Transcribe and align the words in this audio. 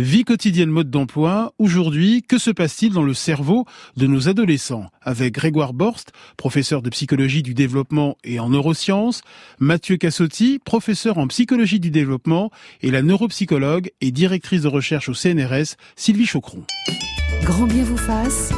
Vie 0.00 0.24
quotidienne 0.24 0.70
mode 0.70 0.88
d'emploi. 0.88 1.52
Aujourd'hui, 1.58 2.22
que 2.22 2.38
se 2.38 2.50
passe-t-il 2.50 2.94
dans 2.94 3.02
le 3.02 3.12
cerveau 3.12 3.66
de 3.98 4.06
nos 4.06 4.30
adolescents? 4.30 4.86
Avec 5.02 5.34
Grégoire 5.34 5.74
Borst, 5.74 6.12
professeur 6.38 6.80
de 6.80 6.88
psychologie 6.88 7.42
du 7.42 7.52
développement 7.52 8.16
et 8.24 8.40
en 8.40 8.48
neurosciences, 8.48 9.20
Mathieu 9.58 9.98
Cassotti, 9.98 10.58
professeur 10.58 11.18
en 11.18 11.26
psychologie 11.26 11.80
du 11.80 11.90
développement 11.90 12.50
et 12.80 12.90
la 12.90 13.02
neuropsychologue 13.02 13.90
et 14.00 14.10
directrice 14.10 14.62
de 14.62 14.68
recherche 14.68 15.10
au 15.10 15.14
CNRS, 15.14 15.76
Sylvie 15.96 16.24
Chocron. 16.24 16.64
Grand 17.42 17.66
bien 17.66 17.84
vous 17.84 17.98
fasse 17.98 18.54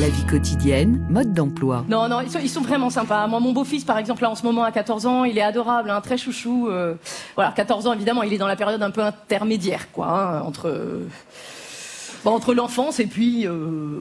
la 0.00 0.08
vie 0.08 0.24
quotidienne, 0.24 1.04
mode 1.10 1.34
d'emploi. 1.34 1.84
Non, 1.86 2.08
non, 2.08 2.22
ils 2.22 2.48
sont, 2.48 2.62
vraiment 2.62 2.88
sympas. 2.88 3.26
Moi, 3.26 3.38
mon 3.38 3.52
beau-fils, 3.52 3.84
par 3.84 3.98
exemple, 3.98 4.22
là, 4.22 4.30
en 4.30 4.34
ce 4.34 4.44
moment, 4.44 4.64
à 4.64 4.72
14 4.72 5.04
ans, 5.04 5.24
il 5.24 5.36
est 5.36 5.42
adorable, 5.42 5.90
hein, 5.90 6.00
très 6.00 6.16
chouchou. 6.16 6.68
Euh, 6.68 6.94
voilà, 7.34 7.52
14 7.52 7.86
ans, 7.86 7.92
évidemment, 7.92 8.22
il 8.22 8.32
est 8.32 8.38
dans 8.38 8.46
la 8.46 8.56
période 8.56 8.82
un 8.82 8.90
peu 8.90 9.02
intermédiaire, 9.02 9.92
quoi, 9.92 10.06
hein, 10.08 10.40
entre, 10.40 11.02
entre 12.24 12.54
l'enfance 12.54 12.98
et 12.98 13.06
puis... 13.06 13.46
Euh, 13.46 14.00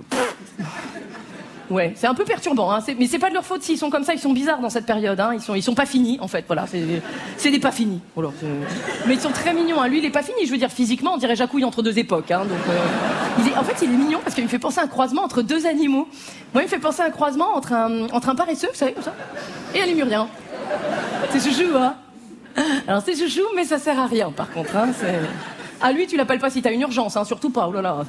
Ouais, 1.70 1.94
c'est 1.96 2.08
un 2.08 2.16
peu 2.16 2.24
perturbant, 2.24 2.72
hein. 2.72 2.80
mais 2.98 3.06
c'est 3.06 3.20
pas 3.20 3.30
de 3.30 3.36
leur 3.36 3.46
faute 3.46 3.62
s'ils 3.62 3.78
sont 3.78 3.92
comme 3.92 4.04
ça, 4.04 4.14
ils 4.14 4.20
sont 4.20 4.34
bizarres 4.34 4.60
dans 4.60 4.72
cette 4.72 4.88
période, 4.88 5.20
hein. 5.20 5.32
ils, 5.34 5.42
sont, 5.42 5.60
sont 5.62 5.76
pas 5.76 5.86
finis 5.86 6.18
en 6.20 6.28
fait, 6.28 6.44
voilà, 6.48 6.66
c'est 7.38 7.52
des 7.52 7.60
pas 7.60 7.72
finis. 7.72 8.02
mais 9.06 9.14
ils 9.14 9.20
sont 9.20 9.30
très 9.30 9.54
mignons, 9.54 9.80
hein. 9.80 9.88
lui 9.88 10.00
il 10.00 10.06
est 10.06 10.10
pas 10.10 10.24
fini, 10.24 10.46
je 10.46 10.52
veux 10.52 10.58
dire 10.58 10.72
physiquement 10.72 11.14
on 11.14 11.18
dirait 11.18 11.36
Jacouille 11.36 11.64
entre 11.64 11.84
deux 11.84 12.00
époques. 12.00 12.32
Hein. 12.32 12.46
donc, 12.46 12.58
euh, 12.70 13.60
en 13.60 13.64
fait 13.64 13.86
il 13.86 13.92
est 13.92 13.98
mignon 13.98 14.20
parce 14.24 14.34
qu'il 14.34 14.44
me 14.44 14.50
fait 14.50 14.60
penser 14.60 14.80
à 14.80 14.84
un 14.84 14.88
croisement 14.88 15.24
entre 15.24 15.44
deux 15.44 15.68
animaux. 15.68 16.08
Moi 16.54 16.64
il 16.64 16.66
me 16.66 16.70
fait 16.70 16.80
penser 16.80 17.02
à 17.02 17.06
un 17.06 17.12
croisement 17.12 17.56
entre 17.56 17.74
un, 17.74 18.36
paresseux, 18.36 18.70
vous 18.72 18.78
savez, 18.78 18.94
comme 18.94 19.04
ça, 19.04 19.14
et 19.76 19.82
un 19.82 19.86
lémurien. 19.86 20.28
C'est 21.30 21.40
chouchou, 21.40 21.76
hein 21.76 21.96
Alors 22.88 23.04
c'est 23.06 23.16
chouchou, 23.16 23.46
mais 23.56 23.64
ça 23.64 23.78
sert 23.78 24.00
à 24.00 24.08
rien 24.08 24.32
par 24.32 24.50
contre, 24.52 24.76
hein. 24.76 24.88
À 25.82 25.94
lui, 25.94 26.08
tu 26.08 26.18
l'appelles 26.18 26.40
pas 26.40 26.50
si 26.50 26.62
t'as 26.62 26.74
une 26.74 26.82
urgence, 26.82 27.16
hein, 27.16 27.24
surtout 27.24 27.52
pas. 27.52 27.66
Oh 27.70 27.72
là 27.72 27.82
là, 27.82 28.04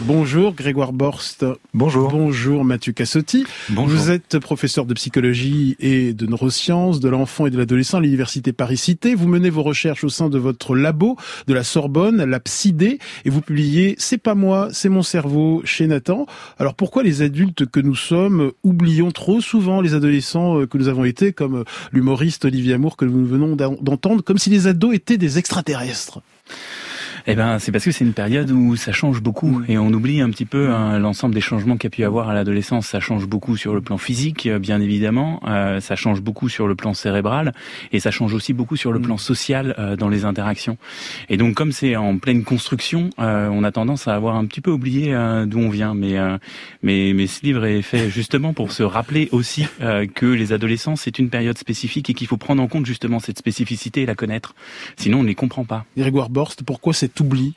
Bonjour 0.00 0.54
Grégoire 0.54 0.92
Borst. 0.92 1.46
Bonjour. 1.72 2.10
Bonjour 2.10 2.64
Mathieu 2.64 2.92
Cassotti. 2.92 3.44
Bonjour. 3.68 3.96
Vous 3.96 4.10
êtes 4.10 4.40
professeur 4.40 4.86
de 4.86 4.94
psychologie 4.94 5.76
et 5.78 6.14
de 6.14 6.26
neurosciences 6.26 6.98
de 6.98 7.08
l'enfant 7.08 7.46
et 7.46 7.50
de 7.50 7.58
l'adolescent 7.58 7.98
à 7.98 8.00
l'université 8.00 8.52
Paris-Cité. 8.52 9.14
Vous 9.14 9.28
menez 9.28 9.50
vos 9.50 9.62
recherches 9.62 10.02
au 10.02 10.08
sein 10.08 10.30
de 10.30 10.38
votre 10.38 10.74
labo 10.74 11.16
de 11.46 11.54
la 11.54 11.62
Sorbonne, 11.62 12.24
la 12.24 12.40
PSID, 12.40 12.98
et 13.24 13.30
vous 13.30 13.40
publiez 13.40 13.94
C'est 13.98 14.18
pas 14.18 14.34
moi, 14.34 14.70
c'est 14.72 14.88
mon 14.88 15.04
cerveau 15.04 15.62
chez 15.64 15.86
Nathan. 15.86 16.26
Alors 16.58 16.74
pourquoi 16.74 17.04
les 17.04 17.22
adultes 17.22 17.66
que 17.70 17.78
nous 17.78 17.94
sommes 17.94 18.50
oublions 18.64 19.12
trop 19.12 19.40
souvent 19.40 19.80
les 19.80 19.94
adolescents 19.94 20.58
euh, 20.58 20.66
que 20.66 20.76
nous 20.76 20.88
avons 20.88 21.04
été, 21.04 21.32
comme 21.32 21.60
euh, 21.60 21.64
l'humoriste 21.92 22.46
Olivier 22.46 22.74
Amour 22.74 22.96
que 22.96 23.04
nous 23.04 23.24
venons 23.24 23.54
d'entendre, 23.54 24.24
comme 24.24 24.38
si 24.38 24.50
les 24.50 24.66
ados 24.66 24.92
étaient 24.92 25.18
des 25.18 25.38
extraterrestres? 25.38 26.20
Eh 27.26 27.34
ben, 27.34 27.58
c'est 27.58 27.72
parce 27.72 27.84
que 27.84 27.90
c'est 27.90 28.04
une 28.04 28.12
période 28.12 28.50
où 28.50 28.76
ça 28.76 28.92
change 28.92 29.20
beaucoup 29.22 29.62
et 29.68 29.78
on 29.78 29.88
oublie 29.92 30.20
un 30.20 30.30
petit 30.30 30.44
peu 30.44 30.70
hein, 30.70 30.98
l'ensemble 30.98 31.34
des 31.34 31.40
changements 31.40 31.76
qu'il 31.76 31.84
y 31.84 31.92
a 31.92 31.96
pu 31.96 32.04
avoir 32.04 32.28
à 32.28 32.34
l'adolescence. 32.34 32.86
Ça 32.88 33.00
change 33.00 33.26
beaucoup 33.26 33.56
sur 33.56 33.74
le 33.74 33.80
plan 33.80 33.98
physique, 33.98 34.46
euh, 34.46 34.58
bien 34.58 34.80
évidemment. 34.80 35.40
Euh, 35.46 35.80
ça 35.80 35.96
change 35.96 36.20
beaucoup 36.20 36.48
sur 36.48 36.66
le 36.66 36.74
plan 36.74 36.94
cérébral 36.94 37.52
et 37.92 38.00
ça 38.00 38.10
change 38.10 38.34
aussi 38.34 38.52
beaucoup 38.52 38.76
sur 38.76 38.92
le 38.92 38.98
mm. 38.98 39.02
plan 39.02 39.16
social 39.18 39.74
euh, 39.78 39.96
dans 39.96 40.08
les 40.08 40.24
interactions. 40.24 40.78
Et 41.28 41.36
donc, 41.36 41.54
comme 41.54 41.72
c'est 41.72 41.96
en 41.96 42.18
pleine 42.18 42.44
construction, 42.44 43.10
on 43.18 43.64
a 43.64 43.72
tendance 43.72 44.08
à 44.08 44.14
avoir 44.14 44.36
un 44.36 44.44
petit 44.46 44.60
peu 44.60 44.70
oublié 44.70 45.14
d'où 45.46 45.58
on 45.58 45.68
vient. 45.68 45.94
Mais, 45.94 46.16
mais, 46.82 47.12
mais 47.14 47.26
ce 47.26 47.44
livre 47.44 47.64
est 47.64 47.82
fait 47.82 48.10
justement 48.10 48.52
pour 48.52 48.72
se 48.72 48.82
rappeler 48.82 49.28
aussi 49.32 49.66
que 50.14 50.26
les 50.26 50.52
adolescents 50.52 50.96
c'est 50.96 51.18
une 51.18 51.30
période 51.30 51.58
spécifique 51.58 52.10
et 52.10 52.14
qu'il 52.14 52.26
faut 52.26 52.36
prendre 52.36 52.62
en 52.62 52.68
compte 52.68 52.86
justement 52.86 53.18
cette 53.18 53.38
spécificité 53.38 54.02
et 54.02 54.06
la 54.06 54.14
connaître. 54.14 54.54
Sinon, 54.96 55.20
on 55.20 55.22
ne 55.22 55.28
les 55.28 55.34
comprend 55.34 55.64
pas. 55.64 55.84
Grégoire 55.96 56.30
Borst, 56.30 56.62
pourquoi 56.64 56.92
oubli 57.20 57.54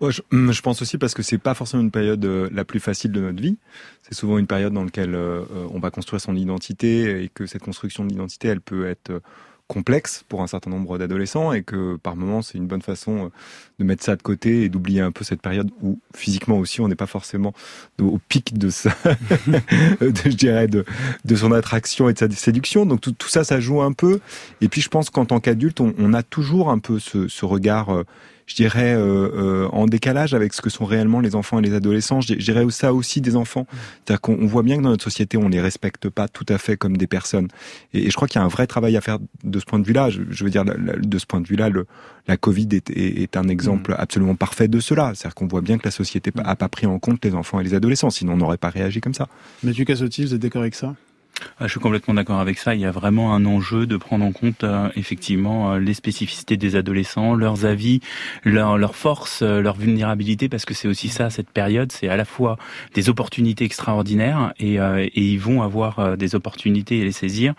hum, 0.00 0.52
je, 0.52 0.62
pense 0.62 0.82
aussi 0.82 0.98
parce 0.98 1.14
que 1.14 1.22
c'est 1.22 1.38
pas 1.38 1.54
forcément 1.54 1.82
une 1.82 1.90
période 1.90 2.24
euh, 2.24 2.48
la 2.52 2.64
plus 2.64 2.80
facile 2.80 3.12
de 3.12 3.20
notre 3.20 3.40
vie. 3.40 3.58
C'est 4.02 4.14
souvent 4.14 4.38
une 4.38 4.46
période 4.46 4.72
dans 4.72 4.84
laquelle 4.84 5.14
euh, 5.14 5.42
euh, 5.52 5.66
on 5.70 5.80
va 5.80 5.90
construire 5.90 6.20
son 6.20 6.36
identité 6.36 7.22
et 7.22 7.28
que 7.28 7.46
cette 7.46 7.62
construction 7.62 8.04
de 8.04 8.10
l'identité, 8.10 8.48
elle 8.48 8.60
peut 8.60 8.86
être 8.86 9.20
complexe 9.66 10.24
pour 10.28 10.42
un 10.42 10.46
certain 10.46 10.70
nombre 10.70 10.98
d'adolescents 10.98 11.52
et 11.52 11.62
que 11.62 11.96
par 11.96 12.16
moments 12.16 12.40
c'est 12.40 12.56
une 12.56 12.66
bonne 12.66 12.80
façon 12.80 13.30
de 13.78 13.84
mettre 13.84 14.04
ça 14.04 14.16
de 14.16 14.22
côté 14.22 14.64
et 14.64 14.68
d'oublier 14.68 15.00
un 15.00 15.12
peu 15.12 15.24
cette 15.24 15.40
période 15.40 15.70
où 15.82 15.98
physiquement 16.14 16.58
aussi 16.58 16.80
on 16.80 16.88
n'est 16.88 16.96
pas 16.96 17.06
forcément 17.06 17.52
au 18.00 18.18
pic 18.28 18.56
de 18.58 18.70
ça, 18.70 18.90
de, 20.00 20.12
je 20.24 20.36
dirais 20.36 20.68
de, 20.68 20.84
de 21.24 21.36
son 21.36 21.52
attraction 21.52 22.08
et 22.08 22.12
de 22.12 22.18
sa 22.18 22.30
séduction. 22.30 22.86
Donc 22.86 23.00
tout, 23.00 23.12
tout 23.12 23.28
ça, 23.28 23.44
ça 23.44 23.60
joue 23.60 23.82
un 23.82 23.92
peu. 23.92 24.20
Et 24.60 24.68
puis 24.68 24.80
je 24.80 24.88
pense 24.88 25.10
qu'en 25.10 25.24
tant 25.24 25.40
qu'adulte, 25.40 25.80
on, 25.80 25.94
on, 25.98 26.14
a 26.14 26.22
toujours 26.22 26.70
un 26.70 26.78
peu 26.78 26.98
ce, 26.98 27.28
ce 27.28 27.44
regard 27.44 28.04
je 28.48 28.54
dirais, 28.54 28.94
euh, 28.94 29.28
euh, 29.36 29.68
en 29.72 29.86
décalage 29.86 30.32
avec 30.32 30.54
ce 30.54 30.62
que 30.62 30.70
sont 30.70 30.86
réellement 30.86 31.20
les 31.20 31.34
enfants 31.34 31.58
et 31.58 31.62
les 31.62 31.74
adolescents. 31.74 32.22
Je 32.22 32.34
dirais 32.34 32.64
ça 32.70 32.94
aussi 32.94 33.20
des 33.20 33.36
enfants. 33.36 33.66
C'est-à-dire 34.04 34.22
qu'on 34.22 34.46
voit 34.46 34.62
bien 34.62 34.78
que 34.78 34.82
dans 34.82 34.88
notre 34.88 35.04
société, 35.04 35.36
on 35.36 35.50
les 35.50 35.60
respecte 35.60 36.08
pas 36.08 36.28
tout 36.28 36.46
à 36.48 36.56
fait 36.56 36.78
comme 36.78 36.96
des 36.96 37.06
personnes. 37.06 37.48
Et, 37.92 38.06
et 38.06 38.10
je 38.10 38.16
crois 38.16 38.26
qu'il 38.26 38.40
y 38.40 38.42
a 38.42 38.44
un 38.44 38.48
vrai 38.48 38.66
travail 38.66 38.96
à 38.96 39.02
faire 39.02 39.18
de 39.44 39.58
ce 39.60 39.66
point 39.66 39.78
de 39.78 39.86
vue-là. 39.86 40.08
Je, 40.08 40.22
je, 40.30 40.44
veux 40.44 40.50
dire, 40.50 40.64
de 40.64 41.18
ce 41.18 41.26
point 41.26 41.42
de 41.42 41.46
vue-là, 41.46 41.68
le, 41.68 41.86
la 42.28 42.36
Covid 42.36 42.68
est, 42.72 42.90
est, 42.90 43.22
est 43.22 43.36
un 43.36 43.48
exemple 43.48 43.92
mm. 43.92 43.96
absolument 43.98 44.34
parfait 44.36 44.68
de 44.68 44.78
cela. 44.80 45.12
C'est-à-dire 45.14 45.34
qu'on 45.34 45.46
voit 45.46 45.62
bien 45.62 45.78
que 45.78 45.84
la 45.84 45.90
société 45.90 46.30
a 46.44 46.56
pas 46.56 46.68
pris 46.68 46.86
en 46.86 46.98
compte 46.98 47.24
les 47.24 47.34
enfants 47.34 47.58
et 47.58 47.64
les 47.64 47.74
adolescents, 47.74 48.10
sinon 48.10 48.34
on 48.34 48.36
n'aurait 48.36 48.58
pas 48.58 48.70
réagi 48.70 49.00
comme 49.00 49.14
ça. 49.14 49.28
Mathieu 49.64 49.84
Cassotti, 49.84 50.24
vous 50.24 50.34
êtes 50.34 50.40
d'accord 50.40 50.62
avec 50.62 50.74
ça? 50.74 50.94
Je 51.60 51.68
suis 51.68 51.80
complètement 51.80 52.14
d'accord 52.14 52.40
avec 52.40 52.58
ça. 52.58 52.74
Il 52.74 52.80
y 52.80 52.84
a 52.84 52.90
vraiment 52.90 53.34
un 53.34 53.44
enjeu 53.44 53.86
de 53.86 53.96
prendre 53.96 54.24
en 54.24 54.32
compte 54.32 54.64
euh, 54.64 54.88
effectivement 54.96 55.72
euh, 55.72 55.78
les 55.78 55.94
spécificités 55.94 56.56
des 56.56 56.76
adolescents, 56.76 57.34
leurs 57.34 57.64
avis, 57.64 58.00
leurs 58.44 58.78
leur 58.78 58.94
forces, 58.94 59.42
euh, 59.42 59.60
leur 59.60 59.76
vulnérabilité, 59.76 60.48
parce 60.48 60.64
que 60.64 60.74
c'est 60.74 60.88
aussi 60.88 61.08
ça 61.08 61.30
cette 61.30 61.50
période. 61.50 61.92
C'est 61.92 62.08
à 62.08 62.16
la 62.16 62.24
fois 62.24 62.58
des 62.94 63.08
opportunités 63.08 63.64
extraordinaires 63.64 64.52
et, 64.58 64.76
et 64.76 65.20
ils 65.20 65.40
vont 65.40 65.62
avoir 65.62 66.16
des 66.16 66.34
opportunités 66.34 66.98
et 66.98 67.04
les 67.04 67.12
saisir, 67.12 67.54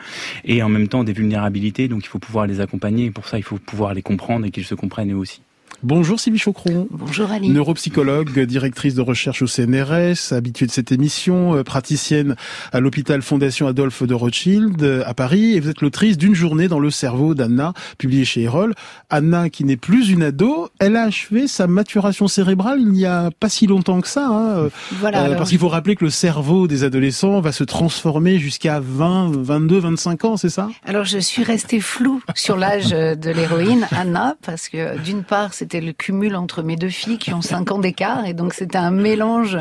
et 0.46 0.64
en 0.64 0.70
même 0.70 0.88
temps 0.88 1.04
des 1.04 1.14
vulnérabilités. 1.14 1.88
Donc 1.88 2.06
il 2.06 2.08
faut 2.08 2.20
pouvoir 2.20 2.48
les 2.48 2.62
accompagner. 2.62 3.06
Et 3.06 3.12
pour 3.12 3.28
ça, 3.28 3.38
il 3.38 3.44
faut 3.44 3.58
pouvoir 3.58 3.94
les 3.94 4.02
comprendre 4.02 4.46
et 4.46 4.52
qu'ils 4.52 4.66
se 4.66 4.76
comprennent 4.76 5.12
eux 5.12 5.18
aussi. 5.18 5.42
Bonjour 5.82 6.20
Sylvie 6.20 6.40
Chocron. 6.40 6.90
Bonjour 6.92 7.32
Ali. 7.32 7.48
Neuropsychologue, 7.50 8.38
directrice 8.42 8.96
de 8.96 9.02
recherche 9.02 9.42
au 9.42 9.48
CNRS, 9.48 10.34
habituée 10.34 10.66
de 10.66 10.72
cette 10.72 10.92
émission, 10.92 11.56
euh, 11.56 11.64
praticienne 11.64 12.36
à 12.74 12.82
l'hôpital 12.82 13.22
Fondation 13.22 13.66
Adolphe 13.66 14.04
de 14.04 14.14
Rothschild 14.14 14.84
euh, 14.84 15.04
à 15.06 15.14
Paris 15.14 15.56
et 15.56 15.62
vous 15.62 15.70
êtes 15.70 15.80
l'autrice 15.80 16.18
d'une 16.18 16.36
journée 16.36 16.68
dans 16.68 16.80
le 16.80 16.92
cerveau 16.92 17.34
d'Anna, 17.34 17.72
publiée 17.98 18.26
chez 18.26 18.42
Erol. 18.42 18.74
Anna 19.10 19.50
qui 19.50 19.64
n'est 19.64 19.78
plus 19.78 20.10
une 20.10 20.24
ado, 20.24 20.68
elle 20.80 20.98
a 20.98 21.04
achevé 21.04 21.48
sa 21.48 21.66
maturation 21.66 22.28
cérébrale 22.28 22.82
il 22.82 22.92
n'y 22.92 23.06
a 23.06 23.30
pas 23.40 23.48
si 23.48 23.66
longtemps 23.66 24.02
que 24.02 24.10
ça. 24.10 24.28
Hein. 24.28 24.50
Euh, 24.58 24.70
voilà, 25.00 25.30
parce 25.36 25.50
qu'il 25.50 25.60
faut 25.60 25.70
rappeler 25.70 25.96
que 25.96 26.04
le 26.04 26.12
cerveau 26.12 26.68
des 26.68 26.84
adolescents 26.84 27.40
va 27.40 27.54
se 27.54 27.64
transformer 27.64 28.38
jusqu'à 28.38 28.82
20, 28.82 29.32
22, 29.34 29.80
25 29.80 30.26
ans, 30.26 30.36
c'est 30.36 30.50
ça? 30.50 30.68
Alors 30.86 31.06
je 31.06 31.20
suis 31.20 31.44
restée 31.44 31.80
floue 31.80 32.22
sur 32.36 32.58
l'âge 32.58 32.90
de 32.90 33.32
l'héroïne, 33.32 33.88
Anna, 33.92 34.36
parce 34.46 34.68
que 34.68 35.00
d'une 35.00 35.24
part 35.24 35.54
c'est 35.54 35.69
c'était 35.72 35.86
le 35.86 35.94
cumul 35.94 36.36
entre 36.36 36.64
mes 36.64 36.76
deux 36.78 36.90
filles 36.90 37.20
qui 37.20 37.32
ont 37.32 37.44
cinq 37.44 37.72
ans 37.72 37.78
d'écart 37.78 38.26
et 38.26 38.34
donc 38.34 38.56
c'était 38.56 38.80
un 38.80 38.90
mélange 38.90 39.56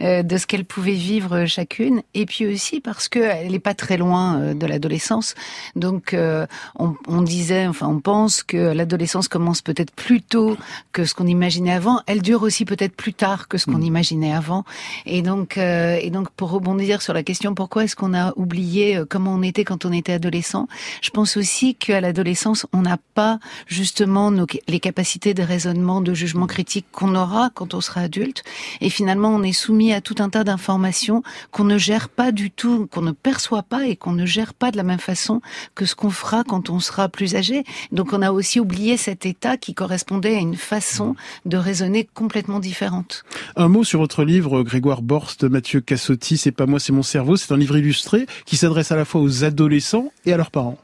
euh, 0.00 0.24
de 0.24 0.36
ce 0.36 0.48
qu'elles 0.48 0.64
pouvaient 0.64 0.90
vivre 0.90 1.44
chacune 1.46 2.02
et 2.14 2.26
puis 2.26 2.52
aussi 2.52 2.80
parce 2.80 3.08
que 3.08 3.20
elle 3.20 3.54
est 3.54 3.60
pas 3.60 3.74
très 3.74 3.96
loin 3.96 4.40
euh, 4.40 4.54
de 4.54 4.66
l'adolescence. 4.66 5.36
Donc 5.76 6.14
euh, 6.14 6.48
on, 6.74 6.96
on, 7.06 7.22
disait 7.22 7.68
enfin 7.68 7.86
on 7.86 8.00
pense 8.00 8.42
que 8.42 8.56
l'adolescence 8.56 9.28
commence 9.28 9.62
peut-être 9.62 9.92
plus 9.92 10.20
tôt 10.20 10.56
que 10.90 11.04
ce 11.04 11.14
qu'on 11.14 11.28
imaginait 11.28 11.72
avant. 11.72 12.00
Elle 12.08 12.22
dure 12.22 12.42
aussi 12.42 12.64
peut-être 12.64 12.96
plus 12.96 13.14
tard 13.14 13.46
que 13.46 13.56
ce 13.56 13.66
qu'on 13.66 13.78
mm. 13.78 13.84
imaginait 13.84 14.32
avant. 14.32 14.64
Et 15.06 15.22
donc 15.22 15.58
et 15.58 16.10
donc 16.10 16.30
pour 16.30 16.50
rebondir 16.50 17.02
sur 17.02 17.14
la 17.14 17.22
question 17.22 17.54
pourquoi 17.54 17.84
est-ce 17.84 17.94
qu'on 17.94 18.14
a 18.14 18.32
oublié 18.34 19.00
comment 19.08 19.34
on 19.34 19.42
était 19.42 19.62
quand 19.62 19.84
on 19.84 19.92
était 19.92 20.14
adolescent? 20.14 20.66
Je 21.02 21.10
pense 21.10 21.36
aussi 21.36 21.76
qu'à 21.76 22.00
l'adolescence 22.00 22.66
on 22.72 22.82
n'a 22.82 22.98
pas 23.14 23.38
justement 23.68 24.32
nos, 24.32 24.46
les 24.66 24.80
capacités 24.80 25.34
de 25.34 25.51
de 25.56 26.14
jugement 26.14 26.46
critique 26.46 26.86
qu'on 26.92 27.14
aura 27.14 27.50
quand 27.54 27.74
on 27.74 27.80
sera 27.80 28.02
adulte. 28.02 28.42
Et 28.80 28.90
finalement, 28.90 29.28
on 29.34 29.42
est 29.42 29.52
soumis 29.52 29.92
à 29.92 30.00
tout 30.00 30.16
un 30.18 30.28
tas 30.28 30.44
d'informations 30.44 31.22
qu'on 31.50 31.64
ne 31.64 31.78
gère 31.78 32.08
pas 32.08 32.32
du 32.32 32.50
tout, 32.50 32.86
qu'on 32.90 33.02
ne 33.02 33.12
perçoit 33.12 33.62
pas 33.62 33.86
et 33.86 33.96
qu'on 33.96 34.12
ne 34.12 34.26
gère 34.26 34.54
pas 34.54 34.70
de 34.70 34.76
la 34.76 34.82
même 34.82 34.98
façon 34.98 35.40
que 35.74 35.84
ce 35.84 35.94
qu'on 35.94 36.10
fera 36.10 36.44
quand 36.44 36.70
on 36.70 36.80
sera 36.80 37.08
plus 37.08 37.34
âgé. 37.34 37.64
Donc 37.90 38.12
on 38.12 38.22
a 38.22 38.32
aussi 38.32 38.60
oublié 38.60 38.96
cet 38.96 39.26
état 39.26 39.56
qui 39.56 39.74
correspondait 39.74 40.36
à 40.36 40.40
une 40.40 40.56
façon 40.56 41.14
de 41.44 41.56
raisonner 41.56 42.08
complètement 42.14 42.60
différente. 42.60 43.24
Un 43.56 43.68
mot 43.68 43.84
sur 43.84 44.00
votre 44.00 44.24
livre, 44.24 44.62
Grégoire 44.62 45.02
Borst, 45.02 45.44
Mathieu 45.44 45.80
Cassotti, 45.80 46.36
C'est 46.36 46.52
pas 46.52 46.66
moi, 46.66 46.80
c'est 46.80 46.92
mon 46.92 47.02
cerveau. 47.02 47.36
C'est 47.36 47.52
un 47.52 47.56
livre 47.58 47.76
illustré 47.76 48.26
qui 48.46 48.56
s'adresse 48.56 48.92
à 48.92 48.96
la 48.96 49.04
fois 49.04 49.20
aux 49.20 49.44
adolescents 49.44 50.12
et 50.24 50.32
à 50.32 50.36
leurs 50.36 50.50
parents. 50.50 50.78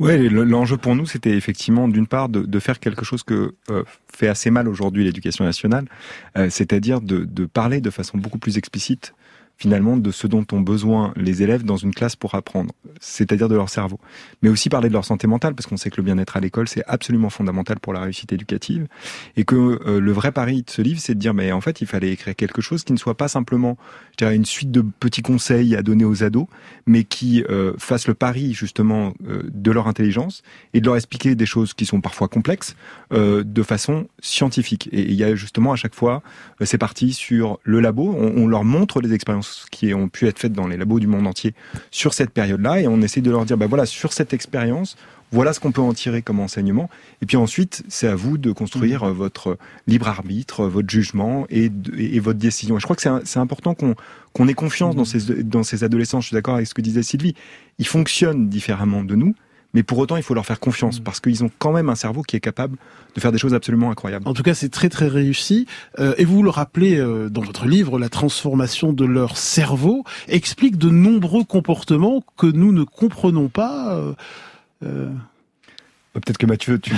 Ouais, 0.00 0.16
l'enjeu 0.30 0.78
pour 0.78 0.96
nous, 0.96 1.04
c'était 1.04 1.36
effectivement 1.36 1.86
d'une 1.86 2.06
part 2.06 2.30
de, 2.30 2.58
faire 2.58 2.80
quelque 2.80 3.04
chose 3.04 3.22
que 3.22 3.54
euh, 3.68 3.84
fait 4.10 4.28
assez 4.28 4.50
mal 4.50 4.66
aujourd'hui 4.66 5.04
l'éducation 5.04 5.44
nationale, 5.44 5.84
euh, 6.38 6.48
c'est-à-dire 6.48 7.02
de, 7.02 7.26
parler 7.44 7.82
de 7.82 7.90
façon 7.90 8.16
beaucoup 8.16 8.38
plus 8.38 8.56
explicite 8.56 9.12
finalement 9.60 9.98
de 9.98 10.10
ce 10.10 10.26
dont 10.26 10.46
ont 10.52 10.60
besoin 10.62 11.12
les 11.16 11.42
élèves 11.42 11.64
dans 11.64 11.76
une 11.76 11.94
classe 11.94 12.16
pour 12.16 12.34
apprendre, 12.34 12.72
c'est-à-dire 12.98 13.46
de 13.46 13.54
leur 13.54 13.68
cerveau. 13.68 14.00
Mais 14.40 14.48
aussi 14.48 14.70
parler 14.70 14.88
de 14.88 14.94
leur 14.94 15.04
santé 15.04 15.26
mentale, 15.26 15.54
parce 15.54 15.66
qu'on 15.66 15.76
sait 15.76 15.90
que 15.90 15.98
le 15.98 16.02
bien-être 16.02 16.38
à 16.38 16.40
l'école, 16.40 16.66
c'est 16.66 16.82
absolument 16.86 17.28
fondamental 17.28 17.78
pour 17.78 17.92
la 17.92 18.00
réussite 18.00 18.32
éducative. 18.32 18.86
Et 19.36 19.44
que 19.44 19.78
euh, 19.86 20.00
le 20.00 20.12
vrai 20.12 20.32
pari 20.32 20.62
de 20.62 20.70
ce 20.70 20.80
livre, 20.80 20.98
c'est 20.98 21.14
de 21.14 21.18
dire, 21.18 21.34
mais 21.34 21.52
en 21.52 21.60
fait, 21.60 21.82
il 21.82 21.86
fallait 21.86 22.10
écrire 22.10 22.34
quelque 22.34 22.62
chose 22.62 22.84
qui 22.84 22.94
ne 22.94 22.98
soit 22.98 23.18
pas 23.18 23.28
simplement, 23.28 23.76
je 24.12 24.24
dirais, 24.24 24.34
une 24.34 24.46
suite 24.46 24.70
de 24.70 24.80
petits 24.80 25.20
conseils 25.20 25.76
à 25.76 25.82
donner 25.82 26.06
aux 26.06 26.24
ados, 26.24 26.46
mais 26.86 27.04
qui 27.04 27.44
euh, 27.50 27.74
fasse 27.76 28.08
le 28.08 28.14
pari 28.14 28.54
justement 28.54 29.12
euh, 29.28 29.42
de 29.52 29.70
leur 29.70 29.88
intelligence 29.88 30.42
et 30.72 30.80
de 30.80 30.86
leur 30.86 30.96
expliquer 30.96 31.34
des 31.34 31.46
choses 31.46 31.74
qui 31.74 31.84
sont 31.84 32.00
parfois 32.00 32.28
complexes 32.28 32.74
de 33.10 33.62
façon 33.62 34.06
scientifique. 34.20 34.88
Et 34.92 35.02
il 35.02 35.14
y 35.14 35.24
a 35.24 35.34
justement 35.34 35.72
à 35.72 35.76
chaque 35.76 35.94
fois, 35.94 36.22
c'est 36.62 36.78
parti 36.78 37.12
sur 37.12 37.58
le 37.64 37.80
labo, 37.80 38.14
on, 38.16 38.42
on 38.42 38.46
leur 38.46 38.64
montre 38.64 39.00
les 39.00 39.12
expériences 39.12 39.49
qui 39.70 39.94
ont 39.94 40.08
pu 40.08 40.26
être 40.26 40.38
faites 40.38 40.52
dans 40.52 40.66
les 40.66 40.76
labos 40.76 41.00
du 41.00 41.06
monde 41.06 41.26
entier 41.26 41.54
sur 41.90 42.14
cette 42.14 42.30
période-là, 42.30 42.80
et 42.80 42.88
on 42.88 43.00
essaie 43.02 43.20
de 43.20 43.30
leur 43.30 43.44
dire, 43.44 43.56
bah 43.56 43.66
voilà, 43.66 43.86
sur 43.86 44.12
cette 44.12 44.32
expérience, 44.32 44.96
voilà 45.32 45.52
ce 45.52 45.60
qu'on 45.60 45.72
peut 45.72 45.80
en 45.80 45.92
tirer 45.92 46.22
comme 46.22 46.40
enseignement. 46.40 46.90
Et 47.22 47.26
puis 47.26 47.36
ensuite, 47.36 47.84
c'est 47.88 48.08
à 48.08 48.14
vous 48.14 48.38
de 48.38 48.52
construire 48.52 49.04
mmh. 49.04 49.12
votre 49.12 49.58
libre 49.86 50.08
arbitre, 50.08 50.66
votre 50.66 50.90
jugement 50.90 51.46
et, 51.50 51.70
et, 51.96 52.20
votre 52.20 52.38
décision. 52.38 52.76
Et 52.76 52.80
je 52.80 52.84
crois 52.84 52.96
que 52.96 53.02
c'est 53.24 53.38
important 53.38 53.74
qu'on 53.74 54.48
ait 54.48 54.54
confiance 54.54 54.96
dans, 54.96 55.02
mmh. 55.02 55.06
ces, 55.06 55.42
dans 55.44 55.62
ces 55.62 55.84
adolescents. 55.84 56.20
Je 56.20 56.28
suis 56.28 56.34
d'accord 56.34 56.56
avec 56.56 56.66
ce 56.66 56.74
que 56.74 56.82
disait 56.82 57.02
Sylvie. 57.02 57.34
Ils 57.78 57.86
fonctionnent 57.86 58.48
différemment 58.48 59.04
de 59.04 59.14
nous 59.14 59.34
mais 59.74 59.82
pour 59.82 59.98
autant, 59.98 60.16
il 60.16 60.22
faut 60.22 60.34
leur 60.34 60.46
faire 60.46 60.60
confiance 60.60 61.00
mm. 61.00 61.02
parce 61.02 61.20
qu'ils 61.20 61.44
ont 61.44 61.50
quand 61.58 61.72
même 61.72 61.88
un 61.88 61.94
cerveau 61.94 62.22
qui 62.22 62.36
est 62.36 62.40
capable 62.40 62.76
de 63.14 63.20
faire 63.20 63.32
des 63.32 63.38
choses 63.38 63.54
absolument 63.54 63.90
incroyables. 63.90 64.26
En 64.26 64.34
tout 64.34 64.42
cas, 64.42 64.54
c'est 64.54 64.68
très 64.68 64.88
très 64.88 65.08
réussi. 65.08 65.66
Euh, 65.98 66.14
et 66.18 66.24
vous 66.24 66.42
le 66.42 66.50
rappelez 66.50 66.98
euh, 66.98 67.28
dans 67.28 67.42
votre 67.42 67.66
livre, 67.66 67.98
la 67.98 68.08
transformation 68.08 68.92
de 68.92 69.04
leur 69.04 69.36
cerveau 69.36 70.04
explique 70.28 70.78
de 70.78 70.90
nombreux 70.90 71.44
comportements 71.44 72.22
que 72.36 72.46
nous 72.46 72.72
ne 72.72 72.84
comprenons 72.84 73.48
pas. 73.48 73.94
Euh, 73.94 74.12
euh 74.84 75.10
Peut-être 76.12 76.38
que 76.38 76.46
Mathieu, 76.46 76.80
tu. 76.80 76.92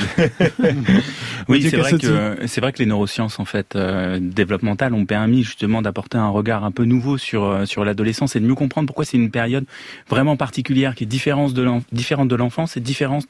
oui, 1.49 1.69
c'est 1.69 1.77
vrai 1.77 1.99
que 1.99 2.47
c'est 2.47 2.63
vrai 2.63 2.73
que 2.73 2.79
les 2.79 2.87
neurosciences 2.87 3.39
en 3.41 3.45
fait 3.45 3.77
euh, 3.77 4.19
développementales 4.19 4.95
ont 4.95 5.05
permis 5.05 5.43
justement 5.43 5.83
d'apporter 5.83 6.17
un 6.17 6.31
regard 6.31 6.65
un 6.65 6.71
peu 6.71 6.85
nouveau 6.85 7.19
sur 7.19 7.45
euh, 7.45 7.67
sur 7.67 7.85
l'adolescence 7.85 8.37
et 8.37 8.41
de 8.41 8.47
mieux 8.47 8.55
comprendre 8.55 8.87
pourquoi 8.87 9.05
c'est 9.05 9.19
une 9.19 9.31
période 9.31 9.67
vraiment 10.09 10.39
particulière 10.39 10.95
qui 10.95 11.05
est 11.05 11.07
différente 11.07 11.53
de 11.53 11.69
différente 11.93 12.29
de 12.29 12.37
l'enfance 12.37 12.79
et 12.79 12.81
différente 12.81 13.27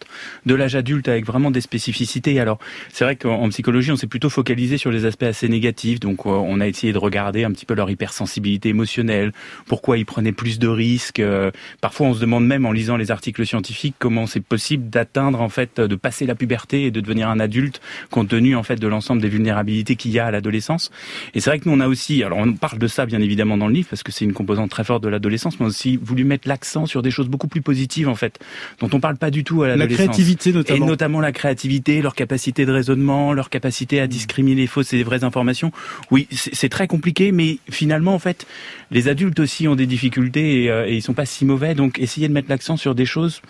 de 0.47 0.55
l'âge 0.55 0.77
adulte 0.77 1.09
avec 1.09 1.27
vraiment 1.27 1.51
des 1.51 1.61
spécificités. 1.61 2.39
Alors 2.39 2.61
c'est 2.93 3.05
vrai 3.05 3.17
qu'en 3.17 3.49
psychologie 3.49 3.91
on 3.91 3.97
s'est 3.97 4.07
plutôt 4.07 4.31
focalisé 4.31 4.79
sur 4.79 4.93
les 4.93 5.05
aspects 5.05 5.25
assez 5.25 5.49
négatifs, 5.49 5.99
donc 5.99 6.27
euh, 6.27 6.31
on 6.31 6.61
a 6.61 6.69
essayé 6.69 6.93
de 6.93 6.99
regarder 6.99 7.43
un 7.43 7.51
petit 7.51 7.67
peu 7.67 7.75
leur 7.75 7.91
hypersensibilité 7.91 8.69
émotionnelle, 8.69 9.33
pourquoi 9.67 9.99
ils 9.99 10.07
prenaient 10.07 10.31
plus 10.31 10.61
de 10.61 10.69
risques. 10.69 11.19
Euh, 11.19 11.51
parfois 11.81 12.07
on 12.07 12.15
se 12.15 12.21
demande 12.21 12.47
même 12.47 12.67
en 12.67 12.71
lisant 12.71 12.97
les 12.97 13.11
articles 13.11 13.45
scientifiques 13.45 13.97
comment 13.99 14.29
c'est 14.29 14.45
possible 14.45 14.89
d'atteindre 14.89 15.41
en 15.41 15.49
fait 15.49 15.72
de 15.81 15.95
passer 15.97 16.27
la 16.27 16.35
puberté 16.35 16.85
et 16.85 16.91
de 16.91 17.01
devenir 17.01 17.29
un 17.29 17.41
adulte 17.41 17.81
compte 18.11 18.29
tenu 18.29 18.57
en 18.57 18.63
fait 18.63 18.77
de 18.77 18.87
l'ensemble 18.87 19.23
des 19.23 19.29
vulnérabilités 19.29 19.97
qu'il 19.97 20.11
y 20.11 20.19
a 20.19 20.27
à 20.27 20.31
l'adolescence. 20.31 20.91
Et 21.35 21.41
c'est 21.41 21.51
vrai 21.51 21.59
que 21.59 21.69
nous 21.69 21.75
on 21.75 21.81
a 21.81 21.89
aussi, 21.89 22.23
alors 22.23 22.39
on 22.39 22.53
parle 22.55 22.79
de 22.79 22.87
ça 22.87 23.07
bien 23.07 23.21
évidemment 23.21 23.57
dans 23.57 23.69
le 23.69 23.75
livre 23.75 23.89
parce 23.89 24.03
que 24.03 24.13
c'est 24.13 24.25
une 24.25 24.33
composante 24.33 24.71
très 24.71 24.85
forte 24.85 25.03
de 25.03 25.09
l'adolescence, 25.09 25.59
mais 25.59 25.65
on 25.65 25.67
a 25.67 25.71
aussi 25.71 25.97
voulu 25.97 26.25
mettre 26.25 26.49
l'accent 26.49 26.87
sur 26.87 27.03
des 27.03 27.11
choses 27.11 27.29
beaucoup 27.29 27.49
plus 27.49 27.63
positives 27.63 28.09
en 28.09 28.15
fait, 28.15 28.39
dont 28.81 28.91
on 28.93 29.01
parle 29.01 29.17
pas 29.17 29.31
du 29.31 29.45
tout 29.45 29.63
à 29.63 29.69
l'adolescence. 29.69 29.99
La 29.99 30.05
créativité 30.05 30.53
notamment. 30.53 30.87
Et 30.87 30.89
notamment 30.89 31.21
la 31.21 31.33
créativité, 31.33 32.03
leur 32.03 32.15
capacité 32.15 32.67
de 32.67 32.73
raisonnement, 32.73 33.33
leur 33.33 33.51
capacité 33.51 34.01
à 34.01 34.07
discriminer 34.07 34.63
les 34.63 34.67
fausses 34.67 34.93
et 34.93 34.97
les 34.97 35.05
vraies 35.05 35.25
informations. 35.25 35.73
Oui, 36.11 36.29
c'est 36.31 36.69
très 36.69 36.87
compliqué, 36.87 37.33
mais 37.33 37.59
finalement 37.71 38.15
en 38.15 38.19
fait, 38.19 38.47
les 38.91 39.09
adultes 39.09 39.41
aussi 39.41 39.69
ont 39.69 39.75
des 39.75 39.87
difficultés 39.87 40.65
et, 40.65 40.71
euh, 40.71 40.87
et 40.87 40.97
ils 40.97 41.03
sont 41.03 41.15
pas 41.15 41.27
si 41.27 41.45
mauvais, 41.45 41.75
donc 41.75 41.99
essayer 41.99 42.29
de 42.29 42.33
mettre 42.33 42.49
l'accent 42.49 42.77
sur 42.77 42.95
des 42.95 43.07
choses 43.07 43.43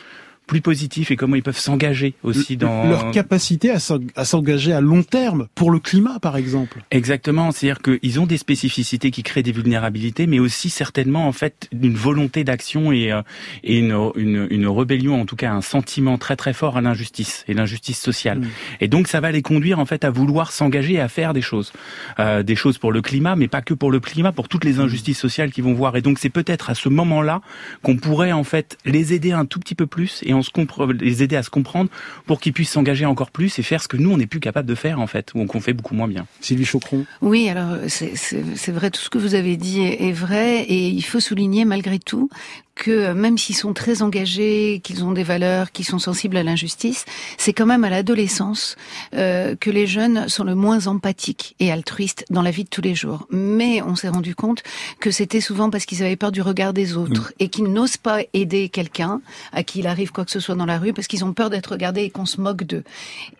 plus 0.47 0.61
positif 0.61 1.11
et 1.11 1.17
comment 1.17 1.37
ils 1.37 1.43
peuvent 1.43 1.59
s'engager 1.59 2.15
aussi 2.23 2.57
dans 2.57 2.89
leur 2.89 3.11
capacité 3.11 3.71
à 3.71 4.25
s'engager 4.25 4.73
à 4.73 4.81
long 4.81 5.03
terme 5.03 5.49
pour 5.55 5.71
le 5.71 5.79
climat 5.79 6.19
par 6.21 6.37
exemple. 6.37 6.83
Exactement, 6.91 7.53
c'est-à-dire 7.53 7.81
qu'ils 7.81 8.21
ont 8.21 8.27
des 8.27 8.37
spécificités 8.37 9.11
qui 9.11 9.23
créent 9.23 9.43
des 9.43 9.53
vulnérabilités, 9.53 10.27
mais 10.27 10.39
aussi 10.39 10.71
certainement 10.71 11.27
en 11.27 11.33
fait 11.33 11.69
une 11.73 11.95
volonté 11.95 12.45
d'action 12.45 12.93
et, 12.93 13.13
euh, 13.13 13.23
et 13.63 13.79
une, 13.79 13.97
une, 14.17 14.47
une, 14.51 14.69
rébellion, 14.69 15.21
en 15.21 15.27
tout 15.27 15.37
cas 15.37 15.53
un 15.53 15.63
sentiment 15.63 16.19
très 16.19 16.37
très 16.37 16.53
fort 16.53 16.77
à 16.77 16.81
l'injustice 16.81 17.45
et 17.49 17.55
l'injustice 17.55 18.01
sociale. 18.01 18.41
Mm. 18.41 18.49
Et 18.81 18.89
donc 18.89 19.09
ça 19.09 19.21
va 19.21 19.33
les 19.33 19.43
conduire 19.43 19.79
en 19.79 19.87
fait 19.87 20.05
à 20.05 20.11
vouloir 20.11 20.53
s'engager 20.53 21.01
à 21.01 21.09
faire 21.09 21.33
des 21.33 21.43
choses, 21.43 21.73
euh, 22.19 22.43
des 22.43 22.57
choses 22.57 22.79
pour 22.79 22.93
le 22.93 23.01
climat, 23.01 23.37
mais 23.37 23.49
pas 23.49 23.63
que 23.63 23.75
pour 23.75 23.91
le 23.91 24.01
climat, 24.01 24.33
pour 24.33 24.49
toutes 24.49 24.65
les 24.65 24.81
injustices 24.81 25.19
sociales 25.19 25.51
qu'ils 25.53 25.65
vont 25.65 25.75
voir. 25.75 25.97
Et 25.97 26.03
donc 26.03 26.19
c'est 26.19 26.31
peut-être 26.31 26.71
à 26.71 26.75
ce 26.75 26.89
moment-là 26.89 27.41
qu'on 27.83 27.97
pourrait 27.97 28.33
en 28.33 28.45
fait 28.45 28.79
les 28.85 29.13
aider 29.13 29.33
un 29.33 29.45
tout 29.45 29.61
petit 29.61 29.75
peu 29.75 29.87
plus 29.87 30.21
et 30.25 30.32
on 30.35 30.43
se 30.43 30.51
les 30.93 31.23
aider 31.23 31.37
à 31.37 31.43
se 31.43 31.51
comprendre 31.51 31.91
pour 32.27 32.41
qu'ils 32.41 32.53
puissent 32.53 32.71
s'engager 32.71 33.07
encore 33.07 33.31
plus 33.31 33.59
et 33.59 33.63
faire 33.63 33.83
ce 33.83 33.89
que 33.89 33.97
nous 33.97 34.11
on 34.11 34.17
n'est 34.17 34.27
plus 34.27 34.41
capable 34.41 34.69
de 34.69 34.75
faire 34.75 35.01
en 35.01 35.07
fait 35.07 35.33
ou 35.35 35.45
qu'on 35.47 35.61
fait 35.61 35.73
beaucoup 35.73 35.95
moins 35.95 36.09
bien. 36.09 36.27
Sylvie 36.41 36.65
Chocron. 36.65 37.05
Oui, 37.21 37.49
alors 37.49 37.77
c'est 37.89 38.73
vrai 38.73 38.91
tout 38.91 39.01
ce 39.01 39.11
que 39.11 39.19
vous 39.19 39.35
avez 39.35 39.57
dit 39.57 39.83
est 39.83 40.13
vrai 40.13 40.63
et 40.63 40.89
il 40.89 41.03
faut 41.03 41.21
souligner 41.21 41.65
malgré 41.65 41.99
tout 41.99 42.29
que 42.75 43.13
même 43.13 43.39
s'ils 43.39 43.57
sont 43.57 43.73
très 43.73 44.03
engagés, 44.03 44.81
qu'ils 44.83 45.05
ont 45.05 45.13
des 45.13 45.23
valeurs, 45.23 45.73
qu'ils 45.73 45.85
sont 45.85 45.99
sensibles 45.99 46.37
à 46.37 46.43
l'injustice, 46.43 47.05
c'est 47.39 47.53
quand 47.53 47.67
même 47.67 47.85
à 47.85 47.91
l'adolescence 47.91 48.77
euh, 49.15 49.55
que 49.57 49.71
les 49.71 49.87
jeunes 49.87 50.29
sont 50.29 50.45
le 50.45 50.55
moins 50.55 50.87
empathiques 50.87 51.55
et 51.61 51.71
altruistes 51.71 52.25
dans 52.31 52.43
la 52.43 52.51
vie 52.51 52.65
de 52.65 52.69
tous 52.69 52.81
les 52.81 52.95
jours. 52.95 53.27
Mais 53.31 53.83
on 53.83 53.95
s'est 53.95 54.09
rendu 54.09 54.35
compte 54.35 54.63
que 55.01 55.11
c'était 55.11 55.41
souvent 55.41 55.71
parce 55.71 55.85
qu'ils 55.85 56.03
avaient 56.03 56.17
peur 56.17 56.33
du 56.33 56.43
regard 56.43 56.73
des 56.73 56.97
autres 56.97 57.33
et 57.39 57.49
qu'ils 57.49 57.73
n'osent 57.73 57.97
pas 57.97 58.21
aider 58.33 58.69
quelqu'un 58.69 59.21
à 59.53 59.63
qui 59.63 59.81
il 59.81 59.87
arrive 59.87 60.13
quoi 60.13 60.25
que 60.25 60.31
ce 60.31 60.41
soit 60.41 60.55
dans 60.55 60.67
la 60.67 60.79
rue 60.79 60.93
parce 60.93 61.07
qu'ils 61.07 61.25
ont 61.25 61.33
peur 61.33 61.51
d'être 61.51 61.73
regardés 61.73 62.03
et 62.03 62.11
qu'on 62.11 62.27
se 62.27 62.41
moque 62.41 62.65
d'eux. 62.65 62.85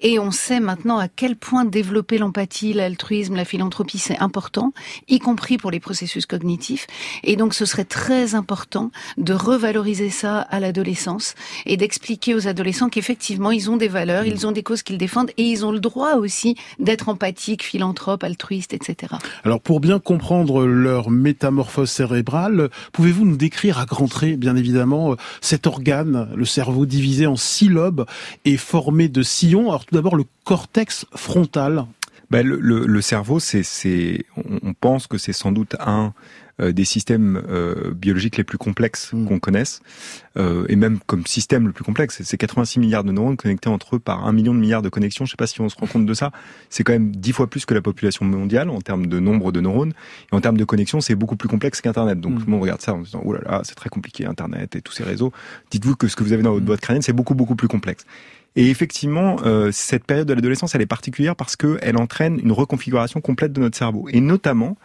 Et 0.01 0.19
on 0.19 0.31
sait 0.31 0.61
maintenant 0.61 0.99
à 0.99 1.09
quel 1.09 1.37
point 1.37 1.65
développer 1.65 2.19
l'empathie, 2.19 2.73
l'altruisme, 2.73 3.37
la 3.37 3.45
philanthropie, 3.45 3.99
c'est 3.99 4.19
important, 4.19 4.73
y 5.09 5.19
compris 5.19 5.59
pour 5.59 5.71
les 5.71 5.81
processus 5.81 6.27
cognitifs. 6.27 6.87
Et 7.23 7.37
donc 7.37 7.55
ce 7.55 7.65
serait 7.65 7.85
très 7.85 8.35
important 8.35 8.91
de 9.17 9.32
revaloriser 9.33 10.11
ça 10.11 10.41
à 10.41 10.61
l'adolescence 10.61 11.35
et 11.67 11.77
d'expliquer 11.77 12.35
aux 12.35 12.49
adolescents 12.49 12.89
qu'effectivement 12.89 13.51
ils 13.51 13.71
ont 13.71 13.77
des 13.77 13.89
valeurs, 13.89 14.25
ils 14.25 14.47
ont 14.47 14.53
des 14.53 14.63
causes 14.63 14.83
qu'ils 14.83 14.99
défendent 14.99 15.31
et 15.37 15.45
ils 15.45 15.65
ont 15.65 15.73
le 15.73 15.81
droit 15.81 16.15
aussi 16.15 16.57
d'être 16.79 17.09
empathiques, 17.09 17.65
philanthropes, 17.65 18.25
altruistes, 18.25 18.75
etc. 18.75 19.15
Alors 19.45 19.61
pour 19.61 19.81
bien 19.81 19.99
comprendre 19.99 20.67
leur 20.67 21.11
métamorphose 21.11 21.91
cérébrale, 21.91 22.71
pouvez-vous 22.93 23.25
nous 23.25 23.37
décrire 23.37 23.79
à 23.79 23.87
grands 23.87 24.09
traits, 24.09 24.39
bien 24.39 24.57
évidemment, 24.57 25.17
cet 25.41 25.67
organe, 25.67 26.29
le 26.35 26.45
cerveau 26.45 26.87
divisé 26.87 27.27
en 27.27 27.37
six 27.37 27.69
lobes 27.69 28.07
et 28.45 28.57
formé 28.57 29.09
de 29.09 29.23
sillons? 29.23 29.69
Alors 29.69 29.85
tout 29.85 29.95
d'abord 29.95 30.17
le 30.17 30.25
cortex 30.45 31.07
frontal. 31.15 31.87
Ben, 32.33 32.47
le, 32.47 32.87
le, 32.87 33.01
cerveau, 33.03 33.41
c'est, 33.41 34.25
on 34.39 34.73
pense 34.73 35.07
que 35.07 35.19
c'est 35.19 35.35
sans 35.35 35.53
doute 35.53 35.77
un 35.81 36.15
euh, 36.63 36.73
des 36.73 36.87
systèmes 36.87 37.43
euh, 37.51 37.93
biologiques 37.93 38.39
les 38.39 38.45
plus 38.45 38.57
complexes 38.57 39.13
mm. 39.13 39.27
qu'on 39.27 39.39
connaisse, 39.39 39.83
euh, 40.39 40.65
et 40.71 40.77
même 40.77 40.99
comme 41.07 41.27
système 41.27 41.67
le 41.67 41.75
plus 41.75 41.85
complexe. 41.85 42.23
C'est 42.25 42.39
86 42.39 42.81
milliards 42.81 43.05
de 43.05 43.13
neurones 43.13 43.37
connectés 43.37 43.69
entre 43.69 43.97
eux 43.97 43.99
par 43.99 44.27
un 44.27 44.33
million 44.33 44.55
de 44.55 44.59
milliards 44.61 44.81
de 44.81 44.89
connexions. 44.89 45.27
Je 45.27 45.29
ne 45.29 45.33
sais 45.33 45.37
pas 45.37 45.47
si 45.47 45.61
on 45.61 45.69
se 45.69 45.77
rend 45.77 45.87
compte 45.87 46.07
de 46.07 46.15
ça. 46.15 46.33
C'est 46.71 46.85
quand 46.85 46.95
même 46.95 47.15
dix 47.15 47.33
fois 47.33 47.51
plus 47.51 47.67
que 47.67 47.75
la 47.75 47.83
population 47.83 48.25
mondiale 48.25 48.71
en 48.71 48.81
termes 48.81 49.09
de 49.09 49.21
nombre 49.21 49.53
de 49.53 49.61
neurones. 49.61 49.93
Et 50.33 50.35
en 50.35 50.41
termes 50.41 50.57
de 50.57 50.65
connexions, 50.65 51.03
c'est 51.03 51.15
beaucoup 51.15 51.37
plus 51.37 51.51
complexe 51.51 51.83
qu'Internet. 51.83 52.19
Donc, 52.19 52.47
mm. 52.47 52.55
on 52.55 52.61
regarde 52.61 52.81
ça 52.81 52.95
en 52.95 53.01
se 53.01 53.09
disant, 53.09 53.21
oh 53.27 53.35
là 53.35 53.41
là, 53.45 53.61
c'est 53.65 53.75
très 53.75 53.91
compliqué, 53.91 54.25
Internet 54.25 54.75
et 54.75 54.81
tous 54.81 54.95
ces 54.95 55.05
réseaux. 55.05 55.35
Dites-vous 55.71 55.97
que 55.97 56.09
ce 56.09 56.17
que 56.17 56.25
vous 56.25 56.33
avez 56.33 56.43
dans 56.43 56.53
votre 56.53 56.63
mm. 56.63 56.67
boîte 56.67 56.81
crânienne, 56.81 57.03
c'est 57.03 57.13
beaucoup, 57.13 57.35
beaucoup 57.35 57.57
plus 57.57 57.69
complexe. 57.69 58.07
Et 58.55 58.69
effectivement, 58.69 59.37
euh, 59.45 59.71
cette 59.73 60.05
période 60.05 60.29
de 60.29 60.35
l'adolescence, 60.35 60.75
elle 60.75 60.83
est 60.83 60.87
particulière 60.87 61.35
parce 61.37 61.57
qu'elle 61.57 61.97
entraîne 61.97 62.39
une 62.39 62.53
reconfiguration 62.53 63.21
complète 63.21 63.53
de 63.53 63.61
notre 63.61 63.79
cerveau. 63.79 64.09
Et 64.11 64.21
notamment, 64.21 64.77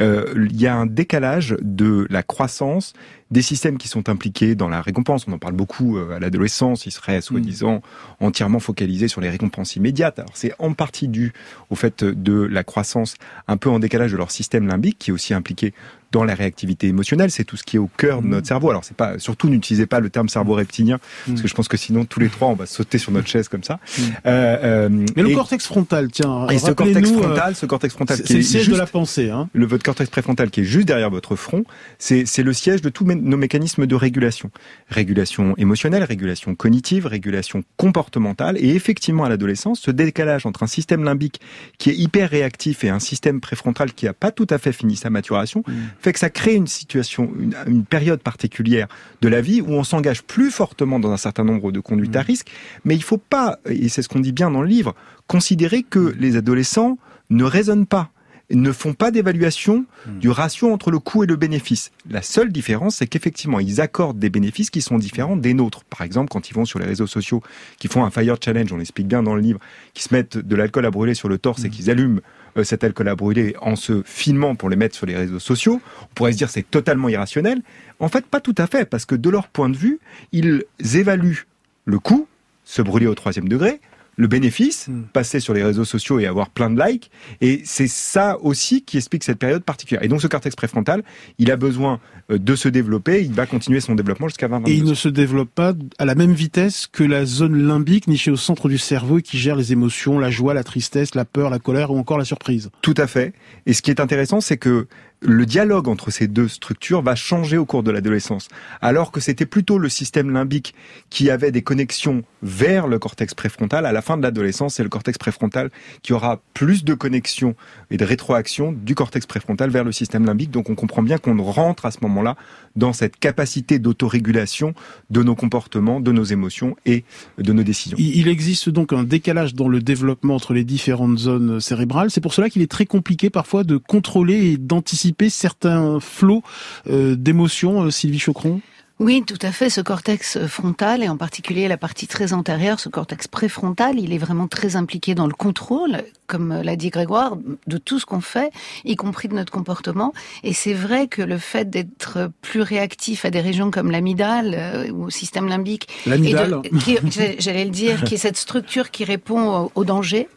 euh, 0.00 0.32
il 0.34 0.60
y 0.60 0.66
a 0.66 0.74
un 0.74 0.86
décalage 0.86 1.56
de 1.60 2.06
la 2.10 2.24
croissance 2.24 2.94
des 3.30 3.42
systèmes 3.42 3.78
qui 3.78 3.86
sont 3.86 4.08
impliqués 4.08 4.56
dans 4.56 4.68
la 4.68 4.82
récompense. 4.82 5.26
On 5.28 5.32
en 5.32 5.38
parle 5.38 5.54
beaucoup 5.54 5.96
euh, 5.96 6.16
à 6.16 6.18
l'adolescence. 6.18 6.84
Ils 6.84 6.90
seraient 6.90 7.20
soi-disant 7.20 7.80
entièrement 8.18 8.58
focalisés 8.58 9.08
sur 9.08 9.20
les 9.20 9.30
récompenses 9.30 9.76
immédiates. 9.76 10.18
Alors 10.18 10.32
c'est 10.34 10.52
en 10.58 10.72
partie 10.74 11.06
dû 11.06 11.32
au 11.70 11.76
fait 11.76 12.02
de 12.02 12.42
la 12.42 12.64
croissance 12.64 13.14
un 13.46 13.56
peu 13.56 13.70
en 13.70 13.78
décalage 13.78 14.10
de 14.10 14.16
leur 14.16 14.32
système 14.32 14.66
limbique, 14.66 14.98
qui 14.98 15.10
est 15.10 15.14
aussi 15.14 15.32
impliqué 15.32 15.74
dans 16.12 16.24
la 16.24 16.34
réactivité 16.34 16.86
émotionnelle, 16.86 17.30
c'est 17.30 17.44
tout 17.44 17.56
ce 17.56 17.64
qui 17.64 17.76
est 17.76 17.78
au 17.80 17.90
cœur 17.96 18.22
de 18.22 18.28
notre 18.28 18.42
mmh. 18.42 18.48
cerveau. 18.48 18.70
Alors 18.70 18.84
c'est 18.84 18.96
pas, 18.96 19.18
surtout 19.18 19.48
n'utilisez 19.48 19.86
pas 19.86 19.98
le 19.98 20.10
terme 20.10 20.28
cerveau 20.28 20.54
reptilien, 20.54 20.98
parce 21.26 21.40
que 21.40 21.46
mmh. 21.46 21.48
je 21.48 21.54
pense 21.54 21.68
que 21.68 21.76
sinon 21.76 22.04
tous 22.04 22.20
les 22.20 22.28
trois 22.28 22.48
on 22.48 22.54
va 22.54 22.66
sauter 22.66 22.98
sur 22.98 23.10
notre 23.12 23.28
chaise 23.28 23.48
comme 23.48 23.64
ça. 23.64 23.74
Mmh. 23.74 24.02
Euh, 24.26 24.58
euh, 24.62 24.88
Mais 25.16 25.22
le 25.22 25.34
cortex 25.34 25.66
frontal, 25.66 26.10
tiens. 26.12 26.46
Et 26.48 26.58
ce 26.58 26.70
cortex 26.70 27.10
euh, 27.10 27.18
frontal, 27.18 27.56
ce 27.56 27.66
cortex 27.66 27.94
frontal 27.94 28.22
qui 28.22 28.32
est, 28.32 28.36
le 28.36 28.42
siège 28.42 28.68
de 28.68 28.76
la 28.76 28.86
pensée. 28.86 29.30
Hein. 29.30 29.48
Le 29.54 29.66
votre 29.66 29.82
cortex 29.82 30.10
préfrontal 30.10 30.50
qui 30.50 30.60
est 30.60 30.64
juste 30.64 30.86
derrière 30.86 31.10
votre 31.10 31.34
front, 31.34 31.64
c'est 31.98 32.26
c'est 32.26 32.42
le 32.42 32.52
siège 32.52 32.82
de 32.82 32.90
tout 32.90 33.04
nos 33.04 33.36
mécanismes 33.36 33.86
de 33.86 33.94
régulation. 33.94 34.50
Régulation 34.88 35.54
émotionnelle, 35.56 36.04
régulation 36.04 36.54
cognitive, 36.54 37.06
régulation 37.06 37.64
comportementale. 37.76 38.56
Et 38.58 38.74
effectivement, 38.74 39.24
à 39.24 39.30
l'adolescence, 39.30 39.80
ce 39.80 39.90
décalage 39.90 40.44
entre 40.44 40.62
un 40.62 40.66
système 40.66 41.04
limbique 41.04 41.40
qui 41.78 41.90
est 41.90 41.96
hyper 41.96 42.28
réactif 42.28 42.84
et 42.84 42.90
un 42.90 42.98
système 42.98 43.40
préfrontal 43.40 43.92
qui 43.92 44.04
n'a 44.04 44.12
pas 44.12 44.30
tout 44.30 44.46
à 44.50 44.58
fait 44.58 44.72
fini 44.72 44.96
sa 44.96 45.10
maturation, 45.10 45.62
mmh. 45.66 45.72
Fait 46.02 46.12
que 46.12 46.18
ça 46.18 46.30
crée 46.30 46.54
une 46.54 46.66
situation, 46.66 47.32
une, 47.66 47.84
période 47.84 48.22
particulière 48.22 48.88
de 49.20 49.28
la 49.28 49.40
vie 49.40 49.60
où 49.60 49.70
on 49.70 49.84
s'engage 49.84 50.22
plus 50.22 50.50
fortement 50.50 50.98
dans 50.98 51.12
un 51.12 51.16
certain 51.16 51.44
nombre 51.44 51.72
de 51.72 51.80
conduites 51.80 52.16
à 52.16 52.22
mmh. 52.22 52.26
risque. 52.26 52.50
Mais 52.84 52.94
il 52.94 53.02
faut 53.02 53.18
pas, 53.18 53.58
et 53.66 53.88
c'est 53.88 54.02
ce 54.02 54.08
qu'on 54.08 54.20
dit 54.20 54.32
bien 54.32 54.50
dans 54.50 54.62
le 54.62 54.68
livre, 54.68 54.94
considérer 55.26 55.82
que 55.82 55.98
mmh. 55.98 56.14
les 56.18 56.36
adolescents 56.36 56.98
ne 57.30 57.44
raisonnent 57.44 57.86
pas 57.86 58.10
ne 58.54 58.72
font 58.72 58.94
pas 58.94 59.10
d'évaluation 59.10 59.86
hmm. 60.06 60.18
du 60.18 60.30
ratio 60.30 60.72
entre 60.72 60.90
le 60.90 60.98
coût 60.98 61.24
et 61.24 61.26
le 61.26 61.36
bénéfice. 61.36 61.90
La 62.08 62.22
seule 62.22 62.52
différence, 62.52 62.96
c'est 62.96 63.06
qu'effectivement, 63.06 63.60
ils 63.60 63.80
accordent 63.80 64.18
des 64.18 64.30
bénéfices 64.30 64.70
qui 64.70 64.82
sont 64.82 64.98
différents 64.98 65.36
des 65.36 65.54
nôtres. 65.54 65.84
Par 65.84 66.02
exemple, 66.02 66.30
quand 66.30 66.50
ils 66.50 66.54
vont 66.54 66.64
sur 66.64 66.78
les 66.78 66.86
réseaux 66.86 67.06
sociaux, 67.06 67.42
qui 67.78 67.88
font 67.88 68.04
un 68.04 68.10
fire 68.10 68.36
challenge, 68.42 68.72
on 68.72 68.76
l'explique 68.76 69.08
bien 69.08 69.22
dans 69.22 69.34
le 69.34 69.40
livre, 69.40 69.60
qui 69.94 70.02
se 70.02 70.14
mettent 70.14 70.38
de 70.38 70.56
l'alcool 70.56 70.86
à 70.86 70.90
brûler 70.90 71.14
sur 71.14 71.28
le 71.28 71.38
torse 71.38 71.64
et 71.64 71.70
qu'ils 71.70 71.90
allument 71.90 72.20
cet 72.62 72.84
alcool 72.84 73.08
à 73.08 73.14
brûler 73.14 73.54
en 73.60 73.76
se 73.76 74.02
filmant 74.04 74.54
pour 74.54 74.68
les 74.68 74.76
mettre 74.76 74.94
sur 74.94 75.06
les 75.06 75.16
réseaux 75.16 75.38
sociaux, 75.38 75.80
on 76.02 76.14
pourrait 76.14 76.32
se 76.32 76.38
dire 76.38 76.50
c'est 76.50 76.68
totalement 76.70 77.08
irrationnel. 77.08 77.62
En 77.98 78.08
fait, 78.08 78.26
pas 78.26 78.40
tout 78.40 78.54
à 78.58 78.66
fait, 78.66 78.84
parce 78.84 79.04
que 79.04 79.14
de 79.14 79.30
leur 79.30 79.48
point 79.48 79.68
de 79.68 79.76
vue, 79.76 80.00
ils 80.32 80.64
évaluent 80.94 81.46
le 81.84 81.98
coût, 81.98 82.26
se 82.64 82.82
brûler 82.82 83.06
au 83.06 83.14
troisième 83.14 83.48
degré, 83.48 83.80
le 84.16 84.26
bénéfice, 84.26 84.88
hmm. 84.88 85.04
passer 85.12 85.40
sur 85.40 85.54
les 85.54 85.62
réseaux 85.62 85.84
sociaux 85.84 86.18
et 86.18 86.26
avoir 86.26 86.50
plein 86.50 86.70
de 86.70 86.82
likes. 86.82 87.10
Et 87.40 87.62
c'est 87.64 87.88
ça 87.88 88.38
aussi 88.40 88.82
qui 88.82 88.96
explique 88.96 89.24
cette 89.24 89.38
période 89.38 89.64
particulière. 89.64 90.02
Et 90.02 90.08
donc 90.08 90.20
ce 90.20 90.26
cortex 90.26 90.54
préfrontal, 90.54 91.02
il 91.38 91.50
a 91.50 91.56
besoin 91.56 92.00
euh, 92.30 92.38
de 92.38 92.54
se 92.54 92.68
développer, 92.68 93.22
il 93.22 93.32
va 93.32 93.46
continuer 93.46 93.80
son 93.80 93.94
développement 93.94 94.28
jusqu'à 94.28 94.48
20 94.48 94.68
Et 94.68 94.74
il 94.74 94.84
ne 94.84 94.94
se 94.94 95.08
développe 95.08 95.50
pas 95.50 95.72
à 95.98 96.04
la 96.04 96.14
même 96.14 96.32
vitesse 96.32 96.86
que 96.86 97.04
la 97.04 97.24
zone 97.24 97.56
limbique 97.66 98.06
nichée 98.06 98.30
au 98.30 98.36
centre 98.36 98.68
du 98.68 98.78
cerveau 98.78 99.18
et 99.18 99.22
qui 99.22 99.38
gère 99.38 99.56
les 99.56 99.72
émotions, 99.72 100.18
la 100.18 100.30
joie, 100.30 100.54
la 100.54 100.64
tristesse, 100.64 101.14
la 101.14 101.24
peur, 101.24 101.50
la 101.50 101.58
colère 101.58 101.90
ou 101.90 101.98
encore 101.98 102.18
la 102.18 102.24
surprise. 102.24 102.70
Tout 102.82 102.94
à 102.96 103.06
fait. 103.06 103.32
Et 103.66 103.72
ce 103.72 103.82
qui 103.82 103.90
est 103.90 104.00
intéressant, 104.00 104.40
c'est 104.40 104.56
que 104.56 104.86
le 105.22 105.46
dialogue 105.46 105.88
entre 105.88 106.10
ces 106.10 106.26
deux 106.26 106.48
structures 106.48 107.02
va 107.02 107.14
changer 107.14 107.56
au 107.56 107.64
cours 107.64 107.82
de 107.82 107.90
l'adolescence. 107.90 108.48
Alors 108.80 109.12
que 109.12 109.20
c'était 109.20 109.46
plutôt 109.46 109.78
le 109.78 109.88
système 109.88 110.30
limbique 110.30 110.74
qui 111.10 111.30
avait 111.30 111.52
des 111.52 111.62
connexions 111.62 112.22
vers 112.42 112.88
le 112.88 112.98
cortex 112.98 113.34
préfrontal, 113.34 113.86
à 113.86 113.92
la 113.92 114.02
fin 114.02 114.16
de 114.16 114.22
l'adolescence, 114.22 114.74
c'est 114.74 114.82
le 114.82 114.88
cortex 114.88 115.18
préfrontal 115.18 115.70
qui 116.02 116.12
aura 116.12 116.40
plus 116.54 116.84
de 116.84 116.94
connexions 116.94 117.54
et 117.90 117.96
de 117.96 118.04
rétroaction 118.04 118.72
du 118.72 118.94
cortex 118.94 119.26
préfrontal 119.26 119.70
vers 119.70 119.84
le 119.84 119.92
système 119.92 120.24
limbique. 120.24 120.50
Donc 120.50 120.70
on 120.70 120.74
comprend 120.74 121.02
bien 121.02 121.18
qu'on 121.18 121.40
rentre 121.40 121.86
à 121.86 121.92
ce 121.92 121.98
moment-là 122.02 122.36
dans 122.74 122.92
cette 122.92 123.16
capacité 123.16 123.78
d'autorégulation 123.78 124.74
de 125.10 125.22
nos 125.22 125.36
comportements, 125.36 126.00
de 126.00 126.10
nos 126.10 126.24
émotions 126.24 126.76
et 126.84 127.04
de 127.38 127.52
nos 127.52 127.62
décisions. 127.62 127.96
Il 127.98 128.26
existe 128.28 128.70
donc 128.70 128.92
un 128.92 129.04
décalage 129.04 129.54
dans 129.54 129.68
le 129.68 129.80
développement 129.80 130.34
entre 130.34 130.52
les 130.52 130.64
différentes 130.64 131.18
zones 131.18 131.60
cérébrales. 131.60 132.10
C'est 132.10 132.20
pour 132.20 132.34
cela 132.34 132.50
qu'il 132.50 132.62
est 132.62 132.70
très 132.70 132.86
compliqué 132.86 133.30
parfois 133.30 133.62
de 133.62 133.76
contrôler 133.76 134.52
et 134.52 134.56
d'anticiper 134.56 135.11
certains 135.30 136.00
flots 136.00 136.42
euh, 136.88 137.14
d'émotions, 137.16 137.82
euh, 137.82 137.90
Sylvie 137.90 138.18
Chocron 138.18 138.60
oui, 138.98 139.24
tout 139.26 139.38
à 139.42 139.50
fait. 139.50 139.68
Ce 139.68 139.80
cortex 139.80 140.46
frontal, 140.46 141.02
et 141.02 141.08
en 141.08 141.16
particulier 141.16 141.66
la 141.66 141.76
partie 141.76 142.06
très 142.06 142.32
antérieure, 142.32 142.78
ce 142.78 142.88
cortex 142.88 143.26
préfrontal, 143.26 143.98
il 143.98 144.12
est 144.12 144.18
vraiment 144.18 144.46
très 144.46 144.76
impliqué 144.76 145.16
dans 145.16 145.26
le 145.26 145.32
contrôle, 145.32 146.04
comme 146.28 146.62
l'a 146.62 146.76
dit 146.76 146.90
Grégoire, 146.90 147.36
de 147.66 147.78
tout 147.78 147.98
ce 147.98 148.06
qu'on 148.06 148.20
fait, 148.20 148.52
y 148.84 148.94
compris 148.94 149.26
de 149.26 149.34
notre 149.34 149.50
comportement. 149.50 150.12
Et 150.44 150.52
c'est 150.52 150.74
vrai 150.74 151.08
que 151.08 151.20
le 151.20 151.38
fait 151.38 151.68
d'être 151.68 152.30
plus 152.42 152.60
réactif 152.60 153.24
à 153.24 153.30
des 153.30 153.40
régions 153.40 153.72
comme 153.72 153.90
l'amidale 153.90 154.54
euh, 154.56 154.92
ou 154.92 155.06
au 155.06 155.10
système 155.10 155.48
limbique, 155.48 155.88
l'amidale, 156.06 156.62
j'allais 157.40 157.64
le 157.64 157.70
dire, 157.70 158.04
qui 158.04 158.14
est 158.14 158.18
cette 158.18 158.36
structure 158.36 158.92
qui 158.92 159.04
répond 159.04 159.68
au 159.74 159.84
danger, 159.84 160.28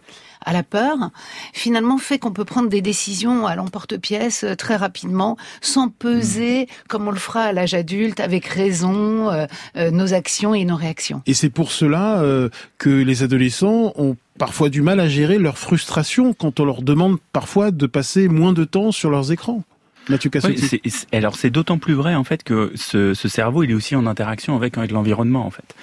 à 0.46 0.54
la 0.54 0.64
peur, 0.64 1.12
finalement 1.54 1.98
fait 1.98 2.20
qu'on 2.20 2.32
peut 2.32 2.46
prendre 2.46 2.70
des 2.70 2.82
décisions 2.82 3.48
à 3.48 3.56
l'emporte-pièce 3.56 4.44
euh, 4.44 4.56
très 4.56 4.76
rapidement, 4.76 5.38
sans 5.62 5.90
peser 5.90 6.64
mm. 6.64 6.68
comme 6.88 7.08
on 7.08 7.12
le 7.12 7.18
fera 7.18 7.42
à 7.44 7.52
l'âge 7.52 7.74
adulte, 7.74 8.20
avec 8.20 8.46
raison, 8.46 9.30
euh, 9.32 9.46
euh, 9.76 9.92
nos 9.92 10.14
actions 10.14 10.54
et 10.54 10.66
nos 10.66 10.76
réactions. 10.76 11.22
Et 11.26 11.34
c'est 11.34 11.50
pour 11.50 11.72
cela 11.72 12.22
que 12.78 12.90
les 12.90 13.24
adolescents 13.24 13.94
ont 13.96 14.16
parfois 14.38 14.70
du 14.70 14.82
mal 14.82 15.00
à 15.00 15.08
gérer 15.08 15.38
leur 15.38 15.58
frustration 15.58 16.34
quand 16.34 16.60
on 16.60 16.66
leur 16.66 16.82
demande 16.82 17.18
parfois 17.34 17.72
de 17.72 17.86
passer 17.88 18.28
moins 18.28 18.54
de 18.54 18.64
temps 18.64 18.92
sur 18.92 19.10
leurs 19.10 19.32
écrans. 19.32 19.64
Alors 21.12 21.36
c'est 21.36 21.50
d'autant 21.50 21.78
plus 21.78 21.94
vrai 21.94 22.16
en 22.16 22.24
fait 22.24 22.44
que 22.44 22.72
ce, 22.76 23.14
ce, 23.14 23.28
cerveau 23.28 23.64
il 23.64 23.72
est 23.72 23.74
aussi 23.74 23.96
en 23.96 24.06
interaction 24.06 24.56
avec, 24.56 24.78
avec 24.78 24.92
l'environnement 24.92 25.46
en 25.46 25.52
fait. 25.52 25.76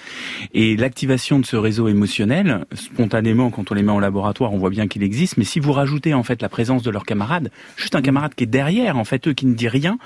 Et 0.54 0.76
l'activation 0.76 1.38
de 1.38 1.46
ce 1.46 1.56
réseau 1.56 1.88
émotionnel, 1.88 2.64
spontanément 2.74 3.50
quand 3.50 3.70
on 3.70 3.74
les 3.74 3.82
met 3.82 3.92
en 3.92 4.00
laboratoire, 4.00 4.52
on 4.52 4.58
voit 4.58 4.70
bien 4.70 4.86
qu'il 4.86 5.02
existe. 5.02 5.36
Mais 5.36 5.44
si 5.44 5.60
vous 5.60 5.72
rajoutez 5.72 6.14
en 6.14 6.22
fait 6.22 6.42
la 6.42 6.48
présence 6.48 6.82
de 6.82 6.90
leur 6.90 7.04
camarade, 7.04 7.50
juste 7.76 7.94
un 7.94 8.02
camarade 8.02 8.34
qui 8.34 8.44
est 8.44 8.48
derrière 8.48 8.96
en 8.96 9.04
fait 9.04 9.28
eux 9.28 9.32
qui 9.32 9.46
ne 9.46 9.54
dit 9.54 9.68
rien, 9.68 9.98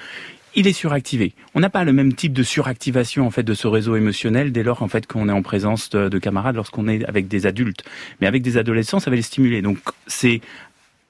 il 0.56 0.66
est 0.66 0.72
suractivé. 0.72 1.34
On 1.54 1.60
n'a 1.60 1.68
pas 1.68 1.84
le 1.84 1.92
même 1.92 2.14
type 2.14 2.32
de 2.32 2.42
suractivation 2.42 3.26
en 3.26 3.30
fait 3.30 3.42
de 3.42 3.52
ce 3.52 3.68
réseau 3.68 3.94
émotionnel 3.94 4.52
dès 4.52 4.62
lors 4.62 4.82
en 4.82 4.88
fait 4.88 5.06
qu'on 5.06 5.28
est 5.28 5.32
en 5.32 5.42
présence 5.42 5.90
de, 5.90 6.08
de 6.08 6.18
camarades 6.18 6.56
lorsqu'on 6.56 6.88
est 6.88 7.04
avec 7.04 7.28
des 7.28 7.46
adultes. 7.46 7.84
Mais 8.20 8.26
avec 8.26 8.42
des 8.42 8.56
adolescents, 8.56 8.98
ça 8.98 9.10
va 9.10 9.16
les 9.16 9.22
stimuler. 9.22 9.60
Donc 9.60 9.78
c'est 10.06 10.40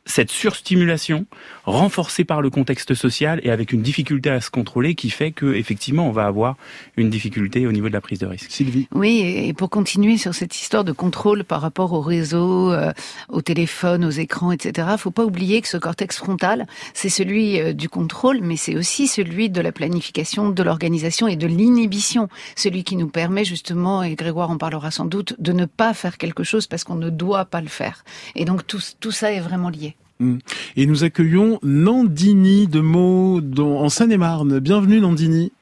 cette 0.06 0.30
surstimulation 0.30 1.26
renforcée 1.64 2.24
par 2.24 2.40
le 2.40 2.48
contexte 2.48 2.94
social 2.94 3.40
et 3.42 3.50
avec 3.50 3.72
une 3.72 3.82
difficulté 3.82 4.30
à 4.30 4.40
se 4.40 4.50
contrôler 4.50 4.94
qui 4.94 5.10
fait 5.10 5.32
que 5.32 5.54
effectivement 5.54 6.08
on 6.08 6.12
va 6.12 6.26
avoir 6.26 6.56
une 6.96 7.10
difficulté 7.10 7.66
au 7.66 7.72
niveau 7.72 7.88
de 7.88 7.92
la 7.92 8.00
prise 8.00 8.20
de 8.20 8.26
risque. 8.26 8.50
Sylvie. 8.50 8.88
Oui, 8.92 9.20
et 9.20 9.52
pour 9.52 9.68
continuer 9.68 10.16
sur 10.16 10.34
cette 10.34 10.54
histoire 10.54 10.84
de 10.84 10.92
contrôle 10.92 11.44
par 11.44 11.60
rapport 11.60 11.92
au 11.92 12.00
réseau, 12.00 12.72
euh, 12.72 12.92
au 13.28 13.42
téléphone, 13.42 14.04
aux 14.04 14.10
écrans, 14.10 14.52
etc. 14.52 14.88
Faut 14.96 15.10
pas 15.10 15.24
oublier 15.24 15.60
que 15.60 15.68
ce 15.68 15.76
cortex 15.76 16.16
frontal, 16.16 16.66
c'est 16.94 17.08
celui 17.08 17.60
euh, 17.60 17.72
du 17.72 17.88
contrôle, 17.88 18.40
mais 18.42 18.56
c'est 18.56 18.76
aussi 18.76 19.08
celui 19.08 19.50
de 19.50 19.60
la 19.60 19.72
planification, 19.72 20.50
de 20.50 20.62
l'organisation 20.62 21.26
et 21.26 21.36
de 21.36 21.46
l'inhibition, 21.48 22.28
celui 22.54 22.84
qui 22.84 22.96
nous 22.96 23.08
permet 23.08 23.44
justement, 23.44 24.04
et 24.04 24.14
Grégoire 24.14 24.50
en 24.50 24.58
parlera 24.58 24.90
sans 24.92 25.04
doute, 25.04 25.34
de 25.38 25.52
ne 25.52 25.64
pas 25.64 25.94
faire 25.94 26.16
quelque 26.16 26.44
chose 26.44 26.68
parce 26.68 26.84
qu'on 26.84 26.94
ne 26.94 27.10
doit 27.10 27.46
pas 27.46 27.60
le 27.60 27.68
faire. 27.68 28.04
Et 28.36 28.44
donc 28.44 28.66
tout, 28.66 28.80
tout 29.00 29.12
ça 29.12 29.32
est 29.32 29.40
vraiment 29.40 29.68
lié. 29.68 29.95
Mm. 30.20 30.38
Et 30.76 30.86
nous 30.86 31.04
accueillons 31.04 31.58
Nandini 31.62 32.66
de 32.66 32.80
Meaux 32.80 33.40
en 33.58 33.88
Seine-et-Marne. 33.88 34.60
Bienvenue 34.60 35.00
Nandini. 35.00 35.52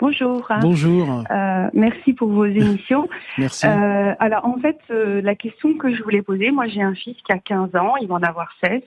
Bonjour. 0.00 0.48
Bonjour. 0.62 1.24
Euh, 1.30 1.68
merci 1.74 2.14
pour 2.14 2.28
vos 2.28 2.46
émissions. 2.46 3.08
merci. 3.38 3.66
Euh, 3.66 4.14
alors 4.18 4.46
en 4.46 4.58
fait, 4.58 4.78
euh, 4.90 5.20
la 5.20 5.34
question 5.34 5.76
que 5.76 5.94
je 5.94 6.02
voulais 6.02 6.22
poser, 6.22 6.50
moi 6.50 6.68
j'ai 6.68 6.80
un 6.80 6.94
fils 6.94 7.16
qui 7.18 7.32
a 7.32 7.38
15 7.38 7.76
ans, 7.76 7.96
il 7.96 8.08
va 8.08 8.14
en 8.14 8.22
avoir 8.22 8.50
16. 8.64 8.82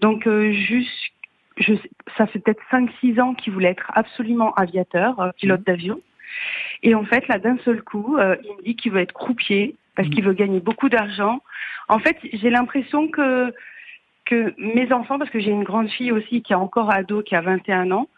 Donc 0.00 0.28
juste, 0.50 0.90
je, 1.58 1.74
ça 2.16 2.26
fait 2.26 2.40
peut-être 2.40 2.62
5-6 2.72 3.20
ans 3.20 3.34
qu'il 3.34 3.52
voulait 3.52 3.70
être 3.70 3.92
absolument 3.94 4.52
aviateur, 4.54 5.32
pilote 5.36 5.60
mm. 5.60 5.64
d'avion. 5.64 6.00
Et 6.82 6.96
en 6.96 7.04
fait, 7.04 7.28
là 7.28 7.38
d'un 7.38 7.58
seul 7.64 7.82
coup, 7.82 8.16
il 8.18 8.56
me 8.56 8.64
dit 8.64 8.74
qu'il 8.74 8.90
veut 8.90 9.00
être 9.00 9.12
croupier 9.12 9.76
parce 9.94 10.08
mm. 10.08 10.10
qu'il 10.10 10.24
veut 10.24 10.32
gagner 10.32 10.58
beaucoup 10.58 10.88
d'argent. 10.88 11.40
En 11.88 12.00
fait, 12.00 12.16
j'ai 12.32 12.50
l'impression 12.50 13.06
que 13.06 13.52
mes 14.58 14.92
enfants, 14.92 15.18
parce 15.18 15.30
que 15.30 15.40
j'ai 15.40 15.50
une 15.50 15.64
grande 15.64 15.88
fille 15.88 16.12
aussi 16.12 16.42
qui 16.42 16.52
est 16.52 16.56
encore 16.56 16.90
ado, 16.90 17.22
qui 17.22 17.34
a 17.34 17.40
21 17.40 17.90
ans, 17.90 18.08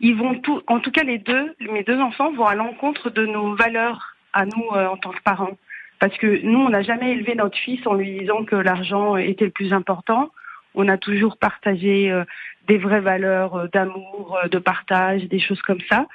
ils 0.00 0.16
vont 0.16 0.34
tout, 0.40 0.60
en 0.66 0.80
tout 0.80 0.90
cas 0.90 1.04
les 1.04 1.18
deux, 1.18 1.54
mes 1.60 1.84
deux 1.84 2.00
enfants 2.00 2.32
vont 2.32 2.46
à 2.46 2.54
l'encontre 2.54 3.08
de 3.10 3.24
nos 3.24 3.54
valeurs 3.54 4.16
à 4.32 4.44
nous 4.44 4.66
euh, 4.74 4.88
en 4.88 4.96
tant 4.96 5.10
que 5.10 5.22
parents. 5.22 5.56
Parce 6.00 6.16
que 6.18 6.44
nous, 6.44 6.58
on 6.58 6.70
n'a 6.70 6.82
jamais 6.82 7.12
élevé 7.12 7.36
notre 7.36 7.56
fils 7.56 7.86
en 7.86 7.94
lui 7.94 8.18
disant 8.18 8.44
que 8.44 8.56
l'argent 8.56 9.16
était 9.16 9.44
le 9.44 9.52
plus 9.52 9.72
important. 9.72 10.30
On 10.74 10.88
a 10.88 10.98
toujours 10.98 11.36
partagé 11.36 12.10
euh, 12.10 12.24
des 12.66 12.78
vraies 12.78 13.00
valeurs 13.00 13.54
euh, 13.54 13.68
d'amour, 13.72 14.38
de 14.50 14.58
partage, 14.58 15.22
des 15.28 15.38
choses 15.38 15.62
comme 15.62 15.80
ça. 15.88 16.06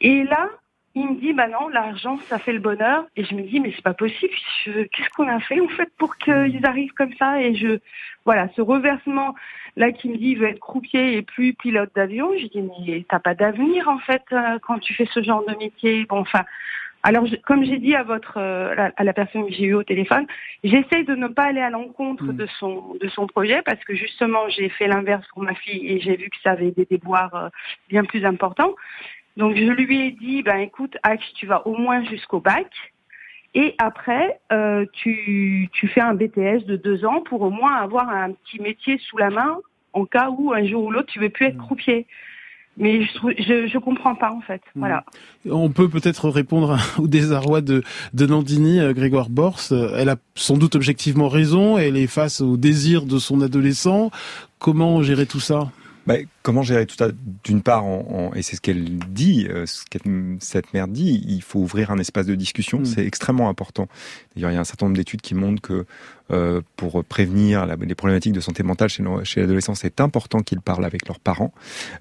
Et 0.00 0.24
là, 0.24 0.48
il 0.94 1.08
me 1.08 1.14
dit 1.20 1.32
bah 1.32 1.48
non 1.48 1.68
l'argent 1.68 2.18
ça 2.18 2.38
fait 2.38 2.52
le 2.52 2.60
bonheur. 2.60 3.06
Et 3.16 3.24
je 3.24 3.34
me 3.34 3.42
dis 3.42 3.60
mais 3.60 3.72
c'est 3.74 3.82
pas 3.82 3.94
possible. 3.94 4.32
Qu'est-ce 4.64 5.10
qu'on 5.16 5.28
a 5.28 5.40
fait 5.40 5.60
en 5.60 5.68
fait 5.68 5.90
pour 5.98 6.16
qu'ils 6.16 6.64
arrivent 6.64 6.94
comme 6.94 7.12
ça? 7.18 7.40
Et 7.40 7.54
je 7.54 7.78
voilà 8.24 8.48
ce 8.56 8.62
reversement 8.62 9.34
là 9.76 9.92
qui 9.92 10.08
me 10.08 10.16
dit 10.16 10.30
il 10.30 10.38
veut 10.38 10.48
être 10.48 10.60
croupier 10.60 11.16
et 11.16 11.22
plus 11.22 11.54
pilote 11.54 11.90
d'avion. 11.94 12.30
Je 12.38 12.46
dis 12.46 12.62
mais 12.62 13.04
t'as 13.08 13.18
pas 13.18 13.34
d'avenir 13.34 13.88
en 13.88 13.98
fait 13.98 14.22
euh, 14.32 14.58
quand 14.62 14.78
tu 14.78 14.94
fais 14.94 15.06
ce 15.12 15.22
genre 15.22 15.44
de 15.46 15.54
métier. 15.56 16.04
Bon 16.06 16.18
enfin 16.18 16.44
alors, 17.06 17.26
comme 17.46 17.62
j'ai 17.64 17.78
dit 17.78 17.94
à 17.94 18.02
votre 18.02 18.38
euh, 18.38 18.88
à 18.96 19.04
la 19.04 19.12
personne 19.12 19.46
que 19.46 19.52
j'ai 19.52 19.64
eue 19.64 19.74
au 19.74 19.82
téléphone, 19.82 20.26
j'essaie 20.64 21.04
de 21.04 21.14
ne 21.14 21.28
pas 21.28 21.42
aller 21.42 21.60
à 21.60 21.68
l'encontre 21.68 22.24
mm. 22.24 22.36
de 22.36 22.46
son 22.58 22.96
de 22.98 23.08
son 23.08 23.26
projet 23.26 23.60
parce 23.60 23.78
que 23.84 23.94
justement 23.94 24.48
j'ai 24.48 24.70
fait 24.70 24.88
l'inverse 24.88 25.26
pour 25.34 25.42
ma 25.42 25.54
fille 25.54 25.86
et 25.86 26.00
j'ai 26.00 26.16
vu 26.16 26.30
que 26.30 26.36
ça 26.42 26.52
avait 26.52 26.70
des 26.70 26.86
déboires 26.86 27.34
euh, 27.34 27.48
bien 27.90 28.04
plus 28.04 28.24
importants. 28.24 28.74
Donc 29.36 29.56
je 29.56 29.62
lui 29.62 30.06
ai 30.06 30.10
dit, 30.12 30.42
ben 30.42 30.58
écoute, 30.58 30.96
Axe, 31.02 31.24
tu 31.34 31.46
vas 31.46 31.66
au 31.66 31.76
moins 31.76 32.04
jusqu'au 32.04 32.40
bac. 32.40 32.70
Et 33.54 33.74
après, 33.78 34.40
euh, 34.52 34.84
tu, 34.92 35.68
tu 35.72 35.88
fais 35.88 36.00
un 36.00 36.14
BTS 36.14 36.66
de 36.66 36.76
deux 36.76 37.04
ans 37.04 37.20
pour 37.20 37.42
au 37.42 37.50
moins 37.50 37.76
avoir 37.76 38.08
un 38.08 38.32
petit 38.32 38.60
métier 38.60 38.98
sous 39.08 39.16
la 39.16 39.30
main 39.30 39.58
en 39.92 40.04
cas 40.06 40.28
où 40.30 40.52
un 40.52 40.66
jour 40.66 40.84
ou 40.84 40.90
l'autre 40.90 41.06
tu 41.12 41.20
veux 41.20 41.28
plus 41.28 41.46
être 41.46 41.56
mmh. 41.56 41.66
croupier. 41.66 42.06
mais 42.76 43.04
je, 43.04 43.14
trouve, 43.14 43.32
je, 43.38 43.68
je 43.68 43.78
comprends 43.78 44.16
pas 44.16 44.32
en 44.32 44.40
fait. 44.40 44.60
Mm. 44.74 44.80
Voilà. 44.80 45.04
On 45.48 45.70
peut 45.70 45.88
peut-être 45.88 46.28
répondre 46.28 46.76
au 46.98 47.06
désarroi 47.06 47.60
de, 47.60 47.84
de 48.12 48.26
Nandini, 48.26 48.80
euh, 48.80 48.92
Grégoire 48.92 49.30
Bors. 49.30 49.60
Elle 49.70 50.08
a 50.08 50.16
sans 50.34 50.56
doute 50.56 50.74
objectivement 50.74 51.28
raison. 51.28 51.78
Elle 51.78 51.96
est 51.96 52.08
face 52.08 52.40
au 52.40 52.56
désir 52.56 53.06
de 53.06 53.18
son 53.18 53.40
adolescent. 53.40 54.10
Comment 54.58 55.02
gérer 55.02 55.26
tout 55.26 55.40
ça? 55.40 55.70
Bah, 56.06 56.16
comment 56.42 56.62
gérer 56.62 56.84
tout 56.86 56.96
ça? 56.96 57.08
D'une 57.44 57.62
part, 57.62 57.84
en, 57.84 58.30
en- 58.30 58.34
et 58.34 58.42
c'est 58.42 58.56
ce 58.56 58.60
qu'elle 58.60 58.98
dit, 59.08 59.46
euh, 59.48 59.64
ce 59.66 59.84
que 59.90 59.98
cette 60.40 60.74
mère 60.74 60.86
dit, 60.86 61.24
il 61.26 61.40
faut 61.42 61.60
ouvrir 61.60 61.90
un 61.90 61.98
espace 61.98 62.26
de 62.26 62.34
discussion. 62.34 62.80
Mm. 62.80 62.84
C'est 62.84 63.06
extrêmement 63.06 63.48
important. 63.48 63.88
D'ailleurs, 64.36 64.50
il 64.50 64.54
y 64.54 64.56
a 64.56 64.60
un 64.60 64.64
certain 64.64 64.86
nombre 64.86 64.96
d'études 64.96 65.22
qui 65.22 65.34
montrent 65.34 65.62
que 65.62 65.86
euh, 66.30 66.62
pour 66.76 67.04
prévenir 67.04 67.66
la- 67.66 67.76
les 67.76 67.94
problématiques 67.94 68.32
de 68.32 68.40
santé 68.40 68.62
mentale 68.62 68.88
chez, 68.88 69.04
chez 69.24 69.40
l'adolescent, 69.40 69.74
c'est 69.74 70.00
important 70.00 70.40
qu'ils 70.40 70.60
parlent 70.60 70.84
avec 70.86 71.06
leurs 71.06 71.20
parents. 71.20 71.52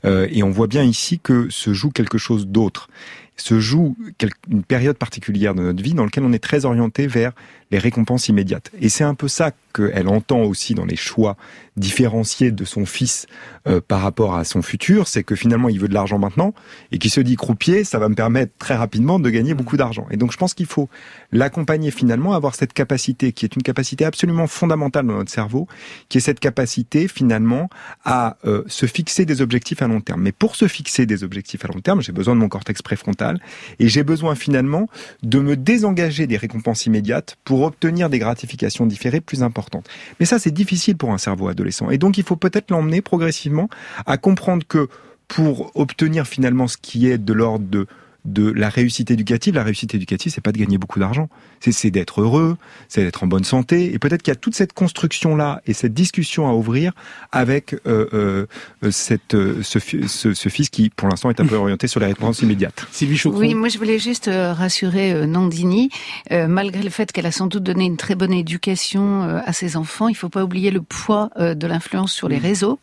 Euh, 0.05 0.27
et 0.31 0.43
on 0.43 0.50
voit 0.50 0.67
bien 0.67 0.83
ici 0.83 1.19
que 1.19 1.50
se 1.50 1.74
joue 1.74 1.89
quelque 1.91 2.17
chose 2.17 2.48
d'autre. 2.48 2.89
Se 3.36 3.60
joue 3.60 3.98
quel- 4.17 4.31
une 4.50 4.63
période 4.63 4.95
particulière 4.98 5.55
de 5.55 5.62
notre 5.63 5.81
vie 5.83 5.93
dans 5.93 6.03
laquelle 6.05 6.24
on 6.24 6.31
est 6.33 6.43
très 6.43 6.65
orienté 6.65 7.07
vers 7.07 7.33
les 7.74 7.80
récompenses 7.80 8.30
immédiates. 8.30 8.70
Et 8.80 8.88
c'est 8.88 9.03
un 9.03 9.15
peu 9.15 9.27
ça 9.27 9.50
qu'elle 9.74 10.08
entend 10.08 10.44
aussi 10.44 10.75
dans 10.75 10.86
les 10.86 10.96
choix 10.96 11.36
différenciés 11.75 12.51
de 12.51 12.65
son 12.65 12.86
fils 12.86 13.25
euh, 13.68 13.82
par 13.86 14.01
rapport 14.01 14.36
à 14.36 14.44
son 14.44 14.62
futur, 14.62 15.08
c'est 15.08 15.24
que 15.24 15.36
finalement 15.36 15.70
il 15.70 15.80
veut 15.80 15.88
de 15.88 15.94
l'argent 15.96 16.20
maintenant 16.20 16.53
et 16.92 17.00
qu'il 17.00 17.10
se 17.10 17.20
dit 17.20 17.36
croupier, 17.36 17.84
ça 17.84 17.98
va 17.98 18.10
me 18.10 18.13
permettre 18.13 18.51
très 18.60 18.75
rapidement 18.75 19.18
de 19.20 19.27
gagner 19.32 19.56
beaucoup 19.56 19.75
d'argent. 19.75 20.06
Et 20.12 20.18
donc 20.18 20.32
je 20.32 20.38
pense 20.38 20.53
qu'il 20.53 20.68
faut 20.68 20.88
l'accompagner 21.32 21.89
finalement, 21.89 22.34
avoir 22.34 22.53
cette 22.53 22.74
capacité 22.74 23.32
qui 23.32 23.46
est 23.46 23.56
une 23.56 23.63
capacité 23.63 24.06
absolument 24.06 24.46
fondamentale 24.46 25.08
dans 25.08 25.15
notre 25.15 25.32
cerveau, 25.32 25.68
qui 26.10 26.20
est 26.20 26.22
cette 26.22 26.39
capacité 26.39 27.08
finalement 27.08 27.70
à 28.06 28.38
euh, 28.46 28.63
se 28.68 28.86
fixer 28.86 29.25
des 29.25 29.42
objectifs 29.42 29.82
à 29.82 29.88
long 29.88 30.01
terme. 30.01 30.22
Mais 30.22 30.32
pour 30.32 30.56
se 30.56 30.68
fixer 30.68 31.08
des 31.08 31.24
objectifs 31.24 31.65
à 31.65 31.70
long 31.70 31.80
terme, 31.80 32.01
j'ai 32.03 32.12
besoin 32.12 32.36
de 32.36 32.39
mon 32.39 32.50
cortex 32.50 32.84
préfrontal 32.84 33.39
et 33.80 33.88
j'ai 33.88 34.03
besoin 34.03 34.36
finalement 34.36 34.88
de 35.24 35.39
me 35.39 35.56
désengager 35.56 36.27
des 36.27 36.38
récompenses 36.38 36.86
immédiates 36.86 37.38
pour 37.44 37.62
obtenir 37.65 38.10
des 38.10 38.20
gratifications 38.20 38.86
différées 38.86 39.22
plus 39.22 39.43
importantes. 39.43 39.88
Mais 40.20 40.25
ça, 40.25 40.39
c'est 40.39 40.51
difficile 40.51 40.98
pour 40.98 41.12
un 41.12 41.17
cerveau 41.17 41.48
adolescent. 41.48 41.89
Et 41.89 41.98
donc, 41.98 42.17
il 42.17 42.24
faut 42.24 42.36
peut-être 42.36 42.72
l'emmener 42.72 43.01
progressivement 43.01 43.70
à 44.05 44.17
comprendre 44.17 44.65
que 44.67 44.88
pour 45.27 45.72
obtenir 45.75 46.27
finalement 46.27 46.67
ce 46.67 46.77
qui 46.77 47.08
est 47.08 47.17
de 47.17 47.34
l'ordre 47.34 47.65
de 47.67 47.88
de 48.25 48.51
la 48.51 48.70
réussite 48.70 49.12
éducative. 49.12 49.56
La 49.56 49.63
réussite 49.63 49.94
éducative, 49.96 50.32
c'est 50.32 50.42
pas 50.42 50.51
de 50.51 50.58
gagner 50.58 50.77
beaucoup 50.77 51.00
d'argent. 51.00 51.30
C'est, 51.60 51.92
d'être 51.92 52.22
heureux, 52.22 52.58
c'est 52.89 53.03
d'être 53.03 53.24
en 53.24 53.27
bonne 53.27 53.44
santé. 53.44 53.94
Et 53.94 54.00
peut-être 54.00 54.22
qu'il 54.22 54.32
y 54.32 54.38
a 54.38 54.39
toute 54.39 54.56
cette 54.56 54.74
construction-là 54.74 55.62
et 55.65 55.74
cette 55.74 55.94
discussion 55.94 56.48
à 56.48 56.53
ouvrir 56.53 56.92
avec 57.32 57.74
euh, 57.88 58.08
euh, 58.13 58.92
cette, 58.92 59.34
euh, 59.36 59.62
ce, 59.63 59.80
fi- 59.80 60.08
ce, 60.08 60.34
ce 60.34 60.50
fils 60.50 60.70
qui, 60.70 60.89
pour 60.89 61.08
l'instant, 61.08 61.30
est 61.30 61.39
un 61.39 61.46
peu 61.46 61.56
orienté 61.56 61.88
sur 61.88 62.00
les 62.00 62.08
récompenses 62.08 62.42
immédiates. 62.42 62.86
Sylvie 62.92 63.18
Chocron 63.18 63.39
Oui, 63.39 63.53
moi 63.56 63.70
je 63.70 63.77
voulais 63.77 64.00
juste 64.00 64.30
rassurer 64.30 65.25
Nandini, 65.25 65.89
Euh, 66.32 66.48
malgré 66.48 66.82
le 66.84 66.89
fait 66.89 67.12
qu'elle 67.12 67.25
a 67.25 67.32
sans 67.32 67.48
doute 67.48 67.63
donné 67.63 67.86
une 67.86 67.98
très 67.98 68.15
bonne 68.15 68.34
éducation 68.34 69.24
euh, 69.24 69.39
à 69.46 69.53
ses 69.53 69.77
enfants, 69.77 70.08
il 70.08 70.15
faut 70.15 70.30
pas 70.30 70.44
oublier 70.44 70.72
le 70.72 70.82
poids 70.82 71.30
euh, 71.38 71.53
de 71.53 71.68
l'influence 71.68 72.12
sur 72.13 72.27
les 72.30 72.38
réseaux. 72.38 72.80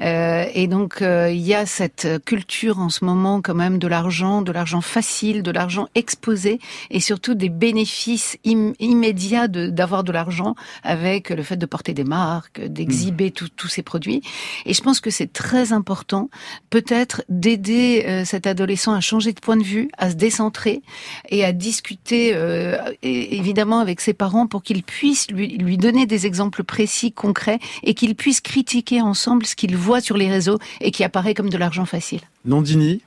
Euh, 0.00 0.44
et 0.54 0.66
donc 0.66 1.02
euh, 1.02 1.30
il 1.30 1.40
y 1.40 1.54
a 1.54 1.66
cette 1.66 2.08
culture 2.24 2.78
en 2.78 2.88
ce 2.88 3.04
moment 3.04 3.40
quand 3.42 3.54
même 3.54 3.78
de 3.78 3.88
l'argent, 3.88 4.42
de 4.42 4.52
l'argent 4.52 4.80
facile, 4.84 5.42
de 5.42 5.50
l'argent 5.50 5.88
exposé, 5.94 6.58
et 6.90 7.00
surtout 7.00 7.34
des 7.34 7.48
bénéfices 7.48 8.36
im- 8.46 8.72
immédiats 8.78 9.48
d'avoir 9.48 10.04
de, 10.04 10.12
l'argent 10.12 10.54
avec 10.82 11.30
le 11.30 11.42
fait 11.42 11.56
de 11.56 11.66
porter 11.66 11.94
des 11.94 12.04
marques, 12.04 12.60
d'exhiber 12.64 13.30
tous- 13.30 13.48
tous 13.48 13.68
ces 13.68 13.82
produits. 13.82 14.22
Et 14.66 14.74
je 14.74 14.80
pense 14.82 15.00
que 15.00 15.10
c'est 15.10 15.32
très 15.32 15.72
important 15.72 16.28
peut-être 16.70 17.22
d'aider 17.28 18.04
euh, 18.06 18.24
cet 18.24 18.46
adolescent 18.46 18.92
à 18.92 19.00
changer 19.00 19.32
de 19.32 19.40
point 19.40 19.56
de 19.56 19.62
vue, 19.64 19.88
à 19.98 20.10
se 20.10 20.14
décentrer 20.14 20.82
et 21.30 21.44
à 21.44 21.52
discuter 21.52 22.32
euh, 22.34 22.76
évidemment 23.02 23.78
avec 23.78 24.00
ses 24.00 24.14
parents 24.14 24.46
pour 24.46 24.62
qu'ils 24.62 24.82
puissent 24.82 25.30
lui, 25.30 25.56
lui 25.58 25.76
donner 25.78 26.06
des 26.06 26.26
exemples 26.26 26.64
précis, 26.64 27.12
concrets 27.12 27.58
et 27.82 27.94
qu'ils 27.94 28.14
puissent 28.14 28.40
critiquer 28.40 29.00
ensemble 29.00 29.46
ce 29.46 29.54
qu'ils 29.56 29.76
voient 29.76 30.00
sur 30.00 30.16
les 30.16 30.30
réseaux 30.30 30.58
et 30.80 30.90
qui 30.90 31.04
apparaît 31.04 31.34
comme 31.34 31.50
de 31.50 31.56
l'argent 31.58 31.84
facile. 31.86 32.20
Nandini, 32.44 33.00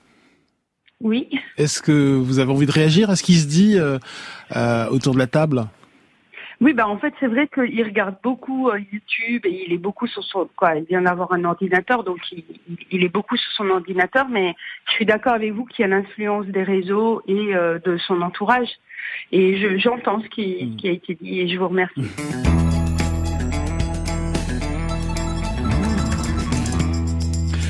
Oui. 1.01 1.29
est-ce 1.57 1.81
que 1.81 2.15
vous 2.15 2.39
avez 2.39 2.51
envie 2.51 2.65
de 2.65 2.71
réagir 2.71 3.09
à 3.09 3.15
ce 3.15 3.23
qui 3.23 3.35
se 3.35 3.47
dit 3.47 3.77
euh, 3.77 3.99
euh, 4.55 4.87
autour 4.89 5.13
de 5.13 5.19
la 5.19 5.27
table? 5.27 5.65
Oui, 6.59 6.73
bah 6.73 6.87
en 6.87 6.97
fait 6.97 7.13
c'est 7.19 7.27
vrai 7.27 7.47
qu'il 7.53 7.83
regarde 7.83 8.15
beaucoup 8.23 8.69
euh, 8.69 8.79
YouTube 8.91 9.45
et 9.45 9.65
il 9.67 9.73
est 9.73 9.77
beaucoup 9.77 10.07
sur 10.07 10.23
son 10.23 10.49
quoi. 10.55 10.75
Il 10.75 10.85
vient 10.85 11.03
d'avoir 11.03 11.31
un 11.31 11.43
ordinateur, 11.45 12.03
donc 12.03 12.17
il, 12.31 12.43
il- 12.89 13.03
est 13.03 13.09
beaucoup 13.09 13.37
sur 13.37 13.51
son 13.51 13.69
ordinateur. 13.69 14.27
Mais 14.27 14.55
je 14.87 14.93
suis 14.93 15.05
d'accord 15.05 15.33
avec 15.33 15.53
vous 15.53 15.65
qu'il 15.65 15.83
y 15.83 15.85
a 15.85 15.87
l'influence 15.87 16.47
des 16.47 16.63
réseaux 16.63 17.21
et 17.27 17.53
de 17.85 17.97
son 18.07 18.21
entourage. 18.23 18.69
Et 19.31 19.57
je- 19.59 19.77
j'entends 19.77 20.19
ce 20.23 20.27
qui, 20.29 20.65
Mm. 20.65 20.75
qui 20.77 20.87
a 20.89 20.91
été 20.93 21.13
dit 21.21 21.41
et 21.41 21.47
je 21.47 21.59
vous 21.59 21.67
remercie. 21.67 22.01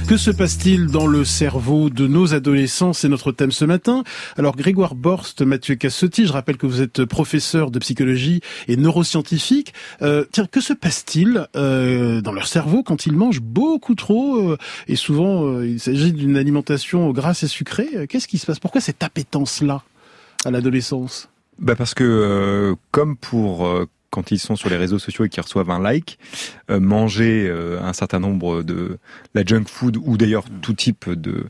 Que 0.08 0.16
se 0.16 0.32
passe-t-il 0.32 0.88
dans 0.88 1.06
le 1.06 1.26
cerveau 1.26 1.90
de 1.90 2.08
nos 2.08 2.34
adolescents? 2.34 2.94
C'est 2.94 3.10
notre 3.10 3.34
thème 3.34 3.52
ce 3.52 3.66
matin. 3.66 4.06
Alors 4.38 4.56
Grégoire 4.56 4.96
Borst, 4.96 5.42
Mathieu 5.42 5.76
Cassotti, 5.76 6.26
je 6.26 6.32
rappelle 6.32 6.56
que 6.56 6.66
vous 6.66 6.82
êtes 6.82 7.04
professeur 7.04 7.72
de 7.72 7.80
psychologie 7.80 8.40
et 8.70 8.78
neuroscientifique. 8.78 9.74
Euh, 10.02 10.24
tiens, 10.32 10.46
que 10.46 10.62
se 10.62 10.72
passe-t-il 10.72 11.46
euh, 11.58 12.22
dans 12.22 12.32
leur 12.32 12.48
cerveau 12.48 12.84
quand 12.84 13.06
ils 13.06 13.18
mangent 13.18 13.42
beaucoup 13.42 13.96
trop 13.96 14.52
euh, 14.52 14.58
Et 14.88 14.96
souvent, 14.96 15.46
euh, 15.46 15.68
il 15.68 15.80
s'agit 15.82 16.14
d'une 16.14 16.38
alimentation 16.38 17.12
grasse 17.12 17.44
et 17.44 17.48
sucrée. 17.50 18.08
Qu'est-ce 18.08 18.30
qui 18.30 18.38
se 18.38 18.46
passe? 18.46 18.60
Pourquoi 18.60 18.80
cette 18.80 19.04
appétence-là 19.04 19.84
à 20.46 20.52
l'adolescence? 20.52 21.28
Bah 21.60 21.76
parce 21.76 21.96
que 21.96 22.04
euh, 22.04 22.76
comme 22.92 23.18
pour 23.18 23.66
euh, 23.66 23.88
quand 24.10 24.32
ils 24.32 24.40
sont 24.40 24.56
sur 24.56 24.70
les 24.70 24.78
réseaux 24.78 25.00
sociaux 25.00 25.26
et 25.26 25.30
qu'ils 25.30 25.44
reçoivent 25.44 25.70
un 25.70 25.80
like, 25.80 26.18
euh, 26.72 26.80
manger 26.80 27.48
euh, 27.50 27.82
un 27.82 27.94
certain 27.94 28.20
nombre 28.20 28.64
de 28.64 28.98
la 29.34 29.44
junk 29.46 29.66
food 29.68 29.98
ou 30.04 30.18
d'ailleurs 30.18 30.46
tout 30.62 30.74
type 30.74 31.10
de 31.10 31.46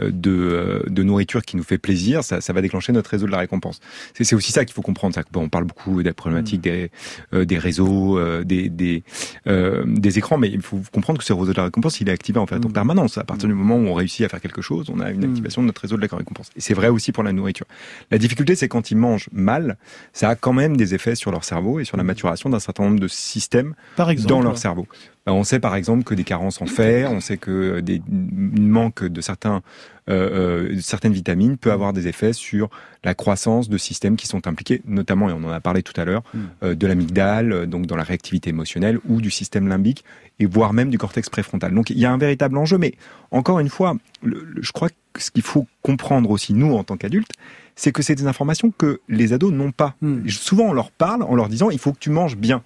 euh, 0.00 0.10
de, 0.10 0.30
euh, 0.30 0.82
de 0.88 1.02
nourriture 1.02 1.42
qui 1.42 1.56
nous 1.56 1.62
fait 1.62 1.78
plaisir, 1.78 2.22
ça, 2.24 2.40
ça 2.40 2.52
va 2.52 2.60
déclencher 2.60 2.92
notre 2.92 3.10
réseau 3.10 3.26
de 3.26 3.32
la 3.32 3.38
récompense. 3.38 3.80
C'est 4.14 4.24
c'est 4.24 4.34
aussi 4.36 4.52
ça 4.52 4.64
qu'il 4.64 4.74
faut 4.74 4.82
comprendre. 4.82 5.14
Ça. 5.14 5.22
Bon, 5.32 5.42
on 5.44 5.48
parle 5.48 5.64
beaucoup 5.64 6.02
des 6.02 6.12
problématiques 6.12 6.60
des 6.60 6.90
euh, 7.34 7.44
des 7.44 7.58
réseaux, 7.58 8.18
euh, 8.18 8.44
des 8.44 8.68
des 8.68 9.02
euh, 9.46 9.84
des 9.86 10.18
écrans, 10.18 10.38
mais 10.38 10.48
il 10.50 10.60
faut 10.62 10.80
comprendre 10.92 11.18
que 11.18 11.24
ce 11.24 11.32
réseau 11.32 11.52
de 11.52 11.56
la 11.56 11.64
récompense, 11.64 12.00
il 12.00 12.08
est 12.08 12.12
activé 12.12 12.38
en 12.38 12.46
fait 12.46 12.56
en 12.64 12.68
Mm. 12.68 12.72
permanence. 12.72 13.18
À 13.18 13.24
partir 13.24 13.48
du 13.48 13.54
moment 13.54 13.76
où 13.76 13.86
on 13.86 13.94
réussit 13.94 14.24
à 14.24 14.28
faire 14.28 14.40
quelque 14.40 14.62
chose, 14.62 14.86
on 14.90 15.00
a 15.00 15.10
une 15.10 15.20
Mm. 15.26 15.30
activation 15.30 15.62
de 15.62 15.66
notre 15.68 15.80
réseau 15.82 15.96
de 15.96 16.02
la 16.02 16.08
récompense. 16.16 16.50
Et 16.56 16.60
c'est 16.60 16.74
vrai 16.74 16.88
aussi 16.88 17.12
pour 17.12 17.22
la 17.22 17.32
nourriture. 17.32 17.66
La 18.10 18.18
difficulté, 18.18 18.54
c'est 18.54 18.68
quand 18.68 18.90
ils 18.90 18.96
mangent 18.96 19.28
mal, 19.32 19.76
ça 20.12 20.28
a 20.30 20.34
quand 20.36 20.52
même 20.52 20.76
des 20.76 20.94
effets 20.94 21.14
sur 21.14 21.30
leur 21.30 21.44
cerveau 21.44 21.80
et 21.80 21.84
sur 21.84 21.96
la 21.96 22.01
maturation 22.04 22.50
d'un 22.50 22.58
certain 22.60 22.84
nombre 22.84 23.00
de 23.00 23.08
systèmes 23.08 23.74
Par 23.96 24.10
exemple 24.10 24.28
dans 24.28 24.42
leur 24.42 24.58
cerveau. 24.58 24.86
Ben, 25.26 25.32
on 25.32 25.44
sait 25.44 25.60
par 25.60 25.76
exemple 25.76 26.02
que 26.02 26.14
des 26.14 26.24
carences 26.24 26.60
en 26.60 26.66
fer, 26.66 27.12
on 27.12 27.20
sait 27.20 27.36
que 27.36 27.78
des 27.80 28.02
une 28.10 28.68
manque 28.68 29.04
de 29.04 29.20
certains 29.20 29.62
euh, 30.10 30.64
euh, 30.72 30.80
certaines 30.80 31.12
vitamines 31.12 31.56
peut 31.56 31.70
avoir 31.70 31.92
des 31.92 32.08
effets 32.08 32.32
sur 32.32 32.70
la 33.04 33.14
croissance 33.14 33.68
de 33.68 33.78
systèmes 33.78 34.16
qui 34.16 34.26
sont 34.26 34.48
impliqués, 34.48 34.82
notamment 34.84 35.28
et 35.30 35.32
on 35.32 35.44
en 35.44 35.50
a 35.50 35.60
parlé 35.60 35.84
tout 35.84 35.92
à 36.00 36.04
l'heure, 36.04 36.22
Mm. 36.34 36.38
euh, 36.64 36.74
de 36.74 36.86
l'amygdale, 36.88 37.66
donc 37.68 37.86
dans 37.86 37.94
la 37.94 38.02
réactivité 38.02 38.50
émotionnelle 38.50 38.98
ou 39.08 39.20
du 39.20 39.30
système 39.30 39.68
limbique 39.68 40.04
et 40.40 40.46
voire 40.46 40.72
même 40.72 40.90
du 40.90 40.98
cortex 40.98 41.28
préfrontal. 41.30 41.72
Donc 41.72 41.90
il 41.90 41.98
y 42.00 42.04
a 42.04 42.10
un 42.12 42.18
véritable 42.18 42.56
enjeu, 42.58 42.78
mais 42.78 42.94
encore 43.30 43.60
une 43.60 43.68
fois, 43.68 43.94
le- 44.24 44.44
le- 44.44 44.60
je 44.62 44.72
crois 44.72 44.88
que 45.12 45.22
ce 45.22 45.30
qu'il 45.30 45.42
faut 45.42 45.68
comprendre 45.82 46.30
aussi 46.30 46.52
nous 46.52 46.74
en 46.74 46.82
tant 46.82 46.96
qu'adultes, 46.96 47.32
c'est 47.76 47.92
que 47.92 48.02
c'est 48.02 48.14
des 48.14 48.26
informations 48.26 48.72
que 48.76 49.00
les 49.08 49.32
ados 49.32 49.52
n'ont 49.52 49.72
pas. 49.72 49.94
Mm. 50.00 50.28
Souvent, 50.28 50.64
on 50.64 50.72
leur 50.72 50.90
parle 50.90 51.22
en 51.22 51.34
leur 51.34 51.48
disant 51.48 51.70
il 51.70 51.78
faut 51.78 51.92
que 51.92 51.98
tu 51.98 52.10
manges 52.10 52.36
bien. 52.36 52.62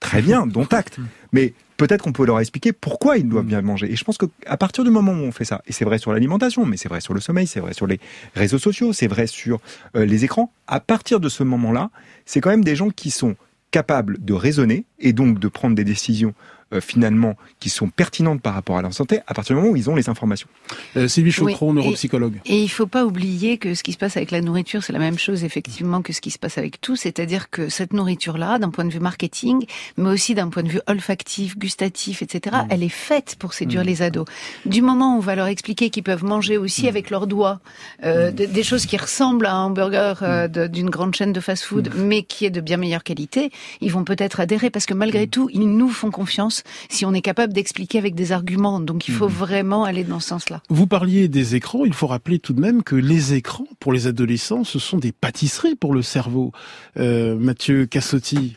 Très 0.00 0.22
bien, 0.22 0.46
dont 0.46 0.66
acte. 0.66 0.98
Mais 1.32 1.54
peut-être 1.76 2.02
qu'on 2.02 2.12
peut 2.12 2.26
leur 2.26 2.40
expliquer 2.40 2.72
pourquoi 2.72 3.18
ils 3.18 3.28
doivent 3.28 3.46
bien 3.46 3.60
manger. 3.62 3.90
Et 3.90 3.96
je 3.96 4.04
pense 4.04 4.18
qu'à 4.18 4.56
partir 4.56 4.84
du 4.84 4.90
moment 4.90 5.12
où 5.12 5.24
on 5.24 5.32
fait 5.32 5.44
ça, 5.44 5.62
et 5.66 5.72
c'est 5.72 5.84
vrai 5.84 5.98
sur 5.98 6.12
l'alimentation, 6.12 6.64
mais 6.64 6.76
c'est 6.76 6.88
vrai 6.88 7.00
sur 7.00 7.14
le 7.14 7.20
sommeil, 7.20 7.46
c'est 7.46 7.60
vrai 7.60 7.74
sur 7.74 7.86
les 7.86 8.00
réseaux 8.34 8.58
sociaux, 8.58 8.92
c'est 8.92 9.06
vrai 9.06 9.26
sur 9.26 9.60
euh, 9.94 10.04
les 10.04 10.24
écrans, 10.24 10.52
à 10.66 10.80
partir 10.80 11.20
de 11.20 11.28
ce 11.28 11.42
moment-là, 11.42 11.90
c'est 12.24 12.40
quand 12.40 12.50
même 12.50 12.64
des 12.64 12.76
gens 12.76 12.90
qui 12.90 13.10
sont 13.10 13.36
capables 13.70 14.24
de 14.24 14.32
raisonner 14.32 14.84
et 14.98 15.12
donc 15.12 15.38
de 15.38 15.48
prendre 15.48 15.74
des 15.74 15.84
décisions 15.84 16.34
euh, 16.72 16.80
finalement 16.80 17.36
qui 17.60 17.68
sont 17.70 17.88
pertinentes 17.88 18.40
par 18.42 18.54
rapport 18.54 18.76
à 18.78 18.82
leur 18.82 18.92
santé 18.92 19.20
à 19.26 19.34
partir 19.34 19.54
du 19.54 19.60
moment 19.62 19.72
où 19.72 19.76
ils 19.76 19.88
ont 19.88 19.94
les 19.94 20.08
informations. 20.08 20.48
Euh, 20.96 21.06
Sylvie 21.08 21.30
Chocron, 21.32 21.66
Oui, 21.72 21.72
et- 21.80 21.84
neuropsychologue. 21.84 22.40
Et 22.44 22.60
il 22.62 22.68
faut 22.68 22.86
pas 22.86 23.04
oublier 23.04 23.56
que 23.58 23.74
ce 23.74 23.82
qui 23.82 23.92
se 23.92 23.98
passe 23.98 24.16
avec 24.16 24.30
la 24.30 24.40
nourriture, 24.40 24.82
c'est 24.82 24.92
la 24.92 24.98
même 24.98 25.18
chose 25.18 25.44
effectivement 25.44 26.02
que 26.02 26.12
ce 26.12 26.20
qui 26.20 26.30
se 26.30 26.38
passe 26.38 26.58
avec 26.58 26.80
tout, 26.80 26.96
c'est-à-dire 26.96 27.50
que 27.50 27.68
cette 27.68 27.92
nourriture-là, 27.92 28.58
d'un 28.58 28.70
point 28.70 28.84
de 28.84 28.90
vue 28.92 29.00
marketing, 29.00 29.64
mais 29.96 30.08
aussi 30.10 30.34
d'un 30.34 30.48
point 30.48 30.62
de 30.64 30.68
vue 30.68 30.80
olfactif, 30.86 31.56
gustatif, 31.56 32.22
etc., 32.22 32.56
Mm. 32.56 32.66
elle 32.70 32.82
est 32.82 32.88
faite 32.88 33.36
pour 33.38 33.54
séduire 33.54 33.82
Mm. 33.82 33.86
les 33.86 34.02
ados. 34.02 34.26
Du 34.64 34.82
moment 34.82 35.14
où 35.14 35.18
on 35.18 35.20
va 35.20 35.34
leur 35.36 35.46
expliquer 35.46 35.90
qu'ils 35.90 36.02
peuvent 36.02 36.24
manger 36.24 36.58
aussi 36.58 36.84
Mm. 36.84 36.88
avec 36.88 37.10
leurs 37.10 37.26
doigts 37.26 37.60
euh, 38.04 38.30
de- 38.30 38.44
des 38.46 38.62
choses 38.62 38.86
qui 38.86 38.96
ressemblent 38.96 39.46
à 39.46 39.54
un 39.54 39.64
hamburger 39.66 40.18
euh, 40.22 40.48
d'une 40.68 40.90
grande 40.90 41.14
chaîne 41.14 41.32
de 41.32 41.40
fast-food, 41.40 41.92
mais 41.96 42.22
qui 42.22 42.44
est 42.44 42.50
de 42.50 42.60
bien 42.60 42.76
meilleure 42.76 43.04
qualité, 43.04 43.50
ils 43.80 43.92
vont 43.92 44.04
peut-être 44.04 44.40
adhérer 44.40 44.70
parce 44.70 44.86
que 44.86 44.94
malgré 44.94 45.26
tout, 45.26 45.48
ils 45.52 45.68
nous 45.68 45.88
font 45.88 46.10
confiance 46.10 46.55
sens 46.56 46.62
si 46.88 47.04
on 47.04 47.12
est 47.14 47.20
capable 47.22 47.52
d'expliquer 47.52 47.98
avec 47.98 48.14
des 48.14 48.32
arguments. 48.32 48.80
Donc 48.80 49.08
il 49.08 49.14
faut 49.14 49.28
Mhm. 49.28 49.34
vraiment 49.34 49.84
aller 49.84 50.04
dans 50.04 50.20
ce 50.20 50.28
sens-là. 50.28 50.62
Vous 50.68 50.86
parliez 50.86 51.28
des 51.28 51.54
écrans, 51.54 51.84
il 51.84 51.92
faut 51.94 52.06
rappeler 52.06 52.38
tout 52.38 52.52
de 52.52 52.60
même 52.60 52.82
que 52.82 52.96
les 52.96 53.34
écrans, 53.34 53.66
pour 53.80 53.92
les 53.92 54.06
adolescents, 54.06 54.64
ce 54.64 54.78
sont 54.78 54.98
des 54.98 55.12
pâtisseries 55.12 55.74
pour 55.74 55.94
le 55.94 56.02
cerveau. 56.02 56.52
Euh, 56.96 57.36
Mathieu 57.36 57.86
Cassotti, 57.86 58.56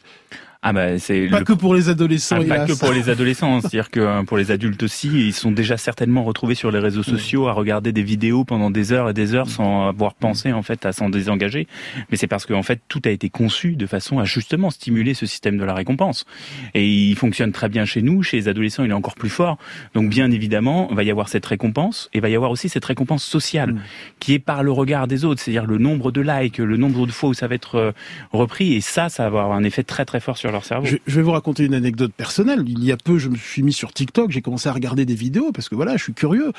Ah 0.62 0.74
bah 0.74 1.00
c'est 1.00 1.28
pas 1.28 1.40
le 1.40 1.46
que 1.46 1.54
pour 1.54 1.74
les 1.74 1.88
adolescents, 1.88 2.40
Ah, 2.42 2.46
pas 2.46 2.66
que 2.66 2.78
pour 2.78 2.92
les 2.92 3.10
adolescents, 3.10 3.62
c'est-à-dire 3.62 3.90
que 3.90 4.00
euh, 4.02 4.24
pour 4.24 4.38
les 4.38 4.52
adultes 4.52 4.84
aussi, 4.84 5.08
ils 5.08 5.34
sont 5.34 5.52
déjà 5.52 5.78
certainement 5.78 6.24
retrouvés 6.24 6.56
sur 6.56 6.70
les 6.70 6.80
réseaux 6.80 7.04
sociaux 7.04 7.48
à 7.48 7.54
regarder 7.54 7.92
des 7.94 8.04
vidéos 8.04 8.44
pendant 8.44 8.70
des 8.70 8.92
heures 8.92 9.10
et 9.10 9.14
des 9.14 9.36
heures 9.36 9.48
sans 9.50 9.88
avoir 9.88 10.16
pensé 10.16 10.52
en 10.52 10.62
fait 10.62 10.86
à 10.86 10.92
s'en 10.92 11.10
désengager. 11.10 11.68
Mais 12.12 12.18
c'est 12.18 12.28
parce 12.28 12.46
qu'en 12.46 12.64
fait 12.64 12.82
tout 12.90 13.02
a 13.06 13.10
été 13.10 13.30
conçu 13.30 13.76
de 13.76 13.86
façon 13.86 14.20
à 14.20 14.26
justement 14.26 14.70
stimuler 14.70 15.14
ce 15.14 15.26
système 15.26 15.58
de 15.58 15.64
la 15.64 15.74
récompense. 15.74 16.26
Et 16.74 16.86
il 16.88 17.16
fonctionne 17.16 17.52
très 17.52 17.70
bien 17.70 17.86
chez 17.86 18.02
nous, 18.02 18.24
chez 18.24 18.38
les 18.38 18.48
adolescents 18.50 18.84
il 18.84 18.92
est 18.92 18.94
encore 18.94 19.16
plus 19.16 19.30
fort. 19.30 19.58
Donc 19.94 20.10
bien 20.10 20.30
évidemment, 20.30 20.88
il 20.90 20.96
va 20.98 21.04
y 21.04 21.12
avoir 21.12 21.30
cette 21.30 21.46
récompense 21.46 22.10
et 22.14 22.18
il 22.18 22.22
va 22.22 22.30
y 22.30 22.36
avoir 22.36 22.52
aussi 22.52 22.68
cette 22.68 22.86
récompense 22.86 23.24
sociale 23.24 23.70
Mm. 23.70 23.80
qui 24.20 24.34
est 24.34 24.40
par 24.40 24.64
le 24.64 24.72
regard 24.72 25.08
des 25.08 25.26
autres, 25.26 25.42
c'est-à-dire 25.42 25.66
le 25.66 25.78
nombre 25.78 26.12
de 26.12 26.22
likes, 26.22 26.58
le 26.58 26.78
nombre 26.78 27.06
de 27.06 27.12
fois 27.12 27.30
où 27.30 27.34
ça 27.34 27.48
va 27.48 27.56
être 27.56 27.76
euh, 27.76 27.92
repris 28.32 28.74
et 28.74 28.82
ça, 28.82 29.10
ça 29.10 29.30
va 29.30 29.42
avoir 29.42 29.52
un 29.52 29.64
effet 29.64 29.84
très 29.84 30.06
très 30.06 30.20
fort 30.20 30.38
sur 30.38 30.49
Je, 30.86 30.98
je 31.06 31.16
vais 31.16 31.22
vous 31.22 31.32
raconter 31.32 31.66
une 31.66 31.74
anecdote 31.74 32.12
personnelle. 32.16 32.64
Il 32.68 32.84
y 32.84 32.92
a 32.92 32.98
peu, 32.98 33.18
je 33.18 33.30
me 33.30 33.36
suis 33.36 33.64
mis 33.64 33.74
sur 33.74 33.94
TikTok, 33.94 34.32
j'ai 34.32 34.42
commencé 34.42 34.70
à 34.70 34.74
regarder 34.74 35.06
des 35.06 35.16
vidéos 35.16 35.52
parce 35.52 35.70
que 35.70 35.76
voilà, 35.76 35.98
je 35.98 36.04
suis 36.04 36.14
curieux. 36.14 36.52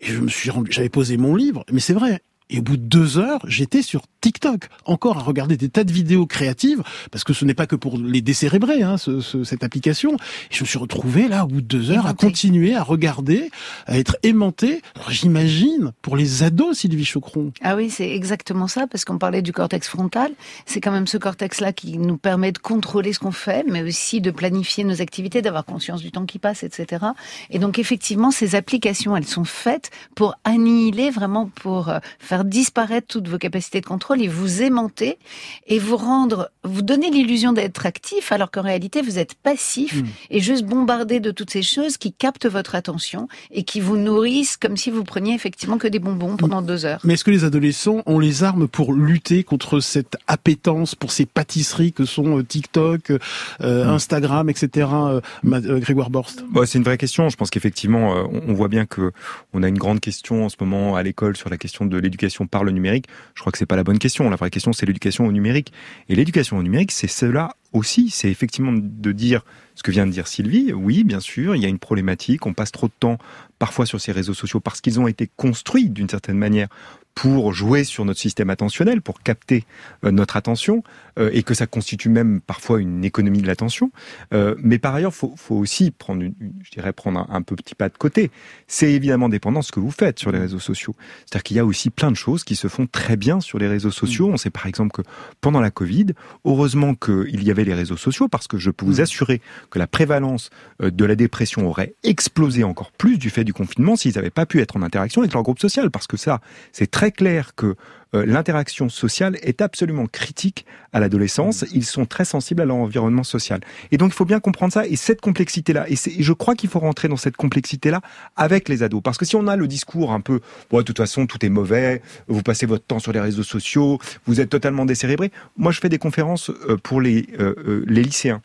Et 0.00 0.06
je 0.06 0.20
me 0.20 0.28
suis 0.28 0.50
rendu, 0.50 0.70
j'avais 0.72 0.88
posé 0.88 1.16
mon 1.16 1.34
livre, 1.34 1.64
mais 1.72 1.80
c'est 1.80 1.94
vrai. 1.94 2.22
Et 2.50 2.60
au 2.60 2.62
bout 2.62 2.76
de 2.76 2.82
deux 2.82 3.18
heures, 3.18 3.40
j'étais 3.46 3.82
sur 3.82 4.02
TikTok, 4.20 4.68
encore 4.84 5.18
à 5.18 5.20
regarder 5.22 5.56
des 5.56 5.68
tas 5.68 5.84
de 5.84 5.92
vidéos 5.92 6.26
créatives, 6.26 6.82
parce 7.12 7.22
que 7.24 7.32
ce 7.32 7.44
n'est 7.44 7.54
pas 7.54 7.66
que 7.66 7.76
pour 7.76 7.98
les 7.98 8.20
décérébrer, 8.22 8.82
hein, 8.82 8.96
ce, 8.96 9.20
ce- 9.20 9.44
cette 9.44 9.62
application. 9.62 10.14
Et 10.14 10.54
je 10.54 10.62
me 10.62 10.66
suis 10.66 10.78
retrouvé 10.78 11.28
là, 11.28 11.44
au 11.44 11.48
bout 11.48 11.60
de 11.60 11.66
deux 11.66 11.90
heures, 11.90 12.06
à 12.06 12.14
continuer 12.14 12.74
à 12.74 12.82
regarder, 12.82 13.50
à 13.86 13.98
être 13.98 14.16
aimanté. 14.22 14.82
J'imagine, 15.08 15.92
pour 16.00 16.16
les 16.16 16.42
ados, 16.42 16.78
Sylvie 16.78 17.04
Chocron. 17.04 17.52
Ah 17.62 17.76
oui, 17.76 17.90
c'est 17.90 18.10
exactement 18.10 18.66
ça, 18.66 18.86
parce 18.86 19.04
qu'on 19.04 19.18
parlait 19.18 19.42
du 19.42 19.52
cortex 19.52 19.86
frontal. 19.88 20.32
C'est 20.64 20.80
quand 20.80 20.92
même 20.92 21.06
ce 21.06 21.18
cortex-là 21.18 21.72
qui 21.72 21.98
nous 21.98 22.16
permet 22.16 22.52
de 22.52 22.58
contrôler 22.58 23.12
ce 23.12 23.18
qu'on 23.18 23.30
fait, 23.32 23.64
mais 23.68 23.82
aussi 23.82 24.20
de 24.20 24.30
planifier 24.30 24.84
nos 24.84 25.00
activités, 25.02 25.42
d'avoir 25.42 25.64
conscience 25.64 26.00
du 26.00 26.10
temps 26.12 26.24
qui 26.26 26.38
passe, 26.38 26.62
etc. 26.62 27.04
Et 27.50 27.58
donc 27.58 27.78
effectivement, 27.78 28.30
ces 28.30 28.54
applications, 28.54 29.16
elles 29.16 29.26
sont 29.26 29.44
faites 29.44 29.90
pour 30.14 30.34
annihiler, 30.44 31.10
vraiment 31.10 31.46
pour 31.46 31.88
euh, 31.88 31.98
faire 32.38 32.44
disparaître 32.44 33.06
toutes 33.08 33.28
vos 33.28 33.38
capacités 33.38 33.80
de 33.80 33.86
contrôle 33.86 34.22
et 34.22 34.28
vous 34.28 34.62
aimanter 34.62 35.18
et 35.66 35.78
vous 35.78 35.96
rendre, 35.96 36.50
vous 36.62 36.82
donner 36.82 37.10
l'illusion 37.10 37.52
d'être 37.52 37.84
actif, 37.86 38.30
alors 38.32 38.50
qu'en 38.50 38.62
réalité, 38.62 39.02
vous 39.02 39.18
êtes 39.18 39.34
passif 39.34 39.94
Mm. 39.94 40.04
et 40.30 40.40
juste 40.40 40.64
bombardé 40.64 41.18
de 41.20 41.30
toutes 41.30 41.50
ces 41.50 41.62
choses 41.62 41.96
qui 41.96 42.12
captent 42.12 42.46
votre 42.46 42.74
attention 42.74 43.26
et 43.50 43.62
qui 43.64 43.80
vous 43.80 43.96
nourrissent 43.96 44.56
comme 44.56 44.76
si 44.76 44.90
vous 44.90 45.02
preniez 45.02 45.34
effectivement 45.34 45.78
que 45.78 45.88
des 45.88 45.98
bonbons 45.98 46.36
pendant 46.36 46.62
deux 46.62 46.84
heures. 46.84 47.00
Mais 47.04 47.14
est-ce 47.14 47.24
que 47.24 47.30
les 47.30 47.44
adolescents 47.44 48.02
ont 48.06 48.18
les 48.18 48.44
armes 48.44 48.68
pour 48.68 48.92
lutter 48.92 49.42
contre 49.44 49.80
cette 49.80 50.16
appétence 50.26 50.94
pour 50.94 51.10
ces 51.10 51.26
pâtisseries 51.26 51.92
que 51.92 52.04
sont 52.04 52.38
euh, 52.38 52.44
TikTok, 52.44 53.10
euh, 53.10 53.84
Mm. 53.84 53.88
Instagram, 53.88 54.50
etc. 54.50 54.88
euh, 54.92 55.20
euh, 55.46 55.78
Grégoire 55.80 56.10
Borst? 56.10 56.44
Bon, 56.50 56.64
c'est 56.66 56.78
une 56.78 56.84
vraie 56.84 56.98
question. 56.98 57.28
Je 57.30 57.36
pense 57.36 57.50
qu'effectivement, 57.50 58.14
euh, 58.16 58.22
on 58.32 58.38
on 58.48 58.54
voit 58.54 58.68
bien 58.68 58.86
que 58.86 59.12
on 59.52 59.62
a 59.62 59.68
une 59.68 59.78
grande 59.78 60.00
question 60.00 60.44
en 60.44 60.48
ce 60.48 60.56
moment 60.60 60.96
à 60.96 61.02
l'école 61.02 61.36
sur 61.36 61.48
la 61.50 61.56
question 61.58 61.84
de 61.86 61.96
l'éducation 61.98 62.27
par 62.46 62.64
le 62.64 62.72
numérique. 62.72 63.06
Je 63.34 63.40
crois 63.40 63.52
que 63.52 63.58
c'est 63.58 63.66
pas 63.66 63.76
la 63.76 63.84
bonne 63.84 63.98
question. 63.98 64.28
La 64.30 64.36
vraie 64.36 64.50
question, 64.50 64.72
c'est 64.72 64.86
l'éducation 64.86 65.26
au 65.26 65.32
numérique. 65.32 65.72
Et 66.08 66.14
l'éducation 66.14 66.58
au 66.58 66.62
numérique, 66.62 66.92
c'est 66.92 67.08
cela 67.08 67.50
aussi. 67.72 68.10
C'est 68.10 68.30
effectivement 68.30 68.72
de 68.72 69.12
dire 69.12 69.44
ce 69.74 69.82
que 69.82 69.90
vient 69.90 70.06
de 70.06 70.12
dire 70.12 70.26
Sylvie. 70.26 70.72
Oui, 70.72 71.04
bien 71.04 71.20
sûr, 71.20 71.54
il 71.54 71.62
y 71.62 71.66
a 71.66 71.68
une 71.68 71.78
problématique. 71.78 72.46
On 72.46 72.54
passe 72.54 72.72
trop 72.72 72.88
de 72.88 72.92
temps 72.98 73.18
parfois 73.58 73.86
sur 73.86 74.00
ces 74.00 74.12
réseaux 74.12 74.34
sociaux 74.34 74.60
parce 74.60 74.80
qu'ils 74.80 75.00
ont 75.00 75.08
été 75.08 75.28
construits 75.36 75.88
d'une 75.88 76.08
certaine 76.08 76.38
manière 76.38 76.68
pour 77.14 77.52
jouer 77.52 77.82
sur 77.82 78.04
notre 78.04 78.20
système 78.20 78.48
attentionnel, 78.48 79.02
pour 79.02 79.20
capter 79.22 79.64
euh, 80.04 80.12
notre 80.12 80.36
attention, 80.36 80.84
et 81.32 81.42
que 81.42 81.54
ça 81.54 81.66
constitue 81.66 82.08
même 82.08 82.40
parfois 82.40 82.80
une 82.80 83.04
économie 83.04 83.42
de 83.42 83.46
l'attention. 83.46 83.90
Euh, 84.32 84.54
mais 84.58 84.78
par 84.78 84.94
ailleurs, 84.94 85.14
faut, 85.14 85.34
faut 85.36 85.56
aussi 85.56 85.90
prendre, 85.90 86.22
une, 86.22 86.34
une- 86.40 86.52
je 86.62 86.70
dirais, 86.70 86.92
prendre 86.92 87.18
un, 87.20 87.26
un 87.30 87.42
peu 87.42 87.56
petit 87.56 87.74
pas 87.74 87.88
de 87.88 87.96
côté. 87.98 88.30
C'est 88.66 88.92
évidemment 88.92 89.28
dépendant 89.28 89.60
de 89.60 89.64
ce 89.64 89.72
que 89.72 89.80
vous 89.80 89.90
faites 89.90 90.18
sur 90.18 90.32
les 90.32 90.38
réseaux 90.38 90.58
sociaux. 90.58 90.94
C'est-à-dire 91.26 91.42
qu'il 91.42 91.56
y 91.56 91.60
a 91.60 91.64
aussi 91.64 91.90
plein 91.90 92.10
de 92.10 92.16
choses 92.16 92.44
qui 92.44 92.56
se 92.56 92.68
font 92.68 92.86
très 92.86 93.16
bien 93.16 93.40
sur 93.40 93.58
les 93.58 93.68
réseaux 93.68 93.90
sociaux. 93.90 94.28
On 94.32 94.36
sait 94.36 94.50
par 94.50 94.66
exemple 94.66 94.92
que 94.92 95.02
pendant 95.40 95.60
la 95.60 95.70
Covid, 95.70 96.06
heureusement 96.44 96.94
qu'il 96.94 97.42
y 97.42 97.50
avait 97.50 97.64
les 97.64 97.74
réseaux 97.74 97.96
sociaux, 97.96 98.28
parce 98.28 98.46
que 98.46 98.58
je 98.58 98.70
peux 98.70 98.84
vous 98.86 98.98
Mm. 98.98 99.02
assurer 99.02 99.40
que 99.70 99.78
la 99.78 99.86
prévalence 99.86 100.50
euh, 100.82 100.90
de 100.90 101.04
la 101.04 101.14
dépression 101.16 101.66
aurait 101.68 101.94
explosé 102.04 102.64
encore 102.64 102.92
plus 102.92 103.18
du 103.18 103.30
fait 103.30 103.44
du 103.44 103.52
confinement 103.52 103.96
s'ils 103.96 104.14
n'avaient 104.14 104.30
pas 104.30 104.46
pu 104.46 104.60
être 104.60 104.76
en 104.76 104.82
interaction 104.82 105.22
avec 105.22 105.32
leur 105.32 105.42
groupe 105.42 105.58
social. 105.60 105.90
Parce 105.90 106.06
que 106.06 106.16
ça, 106.16 106.40
c'est 106.72 106.90
très 106.90 107.10
clair 107.12 107.54
que 107.54 107.74
euh, 108.14 108.24
l'interaction 108.24 108.88
sociale 108.88 109.36
est 109.42 109.60
absolument 109.60 110.06
critique 110.06 110.64
à 110.92 111.00
l'adolescence. 111.00 111.64
Ils 111.72 111.84
sont 111.84 112.06
très 112.06 112.24
sensibles 112.24 112.62
à 112.62 112.64
leur 112.64 112.76
environnement 112.76 113.24
social. 113.24 113.60
Et 113.90 113.98
donc, 113.98 114.12
il 114.12 114.14
faut 114.14 114.24
bien 114.24 114.40
comprendre 114.40 114.72
ça 114.72 114.86
et 114.86 114.96
cette 114.96 115.20
complexité-là. 115.20 115.86
Et, 115.90 115.96
je 115.96 116.32
crois 116.32 116.54
qu'il 116.54 116.70
faut 116.70 116.78
rentrer 116.78 117.08
dans 117.08 117.16
cette 117.16 117.36
complexité-là 117.36 118.00
avec 118.36 118.68
les 118.68 118.82
ados. 118.82 119.02
Parce 119.02 119.18
que 119.18 119.24
si 119.24 119.36
on 119.36 119.46
a 119.46 119.56
le 119.56 119.68
discours 119.68 120.12
un 120.12 120.20
peu, 120.20 120.40
bon, 120.70 120.78
de 120.78 120.82
toute 120.82 120.98
façon, 120.98 121.26
tout 121.26 121.44
est 121.44 121.50
mauvais, 121.50 122.02
vous 122.28 122.42
passez 122.42 122.66
votre 122.66 122.84
temps 122.84 122.98
sur 122.98 123.12
les 123.12 123.20
réseaux 123.20 123.42
sociaux, 123.42 123.98
vous 124.26 124.40
êtes 124.40 124.50
totalement 124.50 124.86
décérébré. 124.86 125.30
Moi, 125.56 125.72
je 125.72 125.80
fais 125.80 125.88
des 125.88 125.98
conférences 125.98 126.50
euh, 126.50 126.76
pour 126.76 127.00
les, 127.00 127.26
euh, 127.38 127.84
les 127.86 128.02
lycéens. 128.02 128.40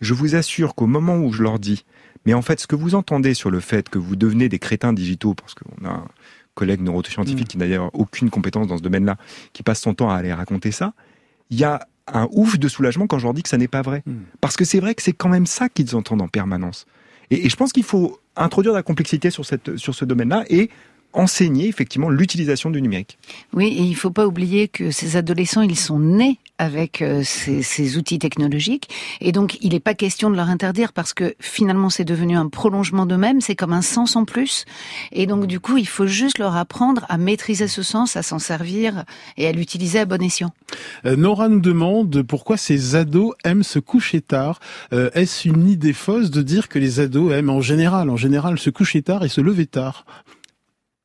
Je 0.00 0.14
vous 0.14 0.34
assure 0.34 0.74
qu'au 0.74 0.86
moment 0.86 1.16
où 1.16 1.32
je 1.32 1.42
leur 1.42 1.58
dis, 1.58 1.84
mais 2.26 2.34
en 2.34 2.42
fait, 2.42 2.60
ce 2.60 2.66
que 2.66 2.76
vous 2.76 2.94
entendez 2.94 3.34
sur 3.34 3.50
le 3.50 3.60
fait 3.60 3.88
que 3.88 3.98
vous 3.98 4.16
devenez 4.16 4.48
des 4.48 4.58
crétins 4.58 4.92
digitaux, 4.92 5.34
parce 5.34 5.54
qu'on 5.54 5.86
a 5.86 6.04
collègue 6.60 6.82
neuroscientifique 6.82 7.46
Mm. 7.46 7.50
qui 7.50 7.58
n'a 7.58 7.66
d'ailleurs 7.66 7.90
aucune 7.94 8.30
compétence 8.30 8.66
dans 8.66 8.78
ce 8.78 8.82
domaine-là, 8.82 9.16
qui 9.52 9.62
passe 9.62 9.80
son 9.80 9.94
temps 9.94 10.10
à 10.10 10.16
aller 10.16 10.32
raconter 10.32 10.72
ça, 10.72 10.92
il 11.50 11.58
y 11.58 11.64
a 11.64 11.86
un 12.06 12.26
ouf 12.32 12.58
de 12.58 12.68
soulagement 12.68 13.06
quand 13.06 13.18
je 13.20 13.26
leur 13.28 13.34
dis 13.34 13.42
que 13.42 13.48
ça 13.48 13.58
n'est 13.58 13.68
pas 13.78 13.82
vrai. 13.82 14.02
Mm. 14.06 14.12
Parce 14.40 14.56
que 14.56 14.64
c'est 14.64 14.80
vrai 14.80 14.94
que 14.94 15.02
c'est 15.02 15.12
quand 15.12 15.28
même 15.28 15.46
ça 15.46 15.68
qu'ils 15.68 15.94
entendent 15.94 16.22
en 16.22 16.28
permanence. 16.28 16.86
Et, 17.30 17.46
et 17.46 17.48
je 17.48 17.56
pense 17.56 17.72
qu'il 17.72 17.84
faut 17.84 18.18
introduire 18.36 18.72
de 18.72 18.78
la 18.78 18.82
complexité 18.82 19.30
sur, 19.30 19.44
cette, 19.44 19.76
sur 19.76 19.94
ce 19.94 20.04
domaine-là 20.04 20.44
et 20.48 20.70
enseigner 21.12 21.68
effectivement 21.68 22.10
l'utilisation 22.10 22.70
du 22.70 22.82
numérique. 22.82 23.18
Oui, 23.52 23.68
et 23.68 23.82
il 23.82 23.94
faut 23.94 24.10
pas 24.10 24.26
oublier 24.26 24.68
que 24.68 24.90
ces 24.90 25.16
adolescents, 25.16 25.62
ils 25.62 25.78
sont 25.78 25.98
nés 25.98 26.38
avec 26.58 27.02
euh, 27.02 27.22
ces, 27.24 27.62
ces 27.62 27.96
outils 27.96 28.18
technologiques, 28.18 28.88
et 29.20 29.30
donc 29.30 29.58
il 29.60 29.72
n'est 29.72 29.80
pas 29.80 29.94
question 29.94 30.28
de 30.28 30.36
leur 30.36 30.48
interdire 30.48 30.92
parce 30.92 31.14
que 31.14 31.34
finalement 31.38 31.88
c'est 31.88 32.04
devenu 32.04 32.36
un 32.36 32.48
prolongement 32.48 33.06
d'eux-mêmes, 33.06 33.40
c'est 33.40 33.54
comme 33.54 33.72
un 33.72 33.82
sens 33.82 34.16
en 34.16 34.24
plus, 34.24 34.64
et 35.12 35.26
donc 35.26 35.46
du 35.46 35.60
coup 35.60 35.76
il 35.76 35.86
faut 35.86 36.08
juste 36.08 36.38
leur 36.38 36.56
apprendre 36.56 37.06
à 37.08 37.16
maîtriser 37.16 37.68
ce 37.68 37.84
sens, 37.84 38.16
à 38.16 38.22
s'en 38.24 38.40
servir 38.40 39.04
et 39.36 39.46
à 39.46 39.52
l'utiliser 39.52 40.00
à 40.00 40.04
bon 40.04 40.20
escient. 40.20 40.52
Euh, 41.06 41.14
Nora 41.14 41.48
nous 41.48 41.60
demande 41.60 42.22
pourquoi 42.22 42.56
ces 42.56 42.96
ados 42.96 43.34
aiment 43.44 43.62
se 43.62 43.78
coucher 43.78 44.20
tard. 44.20 44.58
Euh, 44.92 45.10
Est-ce 45.14 45.48
une 45.48 45.68
idée 45.68 45.92
fausse 45.92 46.30
de 46.30 46.42
dire 46.42 46.68
que 46.68 46.80
les 46.80 46.98
ados 46.98 47.32
aiment 47.32 47.50
en 47.50 47.60
général, 47.60 48.10
en 48.10 48.16
général, 48.16 48.58
se 48.58 48.70
coucher 48.70 49.02
tard 49.02 49.24
et 49.24 49.28
se 49.28 49.40
lever 49.40 49.66
tard? 49.66 50.04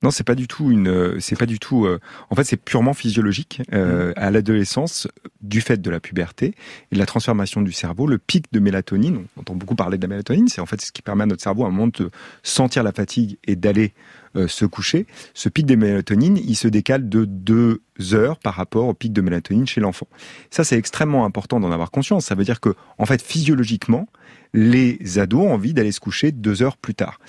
Non, 0.04 0.12
c'est 0.12 0.24
pas 0.26 0.36
du 0.36 0.48
tout 0.48 0.70
une. 0.70 1.20
C'est 1.20 1.38
pas 1.38 1.46
du 1.46 1.60
tout. 1.60 1.86
euh, 1.86 2.00
en 2.30 2.36
fait, 2.36 2.44
c'est 2.44 2.58
purement 2.58 2.94
physiologique. 2.94 3.62
Euh, 3.74 4.14
À 4.18 4.32
l'adolescence, 4.32 5.08
du 5.42 5.62
fait 5.62 5.82
de 5.82 5.90
la 5.90 6.00
puberté 6.00 6.54
et 6.92 6.96
de 6.96 7.00
la 7.00 7.06
transformation 7.06 7.62
du 7.62 7.72
cerveau, 7.72 8.06
le 8.06 8.18
pic 8.18 8.46
de 8.52 8.60
mélatonine. 8.60 9.26
On 9.38 9.42
entend 9.42 9.56
beaucoup 9.56 9.76
parler 9.76 9.98
de 9.98 10.04
la 10.04 10.10
mélatonine. 10.10 10.48
C'est 10.50 10.62
en 10.62 10.66
fait 10.66 10.82
ce 10.82 10.92
qui 10.92 11.02
permet 11.02 11.24
à 11.24 11.26
notre 11.26 11.42
cerveau 11.42 11.64
à 11.64 11.68
un 11.68 11.72
moment 11.72 11.88
de 11.88 12.12
sentir 12.44 12.84
la 12.84 12.92
fatigue 12.92 13.38
et 13.46 13.56
d'aller 13.56 13.94
euh, 14.36 14.48
se 14.48 14.66
coucher. 14.66 15.06
Ce 15.34 15.48
pic 15.48 15.66
de 15.66 15.76
mélatonine, 15.76 16.38
il 16.38 16.56
se 16.56 16.68
décale 16.68 17.08
de 17.08 17.24
deux 17.26 17.82
heures 18.12 18.40
par 18.40 18.56
rapport 18.56 18.88
au 18.88 18.94
pic 18.94 19.14
de 19.14 19.22
mélatonine 19.22 19.68
chez 19.68 19.80
l'enfant. 19.80 20.08
Ça, 20.50 20.64
c'est 20.64 20.78
extrêmement 20.78 21.24
important 21.24 21.60
d'en 21.60 21.72
avoir 21.72 21.92
conscience. 21.92 22.26
Ça 22.26 22.36
veut 22.36 22.44
dire 22.44 22.60
que, 22.60 22.76
en 22.98 23.06
fait, 23.06 23.22
physiologiquement, 23.22 24.08
les 24.54 25.18
ados 25.18 25.44
ont 25.46 25.54
envie 25.54 25.74
d'aller 25.74 25.92
se 25.92 26.00
coucher 26.00 26.32
deux 26.32 26.62
heures 26.62 26.78
plus 26.78 26.94
tard. 26.96 27.20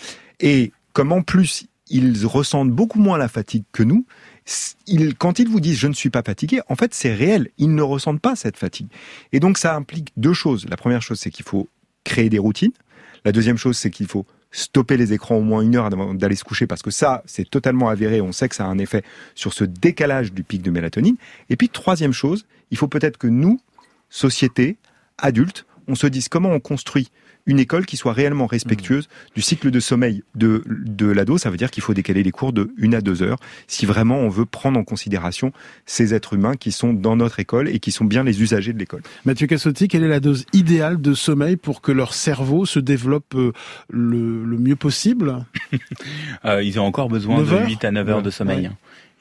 Et 0.40 0.72
comme 0.92 1.12
en 1.12 1.22
plus 1.22 1.66
ils 1.88 2.26
ressentent 2.26 2.70
beaucoup 2.70 2.98
moins 2.98 3.18
la 3.18 3.28
fatigue 3.28 3.64
que 3.72 3.82
nous. 3.82 4.06
Quand 5.18 5.38
ils 5.38 5.48
vous 5.48 5.60
disent 5.60 5.78
je 5.78 5.86
ne 5.86 5.92
suis 5.92 6.10
pas 6.10 6.22
fatigué, 6.22 6.60
en 6.68 6.76
fait 6.76 6.94
c'est 6.94 7.14
réel, 7.14 7.50
ils 7.58 7.74
ne 7.74 7.82
ressentent 7.82 8.20
pas 8.20 8.36
cette 8.36 8.56
fatigue. 8.56 8.88
Et 9.32 9.40
donc 9.40 9.58
ça 9.58 9.74
implique 9.74 10.12
deux 10.16 10.34
choses. 10.34 10.66
La 10.68 10.76
première 10.76 11.02
chose 11.02 11.18
c'est 11.18 11.30
qu'il 11.30 11.44
faut 11.44 11.68
créer 12.04 12.28
des 12.28 12.38
routines. 12.38 12.72
La 13.24 13.32
deuxième 13.32 13.56
chose 13.56 13.76
c'est 13.76 13.90
qu'il 13.90 14.06
faut 14.06 14.26
stopper 14.50 14.96
les 14.96 15.12
écrans 15.12 15.36
au 15.36 15.42
moins 15.42 15.62
une 15.62 15.74
heure 15.76 15.86
avant 15.86 16.14
d'aller 16.14 16.36
se 16.36 16.44
coucher 16.44 16.66
parce 16.66 16.82
que 16.82 16.90
ça 16.90 17.22
c'est 17.26 17.48
totalement 17.48 17.88
avéré, 17.88 18.20
on 18.20 18.32
sait 18.32 18.48
que 18.48 18.54
ça 18.54 18.64
a 18.64 18.68
un 18.68 18.78
effet 18.78 19.02
sur 19.34 19.52
ce 19.52 19.64
décalage 19.64 20.32
du 20.32 20.44
pic 20.44 20.62
de 20.62 20.70
mélatonine. 20.70 21.16
Et 21.50 21.56
puis 21.56 21.68
troisième 21.68 22.12
chose, 22.12 22.46
il 22.70 22.76
faut 22.76 22.88
peut-être 22.88 23.18
que 23.18 23.26
nous, 23.26 23.60
société, 24.10 24.76
adultes, 25.18 25.66
on 25.88 25.94
se 25.94 26.06
dise 26.06 26.28
comment 26.28 26.50
on 26.50 26.60
construit 26.60 27.10
une 27.46 27.58
école 27.58 27.84
qui 27.86 27.96
soit 27.96 28.12
réellement 28.12 28.46
respectueuse 28.46 29.08
du 29.34 29.42
cycle 29.42 29.70
de 29.70 29.80
sommeil 29.80 30.22
de, 30.34 30.62
de 30.66 31.06
l'ado. 31.06 31.36
Ça 31.38 31.50
veut 31.50 31.56
dire 31.56 31.70
qu'il 31.70 31.82
faut 31.82 31.94
décaler 31.94 32.22
les 32.22 32.30
cours 32.30 32.52
de 32.52 32.70
une 32.78 32.94
à 32.94 33.00
deux 33.00 33.22
heures 33.22 33.38
si 33.66 33.84
vraiment 33.86 34.18
on 34.18 34.28
veut 34.28 34.46
prendre 34.46 34.78
en 34.78 34.84
considération 34.84 35.52
ces 35.86 36.14
êtres 36.14 36.34
humains 36.34 36.56
qui 36.56 36.72
sont 36.72 36.92
dans 36.94 37.16
notre 37.16 37.40
école 37.40 37.68
et 37.68 37.78
qui 37.80 37.92
sont 37.92 38.04
bien 38.04 38.24
les 38.24 38.40
usagers 38.42 38.72
de 38.72 38.78
l'école. 38.78 39.02
Mathieu 39.24 39.46
Cassotti, 39.46 39.88
quelle 39.88 40.04
est 40.04 40.08
la 40.08 40.20
dose 40.20 40.46
idéale 40.52 41.00
de 41.00 41.12
sommeil 41.14 41.56
pour 41.56 41.80
que 41.82 41.92
leur 41.92 42.14
cerveau 42.14 42.64
se 42.66 42.78
développe 42.78 43.34
euh, 43.34 43.52
le, 43.90 44.44
le 44.44 44.58
mieux 44.58 44.76
possible? 44.76 45.44
Euh, 46.44 46.62
Ils 46.62 46.78
ont 46.78 46.84
encore 46.84 47.08
besoin 47.08 47.42
de 47.42 47.66
8 47.66 47.84
à 47.84 47.90
9 47.90 48.08
heures 48.08 48.22
de 48.22 48.30
sommeil. 48.30 48.70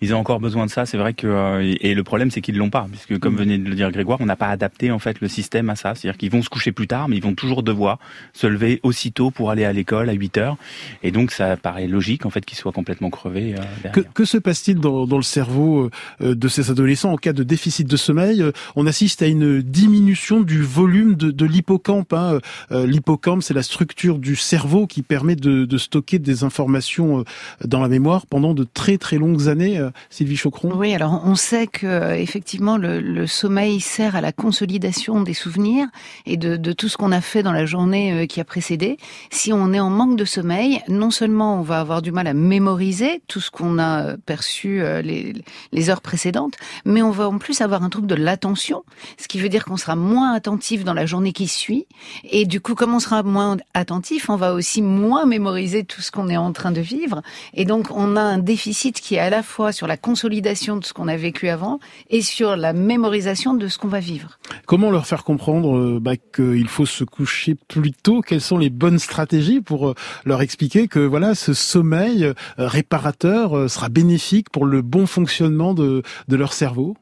Ils 0.04 0.14
ont 0.14 0.20
encore 0.20 0.42
besoin 0.42 0.66
de 0.66 0.72
ça. 0.72 0.86
C'est 0.86 0.98
vrai 0.98 1.14
que 1.14 1.28
euh, 1.28 1.76
et 1.80 1.94
le 1.94 2.04
problème 2.04 2.30
c'est 2.30 2.42
qu'ils 2.42 2.58
l'ont 2.58 2.70
pas, 2.70 2.88
puisque 2.92 3.18
comme 3.20 3.36
mm. 3.36 3.38
venait 3.38 3.58
de 3.58 3.70
le 3.70 3.76
dire 3.76 3.90
Grégoire, 3.90 4.20
on 4.20 4.26
n'a 4.26 4.36
pas 4.36 4.50
adapté 4.50 4.92
en 4.92 5.00
fait 5.00 5.22
le 5.22 5.30
système 5.30 5.70
à 5.70 5.78
ça. 5.78 5.96
C'est-à-dire 5.96 6.18
qu'ils 6.18 6.30
vont 6.30 6.42
se 6.42 6.50
coucher 6.50 6.74
plus 6.74 6.88
tard, 6.88 7.08
mais 7.08 7.16
ils 7.16 7.24
vont 7.24 7.36
toujours 7.36 7.64
devoir 7.64 8.00
se 8.34 8.46
lever 8.46 8.82
aussitôt 8.84 9.32
pour 9.32 9.50
aller 9.50 9.64
à 9.64 9.72
l'école 9.72 10.10
à 10.10 10.14
8 10.14 10.38
heures. 10.38 10.58
Et 11.04 11.12
donc 11.12 11.32
ça 11.32 11.56
paraît 11.56 11.88
logique 11.88 12.26
en 12.26 12.30
fait 12.30 12.44
qu'ils 12.44 12.58
soient 12.58 12.74
complètement 12.74 13.10
crevés. 13.10 13.56
Euh, 13.58 13.90
que, 13.92 14.02
que, 14.02 14.26
se 14.26 14.38
passe-t-il 14.38 14.80
dans, 14.80 15.08
dans, 15.08 15.16
le 15.16 15.24
cerveau 15.24 15.90
euh, 16.22 16.36
de 16.36 16.48
ces 16.50 16.70
adolescents 16.70 17.14
en 17.14 17.18
cas 17.18 17.32
de 17.32 17.44
déficit 17.44 17.88
de 17.88 17.98
sommeil? 17.98 18.44
On 18.76 18.86
assiste 18.86 19.22
à 19.22 19.28
une 19.28 19.62
diminution 19.62 20.42
du 20.42 20.62
volume 20.64 21.16
de, 21.16 21.32
de 21.32 21.46
l'hippocampe. 21.46 22.12
Hein. 22.12 22.40
L'hippocampe, 22.72 23.42
c'est 23.42 23.54
la 23.54 23.64
structure 23.64 24.20
du 24.20 24.36
cerveau 24.36 24.86
qui 24.86 25.02
permet 25.02 25.38
de, 25.38 25.64
de 25.64 25.78
stocker 25.78 26.20
des 26.20 26.44
informations 26.44 27.24
dans 27.64 27.80
la 27.80 27.88
mémoire 27.88 28.26
pendant 28.26 28.54
de 28.54 28.66
très 28.66 28.98
très 28.98 29.18
longues 29.18 29.48
années. 29.48 29.80
Sylvie 30.10 30.36
Chocron? 30.36 30.72
Oui, 30.76 30.94
alors 30.94 31.22
on 31.26 31.36
sait 31.36 31.68
que 31.68 32.14
effectivement 32.16 32.78
le, 32.78 33.28
sommeil 33.28 33.80
sert 33.80 34.16
à 34.16 34.22
la 34.22 34.32
consolidation 34.32 35.22
des 35.22 35.34
souvenirs 35.34 35.88
et 36.26 36.38
de, 36.38 36.74
tout 36.74 36.90
ce 36.90 36.98
qu'on 36.98 37.12
a 37.12 37.22
fait 37.22 37.44
dans 37.44 37.52
la 37.52 37.66
journée 37.66 38.14
euh, 38.14 38.26
qui 38.26 38.40
a 38.40 38.44
précédé. 38.44 38.98
Si 39.30 39.54
on 39.54 39.74
est 39.74 39.80
en 39.80 39.90
manque 39.90 40.18
de 40.18 40.26
sommeil, 40.26 40.82
non 40.88 41.12
seulement 41.12 41.60
on 41.60 41.62
va 41.62 41.80
avoir 41.80 42.02
du 42.02 42.12
mal 42.12 42.28
à 42.28 42.34
mémoriser 42.34 43.22
tout 43.28 43.40
ce 43.40 43.52
qu'on 43.52 43.78
a 43.78 44.04
euh, 44.04 44.18
perçu 44.18 44.82
euh, 44.82 45.02
les, 45.02 45.34
les 45.72 45.90
heures 45.90 46.02
précédentes, 46.02 46.56
mais 46.86 47.02
on 47.02 47.12
va 47.12 47.30
en 47.30 47.38
plus 47.38 47.62
avoir 47.62 47.84
un 47.84 47.90
trouble 47.90 48.08
de 48.08 48.16
l'attention, 48.16 48.84
ce 49.18 49.28
qui 49.28 49.40
veut 49.40 49.50
dire 49.50 49.66
qu'on 49.66 49.78
sera 49.78 49.96
moins 49.96 50.34
attentif 50.34 50.84
dans 50.84 50.94
la 50.94 51.06
journée 51.06 51.34
qui 51.34 51.48
suit. 51.48 51.88
Et 52.24 52.46
du 52.46 52.62
coup, 52.62 52.76
comme 52.76 52.94
on 52.94 53.00
sera 53.00 53.24
moins 53.24 53.58
attentif, 53.74 54.30
on 54.30 54.36
va 54.36 54.54
aussi 54.54 54.82
moins 54.82 55.26
mémoriser 55.26 55.84
tout 55.84 56.02
ce 56.02 56.12
qu'on 56.12 56.30
est 56.30 56.38
en 56.38 56.52
train 56.54 56.72
de 56.72 56.82
vivre. 56.82 57.22
Et 57.54 57.66
donc, 57.66 57.92
on 57.92 58.16
a 58.16 58.22
un 58.22 58.38
déficit 58.38 59.00
qui 59.00 59.16
est 59.16 59.20
à 59.20 59.30
la 59.30 59.44
fois 59.44 59.72
sur 59.74 59.88
la 59.88 59.98
consolidation 59.98 60.78
de 60.78 60.86
ce 60.86 60.94
qu'on 60.94 61.10
a 61.10 61.18
vécu 61.18 61.50
avant 61.50 61.80
et 62.10 62.22
sur 62.22 62.56
la 62.56 62.72
mémorisation 62.72 63.54
de 63.54 63.68
ce 63.68 63.78
qu'on 63.78 63.90
va 63.90 64.00
vivre. 64.00 64.40
Comment 64.66 64.92
leur 64.92 65.06
faire 65.06 65.24
comprendre 65.24 65.78
euh, 65.78 66.00
bah, 66.00 66.16
qu'il 66.16 66.68
faut 66.70 66.86
se 66.86 67.04
coucher 67.04 67.56
plus 67.56 67.92
tôt? 67.92 68.22
Quelles 68.22 68.42
sont 68.42 68.58
les 68.58 68.70
bonnes 68.70 69.00
stratégies 69.00 69.60
pour 69.60 69.90
euh, 69.90 69.96
leur 70.26 70.42
expliquer 70.42 70.88
que 70.88 71.00
voilà, 71.00 71.36
ce 71.36 71.54
sommeil 71.54 72.24
euh, 72.24 72.34
réparateur 72.58 73.70
sera 73.70 73.90
bénéfique 73.90 74.50
pour 74.50 74.66
le 74.66 74.82
bon 74.82 75.06
fonctionnement 75.06 75.74
de 75.74 76.04
leur 76.30 76.54
cerveau? 76.54 76.96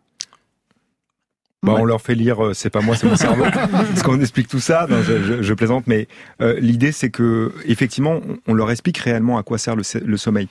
Bah, 1.63 1.76
On 1.78 1.86
leur 1.86 2.02
fait 2.02 2.15
lire 2.15 2.52
C'est 2.54 2.69
pas 2.69 2.82
moi, 2.82 2.95
c'est 2.95 3.08
mon 3.08 3.15
cerveau. 3.15 3.43
Parce 3.54 4.04
qu'on 4.04 4.19
explique 4.19 4.47
tout 4.47 4.60
ça. 4.60 4.88
Non, 4.89 5.02
je, 5.04 5.21
je, 5.21 5.41
je, 5.41 5.54
plaisante, 5.54 5.86
mais 5.88 6.08
l'idée 6.39 6.91
c'est 6.91 7.10
que 7.10 7.54
effectivement, 7.65 8.19
on 8.47 8.54
leur 8.54 8.71
explique 8.71 8.97
réellement 8.97 9.38
à 9.38 9.43
quoi 9.43 9.58
sert 9.58 9.76
le, 9.76 9.84
le 10.04 10.17
sommeil 10.17 10.47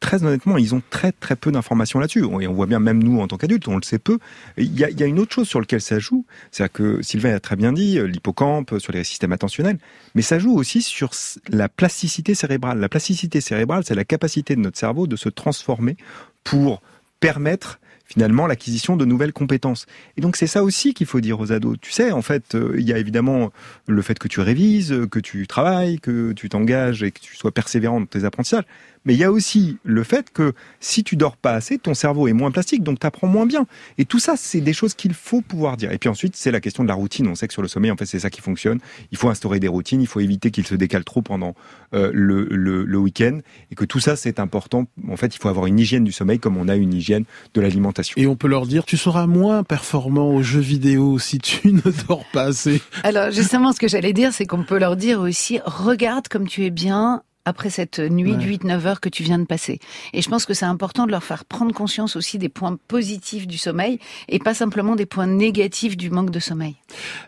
très 0.00 0.24
honnêtement, 0.24 0.56
ils 0.56 0.74
ont 0.74 0.82
très 0.90 1.12
très 1.12 1.36
peu 1.36 1.52
d'informations 1.52 1.98
là-dessus. 1.98 2.20
Et 2.20 2.48
on 2.48 2.52
voit 2.52 2.66
bien, 2.66 2.80
même 2.80 3.02
nous 3.02 3.20
en 3.20 3.28
tant 3.28 3.36
qu'adultes, 3.36 3.68
on 3.68 3.76
le 3.76 3.82
sait 3.82 3.98
peu. 3.98 4.18
Il 4.56 4.78
y 4.78 4.84
a, 4.84 4.90
il 4.90 4.98
y 4.98 5.02
a 5.02 5.06
une 5.06 5.18
autre 5.18 5.34
chose 5.34 5.48
sur 5.48 5.60
laquelle 5.60 5.80
ça 5.80 5.98
joue, 5.98 6.24
c'est-à-dire 6.50 6.72
que 6.72 7.02
Sylvain 7.02 7.34
a 7.34 7.40
très 7.40 7.56
bien 7.56 7.72
dit, 7.72 7.98
euh, 7.98 8.06
l'hippocampe, 8.06 8.78
sur 8.78 8.92
les 8.92 9.04
systèmes 9.04 9.32
attentionnels, 9.32 9.78
mais 10.14 10.22
ça 10.22 10.38
joue 10.38 10.54
aussi 10.54 10.82
sur 10.82 11.10
la 11.48 11.68
plasticité 11.68 12.34
cérébrale. 12.34 12.78
La 12.78 12.88
plasticité 12.88 13.40
cérébrale, 13.40 13.84
c'est 13.84 13.94
la 13.94 14.04
capacité 14.04 14.56
de 14.56 14.60
notre 14.60 14.78
cerveau 14.78 15.06
de 15.06 15.16
se 15.16 15.28
transformer 15.28 15.96
pour 16.44 16.82
permettre 17.20 17.80
finalement 18.06 18.46
l'acquisition 18.46 18.96
de 18.96 19.04
nouvelles 19.04 19.32
compétences. 19.32 19.86
Et 20.16 20.20
donc 20.20 20.36
c'est 20.36 20.46
ça 20.46 20.62
aussi 20.62 20.94
qu'il 20.94 21.06
faut 21.06 21.20
dire 21.20 21.40
aux 21.40 21.52
ados. 21.52 21.76
Tu 21.80 21.90
sais, 21.90 22.12
en 22.12 22.22
fait, 22.22 22.54
euh, 22.54 22.74
il 22.78 22.86
y 22.86 22.92
a 22.92 22.98
évidemment 22.98 23.52
le 23.86 24.00
fait 24.02 24.18
que 24.18 24.28
tu 24.28 24.40
révises, 24.40 24.94
que 25.10 25.18
tu 25.18 25.46
travailles, 25.46 25.98
que 25.98 26.32
tu 26.32 26.48
t'engages 26.48 27.02
et 27.02 27.10
que 27.10 27.20
tu 27.20 27.36
sois 27.36 27.52
persévérant 27.52 28.00
dans 28.00 28.06
tes 28.06 28.24
apprentissages. 28.24 28.64
Mais 29.06 29.14
il 29.14 29.18
y 29.18 29.24
a 29.24 29.32
aussi 29.32 29.78
le 29.84 30.02
fait 30.02 30.30
que 30.30 30.52
si 30.80 31.04
tu 31.04 31.16
dors 31.16 31.36
pas 31.36 31.52
assez, 31.52 31.78
ton 31.78 31.94
cerveau 31.94 32.28
est 32.28 32.32
moins 32.32 32.50
plastique, 32.50 32.82
donc 32.82 33.00
tu 33.00 33.06
apprends 33.06 33.28
moins 33.28 33.46
bien. 33.46 33.66
Et 33.98 34.04
tout 34.04 34.18
ça, 34.18 34.34
c'est 34.36 34.60
des 34.60 34.72
choses 34.72 34.94
qu'il 34.94 35.14
faut 35.14 35.40
pouvoir 35.40 35.76
dire. 35.76 35.92
Et 35.92 35.98
puis 35.98 36.10
ensuite, 36.10 36.36
c'est 36.36 36.50
la 36.50 36.60
question 36.60 36.82
de 36.82 36.88
la 36.88 36.94
routine. 36.94 37.26
On 37.28 37.34
sait 37.34 37.46
que 37.46 37.52
sur 37.52 37.62
le 37.62 37.68
sommeil, 37.68 37.90
en 37.90 37.96
fait, 37.96 38.04
c'est 38.04 38.18
ça 38.18 38.30
qui 38.30 38.40
fonctionne. 38.40 38.80
Il 39.12 39.16
faut 39.16 39.28
instaurer 39.28 39.60
des 39.60 39.68
routines, 39.68 40.02
il 40.02 40.08
faut 40.08 40.20
éviter 40.20 40.50
qu'il 40.50 40.66
se 40.66 40.74
décale 40.74 41.04
trop 41.04 41.22
pendant 41.22 41.54
euh, 41.94 42.10
le, 42.12 42.48
le, 42.50 42.84
le 42.84 42.98
week-end. 42.98 43.38
Et 43.70 43.76
que 43.76 43.84
tout 43.84 44.00
ça, 44.00 44.16
c'est 44.16 44.40
important. 44.40 44.86
En 45.08 45.16
fait, 45.16 45.34
il 45.34 45.38
faut 45.38 45.48
avoir 45.48 45.66
une 45.66 45.78
hygiène 45.78 46.04
du 46.04 46.12
sommeil 46.12 46.40
comme 46.40 46.56
on 46.56 46.68
a 46.68 46.74
une 46.74 46.92
hygiène 46.92 47.24
de 47.54 47.60
l'alimentation. 47.60 48.14
Et 48.16 48.26
on 48.26 48.34
peut 48.34 48.48
leur 48.48 48.66
dire, 48.66 48.84
tu 48.84 48.96
seras 48.96 49.26
moins 49.26 49.62
performant 49.62 50.34
aux 50.34 50.42
jeux 50.42 50.60
vidéo 50.60 51.18
si 51.18 51.38
tu 51.38 51.68
ne 51.72 52.06
dors 52.08 52.24
pas 52.32 52.44
assez. 52.44 52.82
Alors 53.04 53.30
justement, 53.30 53.72
ce 53.72 53.78
que 53.78 53.88
j'allais 53.88 54.12
dire, 54.12 54.32
c'est 54.32 54.46
qu'on 54.46 54.64
peut 54.64 54.78
leur 54.78 54.96
dire 54.96 55.20
aussi, 55.20 55.60
regarde 55.64 56.26
comme 56.28 56.48
tu 56.48 56.64
es 56.64 56.70
bien 56.70 57.22
après 57.46 57.70
cette 57.70 57.98
nuit 57.98 58.36
de 58.36 58.42
8-9 58.42 58.86
heures 58.86 59.00
que 59.00 59.08
tu 59.08 59.22
viens 59.22 59.38
de 59.38 59.44
passer. 59.44 59.78
Et 60.12 60.20
je 60.20 60.28
pense 60.28 60.44
que 60.44 60.52
c'est 60.52 60.66
important 60.66 61.06
de 61.06 61.12
leur 61.12 61.24
faire 61.24 61.46
prendre 61.46 61.72
conscience 61.72 62.16
aussi 62.16 62.38
des 62.38 62.50
points 62.50 62.76
positifs 62.88 63.46
du 63.46 63.56
sommeil 63.56 63.98
et 64.28 64.38
pas 64.38 64.52
simplement 64.52 64.96
des 64.96 65.06
points 65.06 65.26
négatifs 65.26 65.96
du 65.96 66.10
manque 66.10 66.30
de 66.30 66.40
sommeil. 66.40 66.74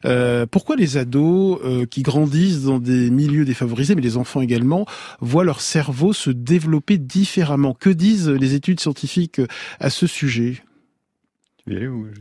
Euh, 0.04 0.44
pourquoi 0.44 0.76
les 0.76 0.96
ados 0.96 1.61
euh, 1.64 1.87
qui 1.87 2.02
grandissent 2.02 2.64
dans 2.64 2.81
des 2.81 3.11
milieux 3.11 3.44
défavorisés, 3.44 3.94
mais 3.94 4.02
les 4.02 4.16
enfants 4.16 4.40
également, 4.40 4.85
voient 5.20 5.44
leur 5.44 5.61
cerveau 5.61 6.12
se 6.12 6.31
développer 6.31 6.98
différemment? 6.98 7.74
Que 7.74 7.90
disent 7.90 8.28
les 8.28 8.54
études 8.54 8.81
scientifiques 8.81 9.40
à 9.78 9.88
ce 9.88 10.07
sujet? 10.07 10.62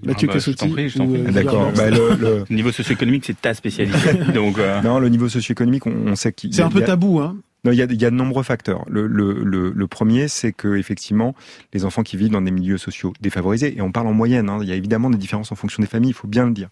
Mathieu 0.03 0.29
ah 0.29 0.33
bah, 0.35 1.31
D'accord. 1.31 1.71
Bah, 1.75 1.89
le, 1.89 2.43
niveau 2.49 2.71
socio-économique, 2.71 3.23
c'est 3.25 3.39
ta 3.39 3.53
spécialité. 3.53 4.13
donc, 4.33 4.57
euh... 4.59 4.81
Non, 4.81 4.99
le 4.99 5.09
niveau 5.09 5.29
socio-économique, 5.29 5.85
on, 5.85 6.07
on, 6.07 6.15
sait 6.15 6.33
qu'il. 6.33 6.53
C'est 6.53 6.63
un 6.63 6.69
peu 6.69 6.81
tabou, 6.81 7.19
hein. 7.19 7.37
Non, 7.67 7.73
il 7.73 7.77
y 7.79 7.81
a, 7.81 7.85
il 7.85 8.01
y 8.01 8.05
a 8.05 8.09
de 8.09 8.15
nombreux 8.15 8.43
facteurs. 8.43 8.85
Le, 8.87 9.07
le, 9.07 9.43
le, 9.43 9.71
le 9.75 9.87
premier, 9.87 10.29
c'est 10.29 10.53
que 10.53 10.77
effectivement, 10.77 11.35
les 11.73 11.83
enfants 11.83 12.01
qui 12.01 12.15
vivent 12.15 12.31
dans 12.31 12.41
des 12.41 12.51
milieux 12.51 12.77
sociaux 12.77 13.11
défavorisés, 13.19 13.77
et 13.77 13.81
on 13.81 13.91
parle 13.91 14.07
en 14.07 14.13
moyenne, 14.13 14.49
hein, 14.49 14.59
il 14.61 14.69
y 14.69 14.71
a 14.71 14.75
évidemment 14.75 15.09
des 15.09 15.17
différences 15.17 15.51
en 15.51 15.55
fonction 15.55 15.81
des 15.81 15.87
familles, 15.87 16.11
il 16.11 16.13
faut 16.13 16.29
bien 16.29 16.45
le 16.45 16.53
dire. 16.53 16.69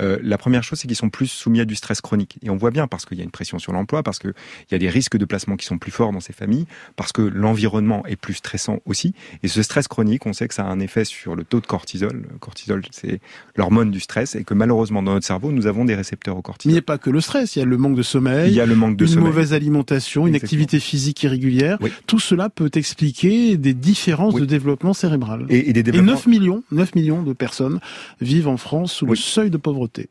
Euh, 0.00 0.18
la 0.22 0.38
première 0.38 0.62
chose, 0.62 0.78
c'est 0.78 0.86
qu'ils 0.86 0.96
sont 0.96 1.10
plus 1.10 1.26
soumis 1.26 1.60
à 1.60 1.64
du 1.64 1.74
stress 1.74 2.00
chronique. 2.00 2.38
Et 2.42 2.50
on 2.50 2.56
voit 2.56 2.70
bien 2.70 2.86
parce 2.86 3.06
qu'il 3.06 3.18
y 3.18 3.22
a 3.22 3.24
une 3.24 3.30
pression 3.32 3.58
sur 3.58 3.72
l'emploi, 3.72 4.04
parce 4.04 4.20
qu'il 4.20 4.34
y 4.70 4.74
a 4.76 4.78
des 4.78 4.88
risques 4.88 5.16
de 5.16 5.24
placement 5.24 5.56
qui 5.56 5.66
sont 5.66 5.78
plus 5.78 5.90
forts 5.90 6.12
dans 6.12 6.20
ces 6.20 6.32
familles, 6.32 6.66
parce 6.94 7.10
que 7.10 7.22
l'environnement 7.22 8.06
est 8.06 8.14
plus 8.14 8.34
stressant 8.34 8.78
aussi. 8.86 9.14
Et 9.42 9.48
ce 9.48 9.62
stress 9.62 9.88
chronique, 9.88 10.26
on 10.26 10.32
sait 10.32 10.46
que 10.46 10.54
ça 10.54 10.64
a 10.64 10.70
un 10.70 10.78
effet 10.78 11.04
sur 11.04 11.34
le 11.34 11.42
taux 11.42 11.60
de 11.60 11.66
cortisol. 11.66 12.24
Le 12.30 12.38
cortisol, 12.38 12.82
c'est 12.92 13.20
l'hormone 13.56 13.90
du 13.90 13.98
stress, 13.98 14.36
et 14.36 14.44
que 14.44 14.54
malheureusement, 14.54 15.02
dans 15.02 15.14
notre 15.14 15.26
cerveau, 15.26 15.50
nous 15.50 15.66
avons 15.66 15.84
des 15.84 15.94
récepteurs 15.96 16.36
au 16.36 16.42
cortisol. 16.42 16.70
il 16.70 16.74
n'y 16.74 16.78
a 16.78 16.82
pas 16.82 16.98
que 16.98 17.10
le 17.10 17.20
stress, 17.20 17.56
il 17.56 17.60
y 17.60 17.62
a 17.62 17.64
le 17.64 17.76
manque 17.76 17.96
de 17.96 18.02
sommeil, 18.02 18.50
il 18.50 18.54
y 18.54 18.60
a 18.60 18.66
le 18.66 18.76
manque 18.76 18.96
de 18.96 19.04
une 19.04 19.10
sommeil. 19.10 19.24
mauvaise 19.26 19.52
alimentation, 19.52 20.26
une 20.26 20.35
activité 20.36 20.78
physique 20.80 21.22
irrégulière. 21.22 21.78
Oui. 21.80 21.90
Tout 22.06 22.18
cela 22.20 22.48
peut 22.48 22.70
expliquer 22.74 23.56
des 23.56 23.74
différences 23.74 24.34
Oui. 24.34 24.40
de 24.42 24.46
développement 24.46 24.92
cérébral. 24.94 25.46
Et, 25.48 25.70
et 25.70 25.72
des 25.72 25.80
Et 25.80 25.82
développements. 25.82 26.12
9 26.12 26.26
millions, 26.26 26.62
9 26.72 26.94
millions 26.94 27.22
de 27.22 27.32
personnes 27.32 27.80
vivent 28.20 28.48
en 28.48 28.56
France 28.56 28.92
sous 28.92 29.06
le 29.06 29.16
seuil 29.16 29.50
de 29.50 29.56
pauvreté. 29.56 30.08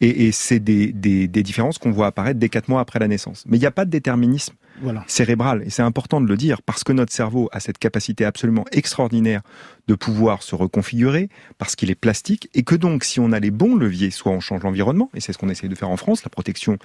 Et, 0.00 0.26
et 0.26 0.32
c'est 0.32 0.60
des, 0.60 0.92
des, 0.92 1.26
des 1.26 1.42
différences 1.42 1.78
qu'on 1.78 1.90
voit 1.90 2.06
apparaître 2.06 2.38
dès 2.38 2.48
quatre 2.48 2.68
mois 2.68 2.80
après 2.80 3.00
la 3.00 3.08
naissance. 3.08 3.44
Mais 3.48 3.56
il 3.56 3.60
n'y 3.60 3.66
a 3.66 3.72
pas 3.72 3.84
de 3.84 3.90
déterminisme 3.90 4.54
Voilà. 4.80 5.02
cérébral. 5.08 5.62
Et 5.66 5.70
c'est 5.70 5.82
important 5.82 6.20
de 6.20 6.26
le 6.28 6.36
dire 6.36 6.62
parce 6.62 6.84
que 6.84 6.92
notre 6.92 7.12
cerveau 7.12 7.48
a 7.52 7.58
cette 7.58 7.78
capacité 7.78 8.24
absolument 8.24 8.64
extraordinaire 8.70 9.42
de 9.88 9.94
pouvoir 9.94 10.42
se 10.42 10.54
reconfigurer 10.54 11.28
parce 11.58 11.76
qu'il 11.76 11.90
est 11.90 11.94
plastique 11.94 12.48
et 12.54 12.62
que 12.62 12.74
donc 12.74 13.04
si 13.04 13.20
on 13.20 13.32
a 13.32 13.40
les 13.40 13.50
bons 13.50 13.76
leviers, 13.76 14.10
soit 14.10 14.32
on 14.32 14.40
change 14.40 14.62
l'environnement, 14.62 15.10
et 15.14 15.20
c'est 15.20 15.32
ce 15.32 15.38
qu'on 15.38 15.48
essaye 15.48 15.68
de 15.68 15.74
faire 15.74 15.90
en 15.90 15.96
France, 15.96 16.24
la 16.24 16.30
protection 16.30 16.78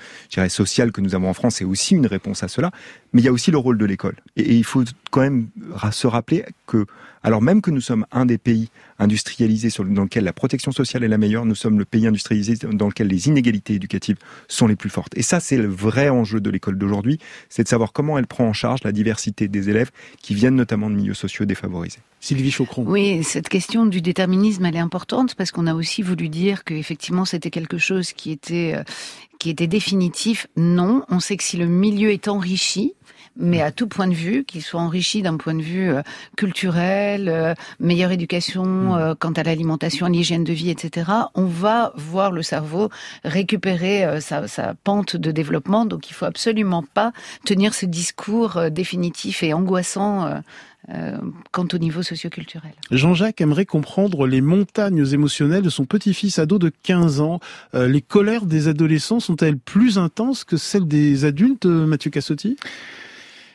sociale 0.50 0.92
que 0.92 1.02
nous 1.02 1.16
avons 1.16 1.30
en 1.30 1.34
France 1.34 1.62
est 1.62 1.66
aussi 1.66 1.96
une 1.96 2.08
réponse 2.08 2.44
à 2.44 2.48
cela, 2.48 2.72
mais 3.14 3.22
il 3.22 3.26
y 3.26 3.28
a 3.28 3.32
aussi 3.32 3.52
le 3.52 3.58
rôle 3.58 3.78
de 3.78 3.86
l'école. 3.86 4.16
Et, 4.36 4.56
il 4.56 4.64
faut 4.64 4.84
quand 5.10 5.22
même 5.22 5.48
se 5.92 6.08
rappeler 6.08 6.46
que, 6.68 6.86
alors 7.24 7.42
même 7.42 7.62
que 7.62 7.72
nous 7.72 7.82
sommes 7.82 8.06
un 8.12 8.26
des 8.26 8.38
pays 8.38 8.70
industrialisés 9.00 9.70
dans 9.80 10.04
lequel 10.04 10.24
la 10.24 10.34
protection 10.34 10.72
sociale 10.72 11.04
est 11.04 11.08
la 11.08 11.18
meilleure, 11.18 11.46
nous 11.46 11.56
sommes 11.56 11.80
le 11.80 11.86
pays 11.86 12.08
industrialisé 12.08 12.56
dans 12.72 12.88
lequel 12.88 13.08
les 13.08 13.28
inégalités 13.28 13.74
éducatives 13.74 14.18
sont 14.48 14.68
les 14.68 14.76
plus 14.76 14.90
fortes. 14.90 15.18
Et 15.18 15.24
ça, 15.24 15.40
c'est 15.40 15.58
le 15.58 15.68
vrai 15.68 16.10
enjeu 16.10 16.40
de 16.40 16.50
l'école 16.50 16.78
d'aujourd'hui, 16.78 17.20
c'est 17.50 17.64
de 17.64 17.68
savoir 17.68 17.94
comment 17.94 18.18
elle 18.18 18.28
prend 18.28 18.46
en 18.46 18.54
charge 18.54 18.82
la 18.84 18.92
diversité 18.92 19.48
des 19.48 19.70
élèves 19.70 19.92
qui 20.22 20.34
viennent 20.36 20.56
notamment 20.56 20.90
de 20.90 20.96
milieux 20.96 21.14
sociaux 21.14 21.46
défavorisés. 21.46 22.00
Sylvie 22.20 22.52
Chocron. 22.52 22.86
Oui, 22.91 23.23
cette 23.23 23.47
question 23.47 23.86
du 23.86 24.01
déterminisme, 24.01 24.65
elle 24.65 24.75
est 24.75 24.80
importante 24.80 25.36
parce 25.36 25.51
qu'on 25.51 25.65
a 25.65 25.73
aussi 25.73 26.01
voulu 26.01 26.27
dire 26.27 26.65
qu'effectivement 26.65 27.23
c'était 27.23 27.49
quelque 27.49 27.77
chose 27.77 28.12
qui 28.12 28.32
était 28.32 28.73
euh, 28.75 28.84
qui 29.39 29.49
était 29.49 29.67
définitif. 29.67 30.47
Non, 30.58 31.06
on 31.08 31.21
sait 31.21 31.38
que 31.38 31.43
si 31.43 31.56
le 31.56 31.67
milieu 31.67 32.12
est 32.12 32.27
enrichi, 32.27 32.95
mais 33.38 33.62
à 33.62 33.71
tout 33.71 33.88
point 33.88 34.08
de 34.08 34.13
vue, 34.13 34.43
qu'il 34.43 34.62
soit 34.62 34.80
enrichi 34.80 35.21
d'un 35.21 35.38
point 35.38 35.54
de 35.54 35.62
vue 35.62 35.89
euh, 35.89 36.01
culturel, 36.36 37.30
euh, 37.30 37.54
meilleure 37.80 38.12
éducation 38.12 38.65
mm. 38.65 38.91
euh, 38.91 39.15
quant 39.17 39.32
à 39.32 39.43
l'alimentation, 39.43 40.08
l'hygiène 40.08 40.43
de 40.43 40.54
vie, 40.54 40.69
etc., 40.69 41.10
on 41.34 41.45
va 41.45 41.93
voir 41.95 42.32
le 42.32 42.43
cerveau 42.43 42.89
récupérer 43.23 44.19
sa, 44.21 44.47
sa, 44.47 44.73
pente 44.73 45.15
de 45.15 45.32
développement. 45.32 45.86
Donc 45.86 46.10
il 46.10 46.13
faut 46.13 46.25
absolument 46.25 46.84
pas 46.93 47.13
tenir 47.45 47.73
ce 47.73 47.86
discours 47.86 48.69
définitif 48.69 49.43
et 49.43 49.54
angoissant. 49.54 50.41
Quant 51.52 51.67
au 51.74 51.78
niveau 51.78 52.02
socioculturel. 52.02 52.74
Jean-Jacques 52.89 53.39
aimerait 53.41 53.65
comprendre 53.65 54.26
les 54.28 54.41
montagnes 54.41 55.06
émotionnelles 55.12 55.62
de 55.63 55.70
son 55.70 55.86
petit-fils 55.86 56.39
ado 56.39 56.60
de 56.60 56.72
15 56.84 57.22
ans. 57.22 57.39
les 57.74 58.02
colères 58.02 58.46
des 58.46 58.67
adolescents 58.67 59.20
sont-elles 59.20 59.58
plus 59.58 59.98
intenses 59.98 60.44
que 60.44 60.58
celles 60.58 60.88
des 60.88 61.26
adultes, 61.26 61.65
Mathieu 61.65 62.10
Cassotti? 62.10 62.58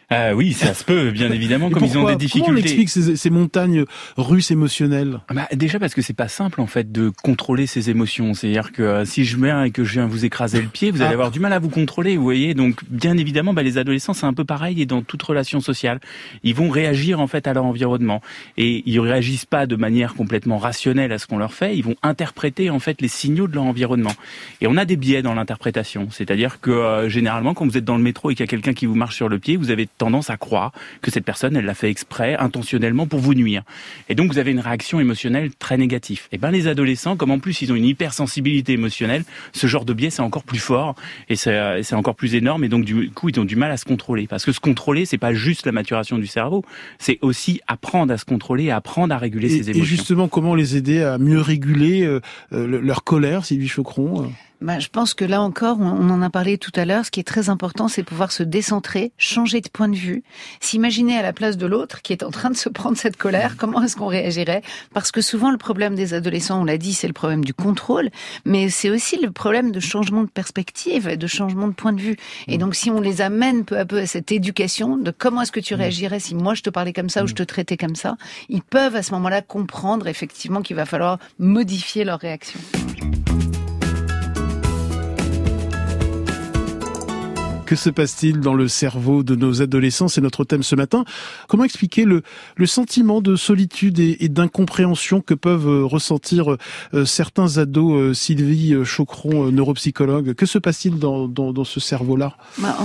Ah 0.08 0.36
oui, 0.36 0.52
ça 0.52 0.72
se 0.72 0.84
peut, 0.84 1.10
bien 1.10 1.32
évidemment, 1.32 1.68
comme 1.68 1.84
ils 1.84 1.98
ont 1.98 2.06
des 2.06 2.14
difficultés. 2.14 2.46
Comment 2.46 2.58
on 2.58 2.62
explique 2.62 2.88
ces, 2.90 3.16
ces, 3.16 3.30
montagnes 3.30 3.84
russes 4.16 4.52
émotionnelles? 4.52 5.18
Bah, 5.34 5.48
Déjà 5.52 5.80
parce 5.80 5.94
que 5.94 6.02
c'est 6.02 6.12
pas 6.12 6.28
simple 6.28 6.60
en 6.60 6.68
fait 6.68 6.92
de 6.92 7.10
contrôler 7.24 7.66
ses 7.66 7.90
émotions. 7.90 8.32
C'est-à-dire 8.32 8.70
que 8.70 8.82
euh, 8.82 9.04
si 9.04 9.24
je 9.24 9.36
viens 9.36 9.64
et 9.64 9.72
que 9.72 9.82
je 9.82 9.94
viens 9.94 10.06
vous 10.06 10.24
écraser 10.24 10.62
le 10.62 10.68
pied, 10.68 10.92
vous 10.92 11.00
allez 11.00 11.10
ah. 11.10 11.14
avoir 11.14 11.32
du 11.32 11.40
mal 11.40 11.52
à 11.52 11.58
vous 11.58 11.70
contrôler, 11.70 12.16
vous 12.16 12.22
voyez. 12.22 12.54
Donc 12.54 12.82
bien 12.88 13.16
évidemment, 13.16 13.52
bah, 13.52 13.64
les 13.64 13.78
adolescents 13.78 14.14
c'est 14.14 14.26
un 14.26 14.32
peu 14.32 14.44
pareil 14.44 14.80
et 14.80 14.86
dans 14.86 15.02
toute 15.02 15.22
relation 15.24 15.58
sociale, 15.58 15.98
ils 16.44 16.54
vont 16.54 16.70
réagir 16.70 17.18
en 17.18 17.26
fait 17.26 17.48
à 17.48 17.52
leur 17.52 17.64
environnement 17.64 18.22
et 18.56 18.84
ils 18.86 19.00
réagissent 19.00 19.44
pas 19.44 19.66
de 19.66 19.74
manière 19.74 20.14
complètement 20.14 20.58
rationnelle 20.58 21.10
à 21.10 21.18
ce 21.18 21.26
qu'on 21.26 21.38
leur 21.38 21.52
fait. 21.52 21.76
Ils 21.76 21.82
vont 21.82 21.96
interpréter 22.04 22.70
en 22.70 22.78
fait 22.78 23.00
les 23.00 23.08
signaux 23.08 23.48
de 23.48 23.54
leur 23.56 23.64
environnement. 23.64 24.12
Et 24.60 24.68
on 24.68 24.76
a 24.76 24.84
des 24.84 24.96
biais 24.96 25.22
dans 25.22 25.34
l'interprétation. 25.34 26.06
C'est-à-dire 26.12 26.60
que 26.60 26.70
euh, 26.70 27.08
généralement, 27.08 27.54
quand 27.54 27.66
vous 27.66 27.76
êtes 27.76 27.84
dans 27.84 27.96
le 27.96 28.04
métro 28.04 28.30
et 28.30 28.34
qu'il 28.36 28.44
y 28.44 28.48
a 28.48 28.50
quelqu'un 28.50 28.72
qui 28.72 28.86
vous 28.86 28.94
marche 28.94 29.16
sur 29.16 29.28
le 29.28 29.40
pied, 29.40 29.56
vous 29.56 29.70
avez 29.70 29.88
tendance 29.96 30.30
à 30.30 30.36
croire 30.36 30.72
que 31.02 31.10
cette 31.10 31.24
personne, 31.24 31.56
elle 31.56 31.64
l'a 31.64 31.74
fait 31.74 31.90
exprès, 31.90 32.36
intentionnellement 32.36 33.06
pour 33.06 33.20
vous 33.20 33.34
nuire. 33.34 33.62
Et 34.08 34.14
donc 34.14 34.32
vous 34.32 34.38
avez 34.38 34.50
une 34.50 34.60
réaction 34.60 35.00
émotionnelle 35.00 35.50
très 35.54 35.76
négative. 35.76 36.22
Et 36.32 36.38
ben 36.38 36.50
les 36.50 36.68
adolescents, 36.68 37.16
comme 37.16 37.30
en 37.30 37.38
plus 37.38 37.62
ils 37.62 37.72
ont 37.72 37.76
une 37.76 37.84
hypersensibilité 37.84 38.72
émotionnelle, 38.72 39.24
ce 39.52 39.66
genre 39.66 39.84
de 39.84 39.92
biais 39.92 40.10
c'est 40.10 40.22
encore 40.22 40.44
plus 40.44 40.58
fort 40.58 40.94
et 41.28 41.36
c'est 41.36 41.94
encore 41.94 42.14
plus 42.14 42.34
énorme. 42.34 42.64
Et 42.64 42.68
donc 42.68 42.84
du 42.84 43.10
coup 43.10 43.28
ils 43.28 43.40
ont 43.40 43.44
du 43.44 43.56
mal 43.56 43.70
à 43.70 43.76
se 43.76 43.84
contrôler 43.84 44.26
parce 44.26 44.44
que 44.44 44.52
se 44.52 44.60
contrôler 44.60 45.06
c'est 45.06 45.18
pas 45.18 45.34
juste 45.34 45.66
la 45.66 45.72
maturation 45.72 46.18
du 46.18 46.26
cerveau, 46.26 46.64
c'est 46.98 47.18
aussi 47.22 47.60
apprendre 47.66 48.12
à 48.12 48.18
se 48.18 48.24
contrôler, 48.24 48.70
apprendre 48.70 49.14
à 49.14 49.18
réguler 49.18 49.48
ses 49.48 49.70
émotions. 49.70 49.82
Et 49.82 49.86
justement 49.86 50.28
comment 50.28 50.54
les 50.54 50.76
aider 50.76 51.02
à 51.02 51.18
mieux 51.18 51.40
réguler 51.40 52.04
euh, 52.04 52.20
euh, 52.52 52.80
leur 52.80 53.04
colère, 53.04 53.44
Sylvie 53.44 53.68
Chocron 53.68 54.24
euh? 54.24 54.26
Bah, 54.60 54.78
je 54.78 54.88
pense 54.88 55.14
que 55.14 55.24
là 55.24 55.42
encore, 55.42 55.78
on 55.80 56.08
en 56.10 56.22
a 56.22 56.30
parlé 56.30 56.56
tout 56.56 56.72
à 56.76 56.84
l'heure, 56.84 57.04
ce 57.04 57.10
qui 57.10 57.20
est 57.20 57.24
très 57.24 57.50
important, 57.50 57.88
c'est 57.88 58.02
pouvoir 58.02 58.32
se 58.32 58.42
décentrer, 58.42 59.12
changer 59.18 59.60
de 59.60 59.68
point 59.68 59.88
de 59.88 59.96
vue, 59.96 60.22
s'imaginer 60.60 61.18
à 61.18 61.22
la 61.22 61.32
place 61.32 61.56
de 61.56 61.66
l'autre 61.66 62.02
qui 62.02 62.12
est 62.12 62.22
en 62.22 62.30
train 62.30 62.50
de 62.50 62.56
se 62.56 62.68
prendre 62.68 62.96
cette 62.96 63.16
colère, 63.16 63.56
comment 63.58 63.82
est-ce 63.82 63.96
qu'on 63.96 64.06
réagirait? 64.06 64.62
Parce 64.94 65.12
que 65.12 65.20
souvent, 65.20 65.50
le 65.50 65.58
problème 65.58 65.94
des 65.94 66.14
adolescents, 66.14 66.60
on 66.60 66.64
l'a 66.64 66.78
dit, 66.78 66.94
c'est 66.94 67.06
le 67.06 67.12
problème 67.12 67.44
du 67.44 67.52
contrôle, 67.52 68.10
mais 68.44 68.70
c'est 68.70 68.90
aussi 68.90 69.18
le 69.20 69.30
problème 69.30 69.72
de 69.72 69.80
changement 69.80 70.22
de 70.22 70.28
perspective 70.28 71.08
et 71.08 71.16
de 71.16 71.26
changement 71.26 71.68
de 71.68 71.74
point 71.74 71.92
de 71.92 72.00
vue. 72.00 72.16
Et 72.46 72.56
donc, 72.58 72.74
si 72.74 72.90
on 72.90 73.00
les 73.00 73.20
amène 73.20 73.64
peu 73.64 73.78
à 73.78 73.84
peu 73.84 73.98
à 73.98 74.06
cette 74.06 74.32
éducation 74.32 74.96
de 74.96 75.10
comment 75.10 75.42
est-ce 75.42 75.52
que 75.52 75.60
tu 75.60 75.74
réagirais 75.74 76.20
si 76.20 76.34
moi 76.34 76.54
je 76.54 76.62
te 76.62 76.70
parlais 76.70 76.92
comme 76.92 77.10
ça 77.10 77.24
ou 77.24 77.26
je 77.26 77.34
te 77.34 77.42
traitais 77.42 77.76
comme 77.76 77.96
ça, 77.96 78.16
ils 78.48 78.62
peuvent 78.62 78.96
à 78.96 79.02
ce 79.02 79.12
moment-là 79.12 79.42
comprendre 79.42 80.06
effectivement 80.06 80.62
qu'il 80.62 80.76
va 80.76 80.86
falloir 80.86 81.18
modifier 81.38 82.04
leur 82.04 82.20
réaction. 82.20 82.58
Que 87.66 87.74
se 87.74 87.90
passe-t-il 87.90 88.38
dans 88.38 88.54
le 88.54 88.68
cerveau 88.68 89.24
de 89.24 89.34
nos 89.34 89.60
adolescents 89.60 90.06
C'est 90.06 90.20
notre 90.20 90.44
thème 90.44 90.62
ce 90.62 90.76
matin. 90.76 91.04
Comment 91.48 91.64
expliquer 91.64 92.04
le, 92.04 92.22
le 92.54 92.66
sentiment 92.66 93.20
de 93.20 93.34
solitude 93.34 93.98
et, 93.98 94.28
d'incompréhension 94.28 95.20
que 95.20 95.34
peuvent 95.34 95.66
euh, 95.66 95.84
ressentir 95.84 96.56
euh, 96.94 97.04
certains 97.04 97.58
ados 97.58 97.92
euh, 97.92 98.14
Sylvie 98.14 98.84
Chocron, 98.84 99.50
neuropsychologue? 99.50 100.34
Que 100.34 100.46
se 100.46 100.58
passe-t-il 100.58 101.00
dans, 101.00 101.26
dans, 101.26 101.52
dans, 101.52 101.64
ce 101.64 101.80
cerveau-là? 101.80 102.36
Bah, 102.58 102.76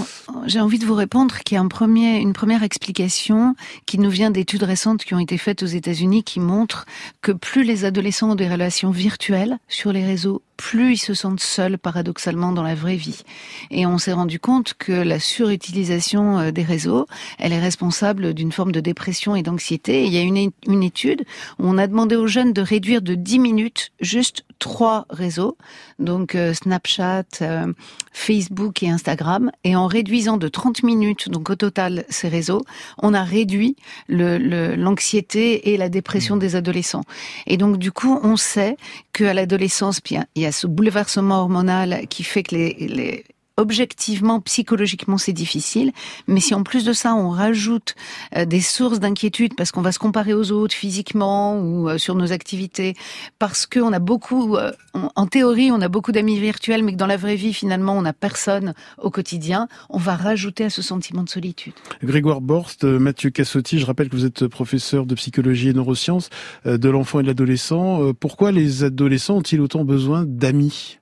J'ai 0.48 0.60
envie 0.60 0.80
de 0.80 0.86
vous 0.86 0.96
répondre 0.96 1.38
qu'il 1.46 1.56
y 1.56 1.58
a 1.60 1.62
un 1.62 1.68
premier, 1.68 2.18
une 2.18 2.34
première 2.34 2.64
explication 2.64 3.56
qui 3.86 4.00
nous 4.00 4.10
vient 4.10 4.32
d'études 4.32 4.64
récentes 4.64 5.04
qui 5.04 5.14
ont 5.14 5.20
été 5.20 5.38
faites 5.38 5.62
aux 5.62 5.68
États-Unis 5.68 6.24
qui 6.24 6.40
montrent 6.40 6.88
que 7.22 7.32
plus 7.32 7.64
les 7.64 7.86
adolescents 7.86 8.32
ont 8.32 8.36
des 8.36 8.50
relations 8.50 8.90
virtuelles 8.90 9.60
sur 9.68 9.94
les 9.94 10.04
réseaux 10.04 10.42
plus 10.62 10.94
ils 10.94 10.98
se 10.98 11.16
sentent 11.16 11.40
seuls 11.40 11.80
paradoxalement 11.80 12.52
dans 12.52 12.62
la 12.62 12.76
vraie 12.76 12.96
vie. 12.96 13.24
Et 13.72 13.88
on 13.88 13.98
s'est 13.98 14.14
rendu 14.14 14.40
compte 14.40 14.76
que 14.78 14.92
la 14.92 15.20
surutilisation 15.20 16.38
euh, 16.38 16.52
des 16.52 16.62
réseaux, 16.62 17.08
elle 17.40 17.52
est 17.52 17.60
responsable 17.60 18.36
d'une 18.36 18.52
forme 18.52 18.72
de 18.72 18.80
dépression 18.80 19.36
et 19.36 19.42
d'anxiété. 19.42 20.06
Il 20.06 20.14
y 20.14 20.20
a 20.20 20.22
une, 20.22 20.52
une 20.68 20.84
étude 20.84 21.26
où 21.58 21.68
on 21.68 21.80
a 21.80 21.88
demandé 21.88 22.16
aux 22.16 22.28
jeunes 22.28 22.54
de 22.54 22.62
réduire 22.62 23.02
de 23.02 23.16
10 23.16 23.40
minutes 23.40 23.92
juste 24.02 24.46
trois 24.62 25.06
réseaux, 25.10 25.58
donc 26.00 26.36
euh, 26.36 26.54
Snapchat, 26.54 27.24
euh, 27.42 27.74
Facebook 28.14 28.84
et 28.84 28.90
Instagram, 28.90 29.52
et 29.64 29.76
en 29.76 29.88
réduisant 29.88 30.38
de 30.38 30.48
30 30.48 30.84
minutes, 30.84 31.30
donc 31.30 31.50
au 31.50 31.56
total 31.56 32.06
ces 32.10 32.30
réseaux, 32.30 32.62
on 33.00 33.14
a 33.14 33.24
réduit 33.24 33.76
l'anxiété 34.08 35.62
le, 35.66 35.70
et 35.70 35.78
la 35.78 35.90
dépression 35.90 36.36
mmh. 36.36 36.40
des 36.40 36.56
adolescents. 36.56 37.04
Et 37.48 37.58
donc 37.58 37.78
du 37.78 37.92
coup, 37.92 38.20
on 38.24 38.38
sait 38.38 38.78
qu'à 39.14 39.34
l'adolescence, 39.34 40.00
il 40.10 40.42
y 40.42 40.46
a 40.46 40.52
ce 40.52 40.68
bouleversement 40.68 41.42
hormonal 41.42 42.06
qui 42.08 42.24
fait 42.24 42.44
que 42.44 42.56
les, 42.56 42.74
les 42.80 43.26
objectivement, 43.62 44.42
psychologiquement, 44.42 45.18
c'est 45.18 45.34
difficile. 45.34 45.92
Mais 46.28 46.40
si 46.40 46.54
en 46.54 46.64
plus 46.64 46.84
de 46.84 46.94
ça, 46.94 47.14
on 47.16 47.30
rajoute 47.30 47.96
euh, 48.36 48.46
des 48.46 48.60
sources 48.60 49.00
d'inquiétude 49.00 49.56
parce 49.56 49.72
qu'on 49.72 49.82
va 49.82 49.92
se 49.92 50.00
comparer 50.00 50.34
aux 50.34 50.52
autres 50.52 50.74
physiquement 50.74 51.60
ou 51.60 51.88
euh, 51.88 51.98
sur 51.98 52.16
nos 52.16 52.32
activités, 52.32 52.96
parce 53.40 53.66
qu'on 53.66 53.94
a 53.94 54.00
beaucoup, 54.00 54.58
euh, 54.58 54.72
en 55.16 55.28
théorie, 55.28 55.72
on 55.72 55.82
a 55.82 55.88
beaucoup 55.88 56.12
d'amis 56.12 56.40
virtuels, 56.40 56.84
mais 56.84 56.94
que 56.94 56.98
dans 56.98 57.08
la 57.08 57.18
vraie 57.18 57.36
vie, 57.36 57.54
finalement, 57.54 57.94
on 57.98 58.02
n'a 58.02 58.14
personne 58.14 58.74
au 58.98 59.10
quotidien, 59.10 59.68
on 59.90 60.00
va 60.00 60.16
rajouter 60.16 60.66
à 60.66 60.70
ce 60.70 60.82
sentiment 60.82 61.24
de 61.24 61.30
solitude. 61.30 61.74
Grégoire 62.04 62.42
Borst, 62.42 62.84
Mathieu 62.84 63.30
Cassotti, 63.30 63.80
je 63.80 63.86
rappelle 63.86 64.10
que 64.10 64.16
vous 64.16 64.26
êtes 64.26 64.48
professeur 64.48 65.06
de 65.06 65.16
psychologie 65.16 65.70
et 65.70 65.74
neurosciences 65.74 66.30
de 66.66 66.90
l'enfant 66.90 67.20
et 67.20 67.24
de 67.24 67.28
l'adolescent. 67.28 68.14
Pourquoi 68.20 68.52
les 68.52 68.84
adolescents 68.84 69.38
ont-ils 69.38 69.62
autant 69.62 69.86
besoin 69.86 70.26
d'amis? 70.26 71.01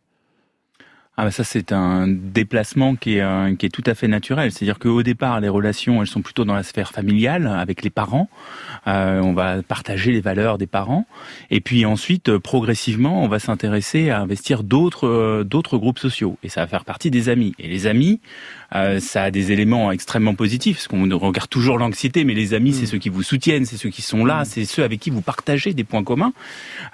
Ah 1.21 1.25
bah 1.25 1.31
ça 1.31 1.43
c'est 1.43 1.73
un 1.73 2.07
déplacement 2.07 2.95
qui 2.95 3.17
est, 3.17 3.21
euh, 3.21 3.53
qui 3.53 3.65
est 3.65 3.69
tout 3.69 3.83
à 3.85 3.93
fait 3.93 4.07
naturel. 4.07 4.53
C'est-à-dire 4.53 4.79
qu'au 4.79 5.03
départ 5.03 5.41
les 5.41 5.49
relations 5.49 6.01
elles 6.01 6.07
sont 6.07 6.21
plutôt 6.21 6.45
dans 6.45 6.53
la 6.55 6.63
sphère 6.63 6.91
familiale 6.93 7.45
avec 7.45 7.83
les 7.83 7.89
parents. 7.89 8.29
Euh, 8.87 9.19
on 9.19 9.33
va 9.33 9.61
partager 9.61 10.13
les 10.13 10.21
valeurs 10.21 10.57
des 10.57 10.65
parents 10.65 11.05
et 11.51 11.59
puis 11.59 11.85
ensuite 11.85 12.29
euh, 12.29 12.39
progressivement 12.39 13.21
on 13.21 13.27
va 13.27 13.39
s'intéresser 13.39 14.09
à 14.11 14.21
investir 14.21 14.63
d'autres 14.63 15.07
euh, 15.07 15.43
d'autres 15.43 15.77
groupes 15.77 15.99
sociaux 15.99 16.37
et 16.41 16.47
ça 16.47 16.61
va 16.61 16.67
faire 16.67 16.85
partie 16.85 17.11
des 17.11 17.27
amis. 17.27 17.53
Et 17.59 17.67
les 17.67 17.85
amis 17.85 18.21
euh, 18.73 19.01
ça 19.01 19.23
a 19.23 19.31
des 19.31 19.51
éléments 19.51 19.91
extrêmement 19.91 20.35
positifs 20.35 20.77
parce 20.77 20.87
qu'on 20.87 21.17
regarde 21.17 21.49
toujours 21.49 21.79
l'anxiété 21.79 22.23
mais 22.23 22.33
les 22.33 22.53
amis 22.53 22.71
c'est 22.71 22.83
mm. 22.83 22.91
ceux 22.91 22.97
qui 22.97 23.09
vous 23.09 23.23
soutiennent, 23.23 23.65
c'est 23.65 23.75
ceux 23.75 23.89
qui 23.89 24.03
sont 24.03 24.23
là, 24.23 24.43
mm. 24.43 24.45
c'est 24.45 24.63
ceux 24.63 24.85
avec 24.85 25.01
qui 25.01 25.09
vous 25.09 25.21
partagez 25.21 25.73
des 25.73 25.83
points 25.83 26.05
communs. 26.05 26.31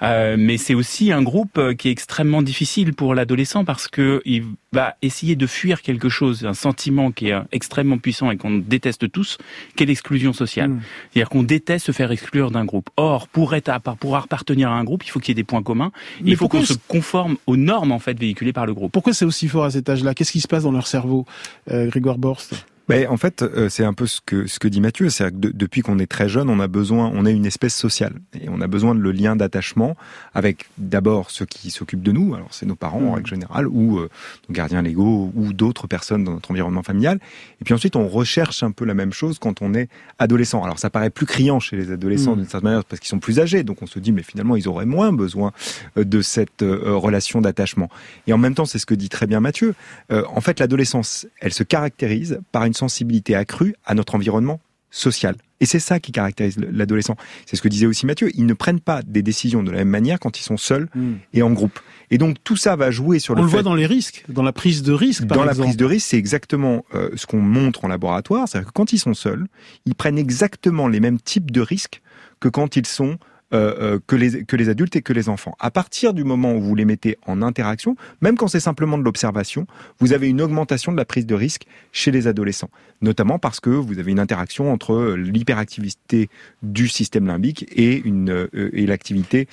mais 0.02 0.56
c'est 0.56 0.74
aussi 0.74 1.12
un 1.12 1.22
groupe 1.22 1.60
qui 1.78 1.86
est 1.86 1.92
extrêmement 1.92 2.42
difficile 2.42 2.92
pour 2.92 3.14
l'adolescent 3.14 3.64
parce 3.64 3.86
que 3.86 4.15
il 4.24 4.44
va 4.72 4.96
essayer 5.02 5.36
de 5.36 5.46
fuir 5.46 5.82
quelque 5.82 6.08
chose, 6.08 6.44
un 6.44 6.54
sentiment 6.54 7.10
qui 7.10 7.28
est 7.28 7.36
extrêmement 7.52 7.98
puissant 7.98 8.30
et 8.30 8.36
qu'on 8.36 8.58
déteste 8.58 9.10
tous, 9.10 9.38
qu'est 9.74 9.86
l'exclusion 9.86 10.32
sociale. 10.32 10.70
Hmm. 10.70 10.80
C'est-à-dire 11.10 11.28
qu'on 11.28 11.42
déteste 11.42 11.86
se 11.86 11.92
faire 11.92 12.10
exclure 12.12 12.50
d'un 12.50 12.64
groupe. 12.64 12.90
Or, 12.96 13.28
pour 13.28 13.54
être 13.54 13.68
à, 13.68 13.80
pour 13.80 14.16
appartenir 14.16 14.70
à 14.70 14.74
un 14.74 14.84
groupe, 14.84 15.04
il 15.04 15.10
faut 15.10 15.20
qu'il 15.20 15.30
y 15.30 15.32
ait 15.32 15.42
des 15.42 15.44
points 15.44 15.62
communs. 15.62 15.92
il 16.24 16.36
faut 16.36 16.48
qu'on 16.48 16.64
se 16.64 16.74
conforme 16.88 17.36
aux 17.46 17.56
normes 17.56 17.92
en 17.92 17.98
fait 17.98 18.18
véhiculées 18.18 18.52
par 18.52 18.66
le 18.66 18.74
groupe. 18.74 18.92
Pourquoi 18.92 19.12
c'est 19.12 19.24
aussi 19.24 19.48
fort 19.48 19.64
à 19.64 19.70
cet 19.70 19.88
âge-là? 19.88 20.14
Qu'est-ce 20.14 20.32
qui 20.32 20.40
se 20.40 20.48
passe 20.48 20.64
dans 20.64 20.72
leur 20.72 20.86
cerveau, 20.86 21.26
euh, 21.70 21.86
Grégoire 21.88 22.18
Borst? 22.18 22.66
Ben, 22.88 23.08
en 23.08 23.16
fait, 23.16 23.42
euh, 23.42 23.68
c'est 23.68 23.84
un 23.84 23.92
peu 23.92 24.06
ce 24.06 24.20
que 24.24 24.46
ce 24.46 24.60
que 24.60 24.68
dit 24.68 24.80
Mathieu, 24.80 25.10
c'est 25.10 25.30
que 25.32 25.48
depuis 25.48 25.82
qu'on 25.82 25.98
est 25.98 26.06
très 26.06 26.28
jeune, 26.28 26.48
on 26.48 26.60
a 26.60 26.68
besoin, 26.68 27.10
on 27.12 27.26
est 27.26 27.32
une 27.32 27.46
espèce 27.46 27.74
sociale 27.74 28.14
et 28.40 28.48
on 28.48 28.60
a 28.60 28.68
besoin 28.68 28.94
de 28.94 29.00
le 29.00 29.10
lien 29.10 29.34
d'attachement 29.34 29.96
avec 30.34 30.66
d'abord 30.78 31.32
ceux 31.32 31.46
qui 31.46 31.72
s'occupent 31.72 32.04
de 32.04 32.12
nous, 32.12 32.36
alors 32.36 32.46
c'est 32.52 32.64
nos 32.64 32.76
parents 32.76 33.00
en 33.00 33.10
mmh. 33.10 33.14
règle 33.14 33.28
générale 33.28 33.66
ou 33.66 33.98
euh, 33.98 34.08
nos 34.48 34.54
gardiens 34.54 34.82
légaux 34.82 35.32
ou 35.34 35.52
d'autres 35.52 35.88
personnes 35.88 36.22
dans 36.22 36.34
notre 36.34 36.52
environnement 36.52 36.84
familial. 36.84 37.18
Et 37.60 37.64
puis 37.64 37.74
ensuite, 37.74 37.96
on 37.96 38.06
recherche 38.06 38.62
un 38.62 38.70
peu 38.70 38.84
la 38.84 38.94
même 38.94 39.12
chose 39.12 39.40
quand 39.40 39.62
on 39.62 39.74
est 39.74 39.88
adolescent. 40.20 40.62
Alors 40.62 40.78
ça 40.78 40.88
paraît 40.88 41.10
plus 41.10 41.26
criant 41.26 41.58
chez 41.58 41.76
les 41.76 41.90
adolescents 41.90 42.34
mmh. 42.34 42.36
d'une 42.36 42.48
certaine 42.48 42.70
manière 42.70 42.84
parce 42.84 43.00
qu'ils 43.00 43.08
sont 43.08 43.18
plus 43.18 43.40
âgés, 43.40 43.64
donc 43.64 43.82
on 43.82 43.86
se 43.86 43.98
dit 43.98 44.12
mais 44.12 44.22
finalement 44.22 44.54
ils 44.54 44.68
auraient 44.68 44.86
moins 44.86 45.12
besoin 45.12 45.52
euh, 45.98 46.04
de 46.04 46.22
cette 46.22 46.62
relation 46.62 47.40
d'attachement. 47.40 47.90
Et 48.28 48.32
en 48.32 48.38
même 48.38 48.54
temps, 48.54 48.64
c'est 48.64 48.78
ce 48.78 48.86
que 48.86 48.94
dit 48.94 49.08
très 49.08 49.26
bien 49.26 49.40
Mathieu. 49.40 49.74
en 50.10 50.40
fait, 50.40 50.60
l'adolescence, 50.60 51.26
elle 51.40 51.52
se 51.52 51.62
caractérise 51.64 52.40
par 52.52 52.64
une 52.64 52.74
sensibilité 52.76 53.34
accrue 53.34 53.74
à 53.84 53.94
notre 53.94 54.14
environnement 54.14 54.60
sociale. 54.90 55.36
Et 55.60 55.66
c'est 55.66 55.78
ça 55.78 56.00
qui 56.00 56.12
caractérise 56.12 56.58
l'adolescent. 56.58 57.16
C'est 57.46 57.56
ce 57.56 57.62
que 57.62 57.68
disait 57.68 57.86
aussi 57.86 58.04
Mathieu. 58.04 58.30
Ils 58.34 58.46
ne 58.46 58.52
prennent 58.52 58.80
pas 58.80 59.02
des 59.02 59.22
décisions 59.22 59.62
de 59.62 59.70
la 59.70 59.78
même 59.78 59.88
manière 59.88 60.20
quand 60.20 60.38
ils 60.38 60.42
sont 60.42 60.56
seuls 60.56 60.88
hmm. 60.94 61.14
et 61.32 61.42
en 61.42 61.50
groupe. 61.50 61.78
Et 62.10 62.18
donc 62.18 62.36
tout 62.44 62.56
ça 62.56 62.76
va 62.76 62.90
jouer 62.90 63.18
sur 63.18 63.34
le. 63.34 63.40
On 63.40 63.44
le 63.44 63.50
voit 63.50 63.62
dans 63.62 63.74
les 63.74 63.86
risques, 63.86 64.24
dans 64.28 64.42
la 64.42 64.52
prise 64.52 64.82
de 64.82 64.92
risque. 64.92 65.26
Par 65.26 65.38
dans 65.38 65.44
la 65.44 65.54
prise 65.54 65.76
de 65.76 65.84
risque, 65.84 66.08
c'est 66.08 66.18
exactement 66.18 66.84
euh, 66.94 67.10
ce 67.16 67.26
qu'on 67.26 67.40
montre 67.40 67.84
en 67.84 67.88
laboratoire. 67.88 68.48
C'est-à-dire 68.48 68.68
que 68.68 68.74
quand 68.74 68.92
ils 68.92 68.98
sont 68.98 69.14
seuls, 69.14 69.46
ils 69.86 69.94
prennent 69.94 70.18
exactement 70.18 70.88
les 70.88 71.00
mêmes 71.00 71.20
types 71.20 71.50
de 71.50 71.60
risques 71.60 72.02
que 72.38 72.48
quand 72.48 72.76
ils 72.76 72.86
sont 72.86 73.18
euh, 73.54 73.76
euh, 73.80 73.98
que, 74.08 74.16
les, 74.16 74.44
que 74.44 74.56
les 74.56 74.68
adultes 74.68 74.96
et 74.96 75.02
que 75.02 75.12
les 75.12 75.28
enfants. 75.28 75.54
À 75.60 75.70
partir 75.70 76.12
du 76.14 76.24
moment 76.24 76.52
où 76.54 76.60
vous 76.60 76.74
les 76.74 76.84
mettez 76.84 77.16
en 77.26 77.42
interaction, 77.42 77.94
même 78.20 78.36
quand 78.36 78.48
c'est 78.48 78.58
simplement 78.58 78.98
de 78.98 79.04
l'observation, 79.04 79.68
vous 80.00 80.12
avez 80.12 80.28
une 80.28 80.40
augmentation 80.40 80.90
de 80.90 80.96
la 80.96 81.04
prise 81.04 81.26
de 81.26 81.34
risque 81.36 81.62
chez 81.92 82.10
les 82.10 82.26
adolescents, 82.26 82.70
notamment 83.02 83.38
parce 83.38 83.60
que 83.60 83.70
vous 83.70 84.00
avez 84.00 84.10
une 84.10 84.18
interaction 84.18 84.72
entre 84.72 85.14
l'hyperactivité 85.16 86.28
du 86.64 86.88
système 86.88 87.28
limbique 87.28 87.66
et, 87.70 88.02
une, 88.04 88.30
euh, 88.30 88.70
et 88.72 88.84
l'activité 88.84 89.46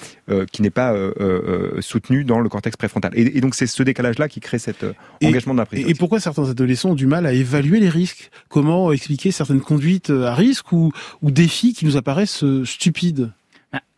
qui 0.52 0.64
n'est 0.64 0.72
pas 0.72 0.96
soutenue 1.80 2.24
dans 2.24 2.40
le 2.40 2.50
cortex 2.50 2.76
préfrontal. 2.76 3.12
Et, 3.16 3.42
donc 3.42 3.54
c'est 3.54 3.68
ce 3.68 3.84
décalage-là 3.84 4.28
qui 4.28 4.40
crée 4.40 4.58
cet 4.58 4.84
engagement 5.24 5.54
de 5.54 5.60
la 5.60 5.68
prise. 5.68 5.86
Et, 5.86 5.92
et 5.92 5.94
pourquoi 5.94 6.20
certains 6.20 6.50
adolescents 6.50 6.92
ont 6.92 6.96
du 6.96 7.06
mal 7.06 7.28
à 7.28 7.34
évaluer 7.34 7.80
les 7.80 7.90
risques? 7.90 8.32
Comment 8.50 8.92
expliquer 8.92 9.30
certaines 9.30 9.62
conduites 9.62 10.10
à 10.10 10.34
risque 10.34 10.72
ou, 10.72 10.92
ou 11.22 11.30
défis 11.30 11.74
qui 11.74 11.86
nous 11.86 11.96
apparaissent 11.96 12.44
stupides? 12.64 13.30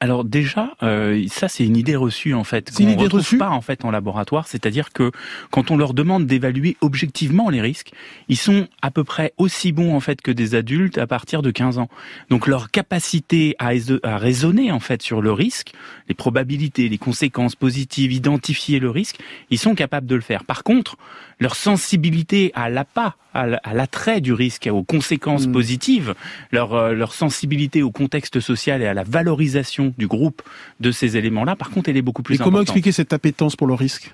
Alors 0.06 0.24
déjà, 0.24 0.76
euh, 0.84 1.26
ça 1.30 1.48
c'est 1.48 1.66
une 1.66 1.76
idée 1.76 1.96
reçue 1.96 2.36
en 2.36 2.44
fait. 2.44 2.70
C'est 2.72 2.84
une 2.84 2.92
idée 2.92 3.08
reçue 3.08 3.40
pas 3.40 3.50
en 3.50 3.62
fait 3.62 3.84
en 3.86 3.90
laboratoire, 3.90 4.48
c'est-à-dire 4.48 4.94
que 4.94 5.10
quand 5.50 5.72
on 5.72 5.78
leur 5.78 5.96
demande 5.96 6.28
d'évaluer 6.28 6.78
objectivement 6.80 7.50
les 7.50 7.60
risques, 7.60 7.92
ils 8.30 8.38
sont 8.38 8.68
à 8.84 8.92
peu 8.92 9.04
près 9.04 9.34
aussi 9.38 9.72
bons 9.72 9.96
en 9.96 10.00
fait 10.00 10.22
que 10.22 10.30
des 10.30 10.54
adultes 10.54 11.00
à 11.00 11.08
partir 11.08 11.42
de 11.42 11.50
15 11.50 11.80
ans. 11.80 11.90
Donc 12.30 12.46
leur 12.46 12.70
capacité 12.70 13.56
à, 13.58 13.72
à 14.04 14.18
raisonner 14.20 14.72
en 14.72 14.80
fait 14.80 15.02
sur 15.02 15.24
le 15.24 15.32
risque, 15.32 15.74
les 16.08 16.14
probabilités, 16.14 16.88
les 16.88 17.00
conséquences 17.00 17.56
positives, 17.56 18.12
identifier 18.12 18.78
le 18.78 18.92
risque, 18.92 19.18
ils 19.50 19.58
sont 19.58 19.74
capables 19.74 20.06
de 20.06 20.14
le 20.14 20.22
faire. 20.22 20.44
Par 20.44 20.62
contre, 20.64 20.98
leur 21.40 21.56
sensibilité 21.56 22.52
à 22.56 22.70
l'appât, 22.70 23.16
à 23.34 23.74
l'attrait 23.74 24.22
du 24.22 24.32
risque, 24.32 24.70
aux 24.72 24.84
conséquences 24.84 25.48
hmm. 25.48 25.52
positives, 25.52 26.16
leur, 26.52 26.74
euh, 26.74 26.94
leur 26.94 27.14
sensibilité 27.14 27.84
au 27.84 27.92
contexte 27.92 28.40
social 28.40 28.82
et 28.82 28.88
à 28.88 28.94
la 28.94 29.04
valorisation 29.04 29.94
du 29.98 30.08
groupe 30.08 30.42
de 30.80 30.92
ces 30.92 31.18
éléments-là, 31.18 31.56
par 31.56 31.70
contre, 31.70 31.90
elle 31.90 31.98
est 31.98 32.02
beaucoup 32.02 32.24
plus 32.24 32.36
Et 32.36 32.38
comment 32.38 32.62
expliquer 32.62 32.92
cette 32.92 33.14
appétence 33.14 33.56
pour 33.56 33.68
le 33.68 33.74
risque? 33.74 34.14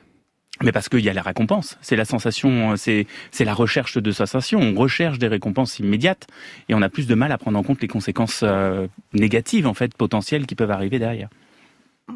Mais 0.63 0.71
parce 0.71 0.89
qu'il 0.89 0.99
y 0.99 1.09
a 1.09 1.13
la 1.13 1.23
récompense, 1.23 1.77
c'est 1.81 1.95
la 1.95 2.05
sensation, 2.05 2.75
c'est 2.75 3.07
c'est 3.31 3.45
la 3.45 3.53
recherche 3.53 3.97
de 3.97 4.11
sensation. 4.11 4.59
On 4.59 4.75
recherche 4.75 5.17
des 5.17 5.27
récompenses 5.27 5.79
immédiates 5.79 6.27
et 6.69 6.75
on 6.75 6.81
a 6.83 6.89
plus 6.89 7.07
de 7.07 7.15
mal 7.15 7.31
à 7.31 7.37
prendre 7.39 7.57
en 7.57 7.63
compte 7.63 7.81
les 7.81 7.87
conséquences 7.87 8.41
euh, 8.43 8.85
négatives 9.13 9.65
en 9.65 9.73
fait 9.73 9.95
potentielles 9.95 10.45
qui 10.45 10.53
peuvent 10.53 10.69
arriver 10.69 10.99
derrière 10.99 11.29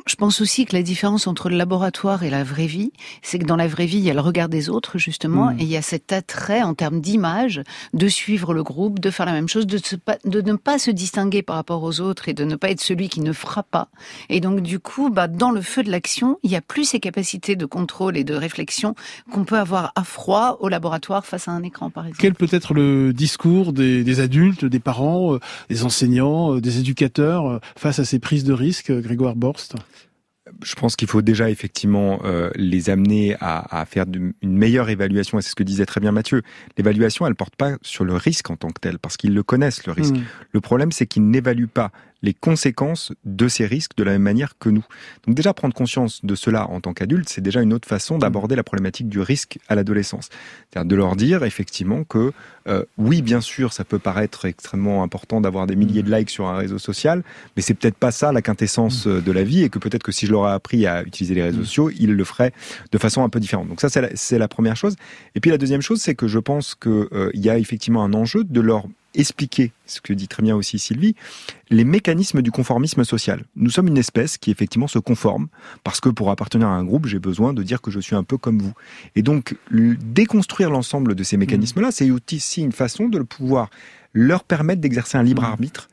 je 0.06 0.16
pense 0.16 0.41
aussi 0.41 0.66
que 0.66 0.76
la 0.76 0.84
différence 0.84 1.28
entre 1.28 1.50
le 1.50 1.58
laboratoire 1.58 2.24
et 2.24 2.30
la 2.30 2.43
vraie 2.43 2.68
vie, 2.68 2.91
c'est 3.22 3.39
que 3.39 3.46
dans 3.46 3.56
la 3.56 3.68
vraie 3.68 3.86
vie, 3.86 3.98
il 3.98 4.04
y 4.04 4.10
a 4.10 4.14
le 4.14 4.22
regard 4.22 4.50
des 4.50 4.70
autres, 4.70 4.98
justement, 4.98 5.52
hmm. 5.52 5.60
et 5.60 5.64
il 5.64 5.70
y 5.70 5.78
a 5.78 5.82
cet 5.82 6.12
attrait 6.14 6.62
en 6.62 6.74
termes 6.74 7.02
d'image 7.02 7.62
de 7.93 8.08
suivre 8.08 8.54
le 8.54 8.64
groupe, 8.64 9.00
de 9.00 9.10
faire 9.10 9.26
la 9.26 9.32
même 9.32 9.48
chose, 9.48 9.68
de, 9.68 9.80
de, 10.26 10.41
ne 10.41 10.56
pas 10.56 10.80
se 10.80 10.91
distinguer 10.91 11.41
par 11.41 11.56
rapport 11.56 11.84
aux 11.84 12.02
autres 12.02 12.30
et 12.30 12.34
de 12.34 12.43
ne 12.43 12.56
pas 12.56 12.70
être 12.70 12.82
celui 12.82 13.10
qui 13.10 13.22
ne 13.22 13.34
fera 13.34 13.64
pas. 13.64 13.89
Et 14.30 14.39
donc, 14.39 14.62
du 14.62 14.80
coup, 14.80 15.10
bah, 15.10 15.28
dans 15.28 15.52
le 15.52 15.62
feu 15.62 15.84
de 15.84 15.91
l'action, 15.91 16.39
il 16.43 16.52
y 16.52 16.56
a 16.56 16.62
plus 16.62 16.86
ces 16.86 17.00
capacités 17.00 17.56
de 17.56 17.66
contrôle 17.66 18.18
et 18.18 18.24
de 18.24 18.34
réflexion 18.34 18.96
qu'on 19.32 19.46
peut 19.46 19.58
avoir 19.58 19.91
à 19.96 20.04
froid 20.04 20.58
au 20.60 20.70
laboratoire 20.70 21.26
face 21.26 21.48
à 21.48 21.52
un 21.52 21.64
écran, 21.64 21.89
par 21.89 22.06
exemple. 22.06 22.22
Quel 22.22 22.36
peut 22.36 22.48
être 22.52 22.74
le 22.74 23.14
discours 23.14 23.74
des, 23.74 24.04
des 24.04 24.20
adultes, 24.20 24.66
des 24.66 24.80
parents, 24.80 25.36
euh, 25.36 25.39
des 25.70 25.84
enseignants, 25.84 26.56
euh, 26.56 26.62
des 26.62 26.80
éducateurs 26.80 27.48
euh, 27.48 27.60
face 27.76 28.00
à 28.00 28.06
ces 28.06 28.20
prises 28.20 28.43
de 28.43 28.54
risque, 28.54 28.91
Grégoire 28.91 29.36
Borst? 29.36 29.76
Je 30.64 30.76
pense 30.76 30.95
qu'il 30.95 31.08
faut 31.08 31.22
déjà 31.22 31.49
effectivement 31.49 32.20
euh, 32.24 32.49
les 32.56 32.89
amener 32.89 33.36
à, 33.39 33.82
à 33.82 33.86
faire 33.86 34.06
une 34.41 34.58
meilleure 34.58 34.89
évaluation. 34.89 35.39
Et 35.39 35.41
c'est 35.41 35.49
ce 35.49 35.56
que 35.56 35.64
disait 35.64 35.86
très 35.86 36.01
bien 36.01 36.12
Mathieu. 36.12 36.41
L'évaluation, 36.78 37.28
elle 37.28 37.36
porte 37.36 37.56
pas 37.56 37.78
sur 37.82 38.06
le 38.06 38.16
risque 38.16 38.49
en 38.49 38.56
tant 38.56 38.70
que 38.70 38.80
tel, 38.80 38.99
parce 38.99 39.18
qu'ils 39.18 39.34
le 39.34 39.43
connaissent 39.43 39.86
le 39.86 39.93
risque. 39.93 40.16
Mmh. 40.16 40.24
Le 40.51 40.62
problème, 40.62 40.91
c'est 40.91 41.06
qu'ils 41.06 41.28
n'évaluent 41.28 41.68
pas 41.68 41.91
les 42.26 42.34
conséquences 42.34 43.14
de 43.24 43.48
ces 43.48 43.66
risques 43.66 43.96
de 43.96 44.04
la 44.04 44.12
même 44.12 44.24
manière 44.24 44.58
que 44.58 44.70
nous. 44.70 44.84
Donc 45.26 45.36
déjà 45.36 45.54
prendre 45.54 45.76
conscience 45.76 46.26
de 46.26 46.36
cela 46.36 46.68
en 46.70 46.82
tant 46.82 46.94
qu'adulte, 46.94 47.30
c'est 47.30 47.42
déjà 47.42 47.62
une 47.62 47.72
autre 47.72 47.88
façon 47.88 48.18
d'aborder 48.18 48.56
la 48.56 48.64
problématique 48.64 49.08
du 49.08 49.20
risque 49.20 49.60
à 49.68 49.76
l'adolescence. 49.76 50.30
C'est-à-dire 50.72 50.90
de 50.90 50.96
leur 50.96 51.16
dire 51.16 51.44
effectivement 51.44 52.04
que 52.04 52.34
euh, 52.68 52.84
oui, 52.98 53.22
bien 53.22 53.42
sûr, 53.42 53.74
ça 53.74 53.84
peut 53.84 54.00
paraître 54.00 54.46
extrêmement 54.46 55.04
important 55.04 55.40
d'avoir 55.40 55.68
des 55.68 55.76
milliers 55.76 56.02
de 56.02 56.12
likes 56.12 56.32
sur 56.32 56.48
un 56.48 56.56
réseau 56.56 56.80
social, 56.80 57.24
mais 57.56 57.62
c'est 57.62 57.76
peut-être 57.76 57.96
pas 57.96 58.12
ça 58.12 58.32
la 58.32 58.42
quintessence 58.42 59.06
euh, 59.06 59.22
de 59.22 59.32
la 59.32 59.44
vie 59.44 59.64
et 59.64 59.70
que 59.70 59.78
peut-être 59.78 60.02
que 60.02 60.12
si 60.12 60.26
je 60.26 60.32
leur 60.32 60.48
ai 60.48 60.52
appris 60.52 60.88
à 60.88 61.04
utiliser 61.04 61.36
les 61.36 61.44
réseaux 61.44 61.64
sociaux, 61.64 61.92
ils 61.92 62.14
le 62.14 62.24
feraient 62.24 62.54
de 62.92 62.98
façon 62.98 63.24
un 63.24 63.30
peu 63.30 63.40
différente. 63.40 63.68
Donc 63.68 63.82
ça, 63.82 63.90
c'est 63.90 64.02
la, 64.02 64.38
la, 64.40 64.48
première 64.48 64.76
chose. 64.76 64.96
Et 65.36 65.40
puis 65.40 65.52
la 65.52 65.60
deuxième 65.60 65.82
chose, 65.82 66.02
c'est 66.02 66.16
que 66.16 66.28
je 66.28 66.40
pense 66.40 66.74
qu'il 66.74 66.92
euh, 66.92 67.30
y 67.36 67.50
a 67.50 67.60
effectivement 67.60 68.04
un 68.04 68.14
enjeu 68.14 68.44
de 68.44 68.62
leur 68.62 68.86
expliquer, 69.16 69.72
ce 69.86 70.01
que 70.01 70.13
dit 70.13 70.28
très 70.28 70.43
bien 70.43 70.55
aussi 70.55 70.80
Sylvie, 70.80 71.16
les 71.70 71.84
mécanismes 71.84 72.41
du 72.41 72.51
conformisme 72.51 73.03
social. 73.03 73.43
Nous 73.55 73.70
sommes 73.70 73.88
une 73.88 73.97
espèce 73.97 74.38
qui 74.38 74.51
effectivement 74.51 74.88
se 74.88 74.99
conforme, 74.99 75.47
parce 75.84 75.99
que 75.99 76.09
pour 76.09 76.30
appartenir 76.30 76.68
à 76.68 76.76
un 76.76 76.84
groupe, 76.84 77.07
j'ai 77.07 77.20
besoin 77.20 77.53
de 77.53 77.63
dire 77.63 77.82
que 77.82 77.91
je 77.91 77.99
suis 77.99 78.16
un 78.16 78.24
peu 78.24 78.38
comme 78.38 78.59
vous. 78.61 78.74
Et 79.16 79.22
donc, 79.22 79.55
déconstruire 79.72 80.70
l'ensemble 80.70 81.16
de 81.16 81.24
ces 81.24 81.38
mécanismes-là, 81.38 81.91
c'est 81.91 82.11
aussi 82.11 82.61
une 82.61 82.72
façon 82.72 83.07
de 83.07 83.20
pouvoir 83.20 83.70
leur 84.13 84.43
permettre 84.43 84.82
d'exercer 84.82 85.18
un 85.18 85.24
libre 85.24 85.43
arbitre 85.43 85.89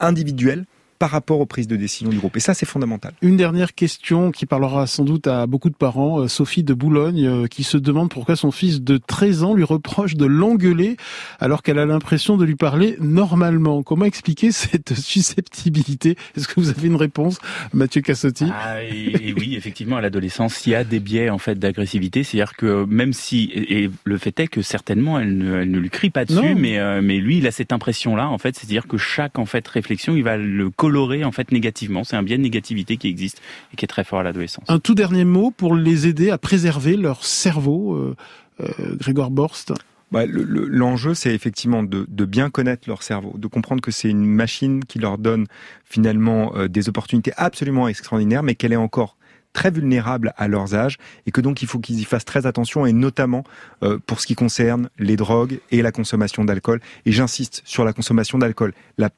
individuel 0.00 0.66
par 0.98 1.10
rapport 1.10 1.40
aux 1.40 1.46
prises 1.46 1.68
de 1.68 1.76
décision 1.76 2.10
du 2.10 2.18
groupe. 2.18 2.36
Et 2.36 2.40
ça, 2.40 2.54
c'est 2.54 2.66
fondamental. 2.66 3.12
Une 3.22 3.36
dernière 3.36 3.74
question 3.74 4.30
qui 4.30 4.46
parlera 4.46 4.86
sans 4.86 5.04
doute 5.04 5.26
à 5.26 5.46
beaucoup 5.46 5.70
de 5.70 5.74
parents. 5.74 6.20
Euh, 6.20 6.28
Sophie 6.28 6.62
de 6.62 6.74
Boulogne, 6.74 7.26
euh, 7.26 7.46
qui 7.46 7.64
se 7.64 7.76
demande 7.76 8.10
pourquoi 8.10 8.36
son 8.36 8.50
fils 8.50 8.82
de 8.82 8.98
13 8.98 9.42
ans 9.42 9.54
lui 9.54 9.64
reproche 9.64 10.14
de 10.16 10.26
l'engueuler 10.26 10.96
alors 11.40 11.62
qu'elle 11.62 11.78
a 11.78 11.86
l'impression 11.86 12.36
de 12.36 12.44
lui 12.44 12.56
parler 12.56 12.96
normalement. 13.00 13.82
Comment 13.82 14.04
expliquer 14.04 14.52
cette 14.52 14.94
susceptibilité? 14.94 16.16
Est-ce 16.36 16.48
que 16.48 16.60
vous 16.60 16.70
avez 16.70 16.86
une 16.88 16.96
réponse, 16.96 17.38
Mathieu 17.72 18.00
Cassotti? 18.00 18.46
Ah, 18.52 18.82
et, 18.82 19.34
Oui, 19.36 19.56
effectivement, 19.56 19.96
à 19.96 20.00
l'adolescence, 20.00 20.66
il 20.66 20.70
y 20.70 20.74
a 20.74 20.84
des 20.84 21.00
biais 21.00 21.30
en 21.30 21.38
fait 21.38 21.58
d'agressivité. 21.58 22.24
C'est-à-dire 22.24 22.54
que 22.56 22.84
même 22.84 23.12
si, 23.12 23.50
et 23.54 23.90
le 24.04 24.18
fait 24.18 24.38
est 24.40 24.48
que 24.48 24.62
certainement, 24.62 25.18
elle 25.18 25.36
ne, 25.36 25.56
elle 25.60 25.70
ne 25.70 25.78
lui 25.78 25.90
crie 25.90 26.10
pas 26.10 26.24
dessus, 26.24 26.54
mais, 26.54 26.78
euh, 26.78 27.00
mais 27.02 27.18
lui, 27.18 27.38
il 27.38 27.46
a 27.46 27.50
cette 27.50 27.72
impression-là, 27.72 28.28
en 28.28 28.38
fait. 28.38 28.56
C'est-à-dire 28.56 28.86
que 28.86 28.96
chaque 28.96 29.38
en 29.38 29.46
fait 29.46 29.66
réflexion, 29.66 30.16
il 30.16 30.22
va 30.22 30.36
le 30.36 30.70
coloré 30.86 31.24
en 31.24 31.32
fait 31.32 31.50
négativement. 31.50 32.04
C'est 32.04 32.14
un 32.14 32.22
biais 32.22 32.36
de 32.36 32.42
négativité 32.42 32.96
qui 32.96 33.08
existe 33.08 33.42
et 33.72 33.76
qui 33.76 33.84
est 33.84 33.88
très 33.88 34.04
fort 34.04 34.20
à 34.20 34.22
l'adolescence. 34.22 34.64
Un 34.68 34.78
tout 34.78 34.94
dernier 34.94 35.24
mot 35.24 35.50
pour 35.50 35.74
les 35.74 36.06
aider 36.06 36.30
à 36.30 36.38
préserver 36.38 36.96
leur 36.96 37.24
cerveau, 37.24 37.94
euh, 37.94 38.16
euh, 38.60 38.94
Grégoire 38.94 39.30
Borst. 39.30 39.72
Bah, 40.12 40.22
L'enjeu, 40.28 41.14
c'est 41.14 41.34
effectivement 41.34 41.82
de, 41.82 42.24
bien 42.24 42.50
connaître 42.50 42.88
leur 42.88 43.02
cerveau, 43.02 43.34
de 43.36 43.48
comprendre 43.48 43.82
que 43.82 43.90
c'est 43.90 44.08
une 44.08 44.24
machine 44.24 44.84
qui 44.84 45.00
leur 45.00 45.18
donne 45.18 45.48
finalement 45.84 46.54
euh, 46.54 46.68
des 46.68 46.88
opportunités 46.88 47.32
absolument 47.36 47.88
extraordinaires, 47.88 48.44
mais 48.44 48.54
qu'elle 48.54 48.72
est 48.72 48.76
encore 48.76 49.16
très 49.56 49.70
vulnérables 49.70 50.34
à 50.36 50.48
leurs 50.48 50.74
âges 50.74 50.98
et 51.26 51.30
que 51.30 51.40
donc 51.40 51.62
il 51.62 51.66
faut 51.66 51.78
qu'ils 51.78 51.98
y 51.98 52.04
fassent 52.04 52.26
très 52.26 52.44
attention 52.44 52.84
et 52.84 52.92
notamment 52.92 53.42
euh, 53.82 53.98
pour 54.04 54.20
ce 54.20 54.26
qui 54.26 54.34
concerne 54.34 54.90
les 54.98 55.16
drogues 55.16 55.60
et 55.70 55.80
la 55.80 55.92
consommation 55.92 56.44
d'alcool. 56.44 56.80
Et 57.06 57.12
j'insiste 57.12 57.62
sur 57.64 57.82
la 57.82 57.94
consommation 57.94 58.36
d'alcool. 58.36 58.74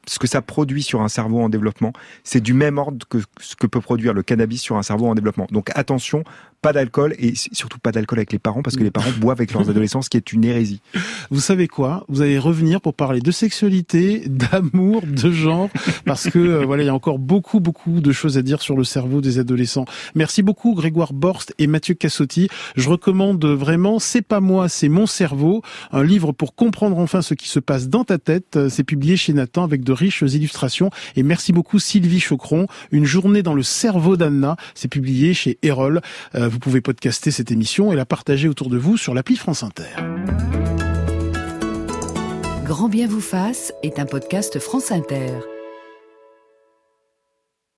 Ce 0.06 0.20
que 0.20 0.28
ça 0.28 0.40
produit 0.40 0.84
sur 0.84 1.02
un 1.02 1.08
cerveau 1.08 1.40
en 1.40 1.48
développement, 1.48 1.92
c'est 2.22 2.40
du 2.40 2.54
même 2.54 2.78
ordre 2.78 3.04
que 3.08 3.18
ce 3.40 3.56
que 3.56 3.66
peut 3.66 3.80
produire 3.80 4.14
le 4.14 4.22
cannabis 4.22 4.62
sur 4.62 4.76
un 4.76 4.84
cerveau 4.84 5.08
en 5.08 5.16
développement. 5.16 5.48
Donc 5.50 5.72
attention, 5.74 6.22
pas 6.62 6.72
d'alcool 6.72 7.14
et 7.18 7.34
surtout 7.34 7.78
pas 7.78 7.92
d'alcool 7.92 8.18
avec 8.18 8.32
les 8.32 8.38
parents 8.38 8.62
parce 8.62 8.76
que 8.76 8.84
les 8.84 8.90
parents 8.90 9.10
boivent 9.20 9.38
avec 9.38 9.52
leurs 9.52 9.68
adolescents, 9.68 10.02
ce 10.02 10.10
qui 10.10 10.16
est 10.16 10.32
une 10.32 10.44
hérésie. 10.44 10.80
Vous 11.30 11.40
savez 11.40 11.66
quoi? 11.68 12.04
Vous 12.08 12.22
allez 12.22 12.38
revenir 12.38 12.80
pour 12.80 12.94
parler 12.94 13.20
de 13.20 13.30
sexualité, 13.30 14.22
d'amour, 14.26 15.02
de 15.02 15.30
genre, 15.30 15.68
parce 16.04 16.28
que 16.30 16.38
euh, 16.38 16.64
voilà, 16.64 16.84
il 16.84 16.86
y 16.86 16.90
a 16.90 16.94
encore 16.94 17.18
beaucoup, 17.18 17.60
beaucoup 17.60 18.00
de 18.00 18.12
choses 18.12 18.38
à 18.38 18.42
dire 18.42 18.62
sur 18.62 18.76
le 18.76 18.84
cerveau 18.84 19.20
des 19.20 19.38
adolescents. 19.38 19.84
Merci 20.14 20.27
beaucoup 20.42 20.74
Grégoire 20.74 21.12
Borst 21.12 21.54
et 21.58 21.66
Mathieu 21.66 21.94
Cassotti. 21.94 22.48
Je 22.76 22.88
recommande 22.88 23.44
vraiment 23.44 23.98
C'est 23.98 24.22
pas 24.22 24.40
moi, 24.40 24.68
c'est 24.68 24.88
mon 24.88 25.06
cerveau, 25.06 25.62
un 25.92 26.04
livre 26.04 26.32
pour 26.32 26.54
comprendre 26.54 26.98
enfin 26.98 27.22
ce 27.22 27.34
qui 27.34 27.48
se 27.48 27.60
passe 27.60 27.88
dans 27.88 28.04
ta 28.04 28.18
tête. 28.18 28.58
C'est 28.68 28.84
publié 28.84 29.16
chez 29.16 29.32
Nathan 29.32 29.64
avec 29.64 29.84
de 29.84 29.92
riches 29.92 30.22
illustrations. 30.22 30.90
Et 31.16 31.22
merci 31.22 31.52
beaucoup 31.52 31.78
Sylvie 31.78 32.20
Chocron. 32.20 32.66
Une 32.90 33.04
journée 33.04 33.42
dans 33.42 33.54
le 33.54 33.62
cerveau 33.62 34.16
d'Anna. 34.16 34.56
C'est 34.74 34.88
publié 34.88 35.34
chez 35.34 35.58
Erol. 35.62 36.00
Euh, 36.34 36.48
vous 36.48 36.58
pouvez 36.58 36.80
podcaster 36.80 37.30
cette 37.30 37.50
émission 37.50 37.92
et 37.92 37.96
la 37.96 38.04
partager 38.04 38.48
autour 38.48 38.68
de 38.68 38.78
vous 38.78 38.96
sur 38.96 39.14
l'appli 39.14 39.36
France 39.36 39.62
Inter. 39.62 39.84
Grand 42.64 42.88
bien 42.88 43.06
vous 43.06 43.20
fasse 43.20 43.72
est 43.82 43.98
un 43.98 44.06
podcast 44.06 44.58
France 44.58 44.92
Inter. 44.92 45.57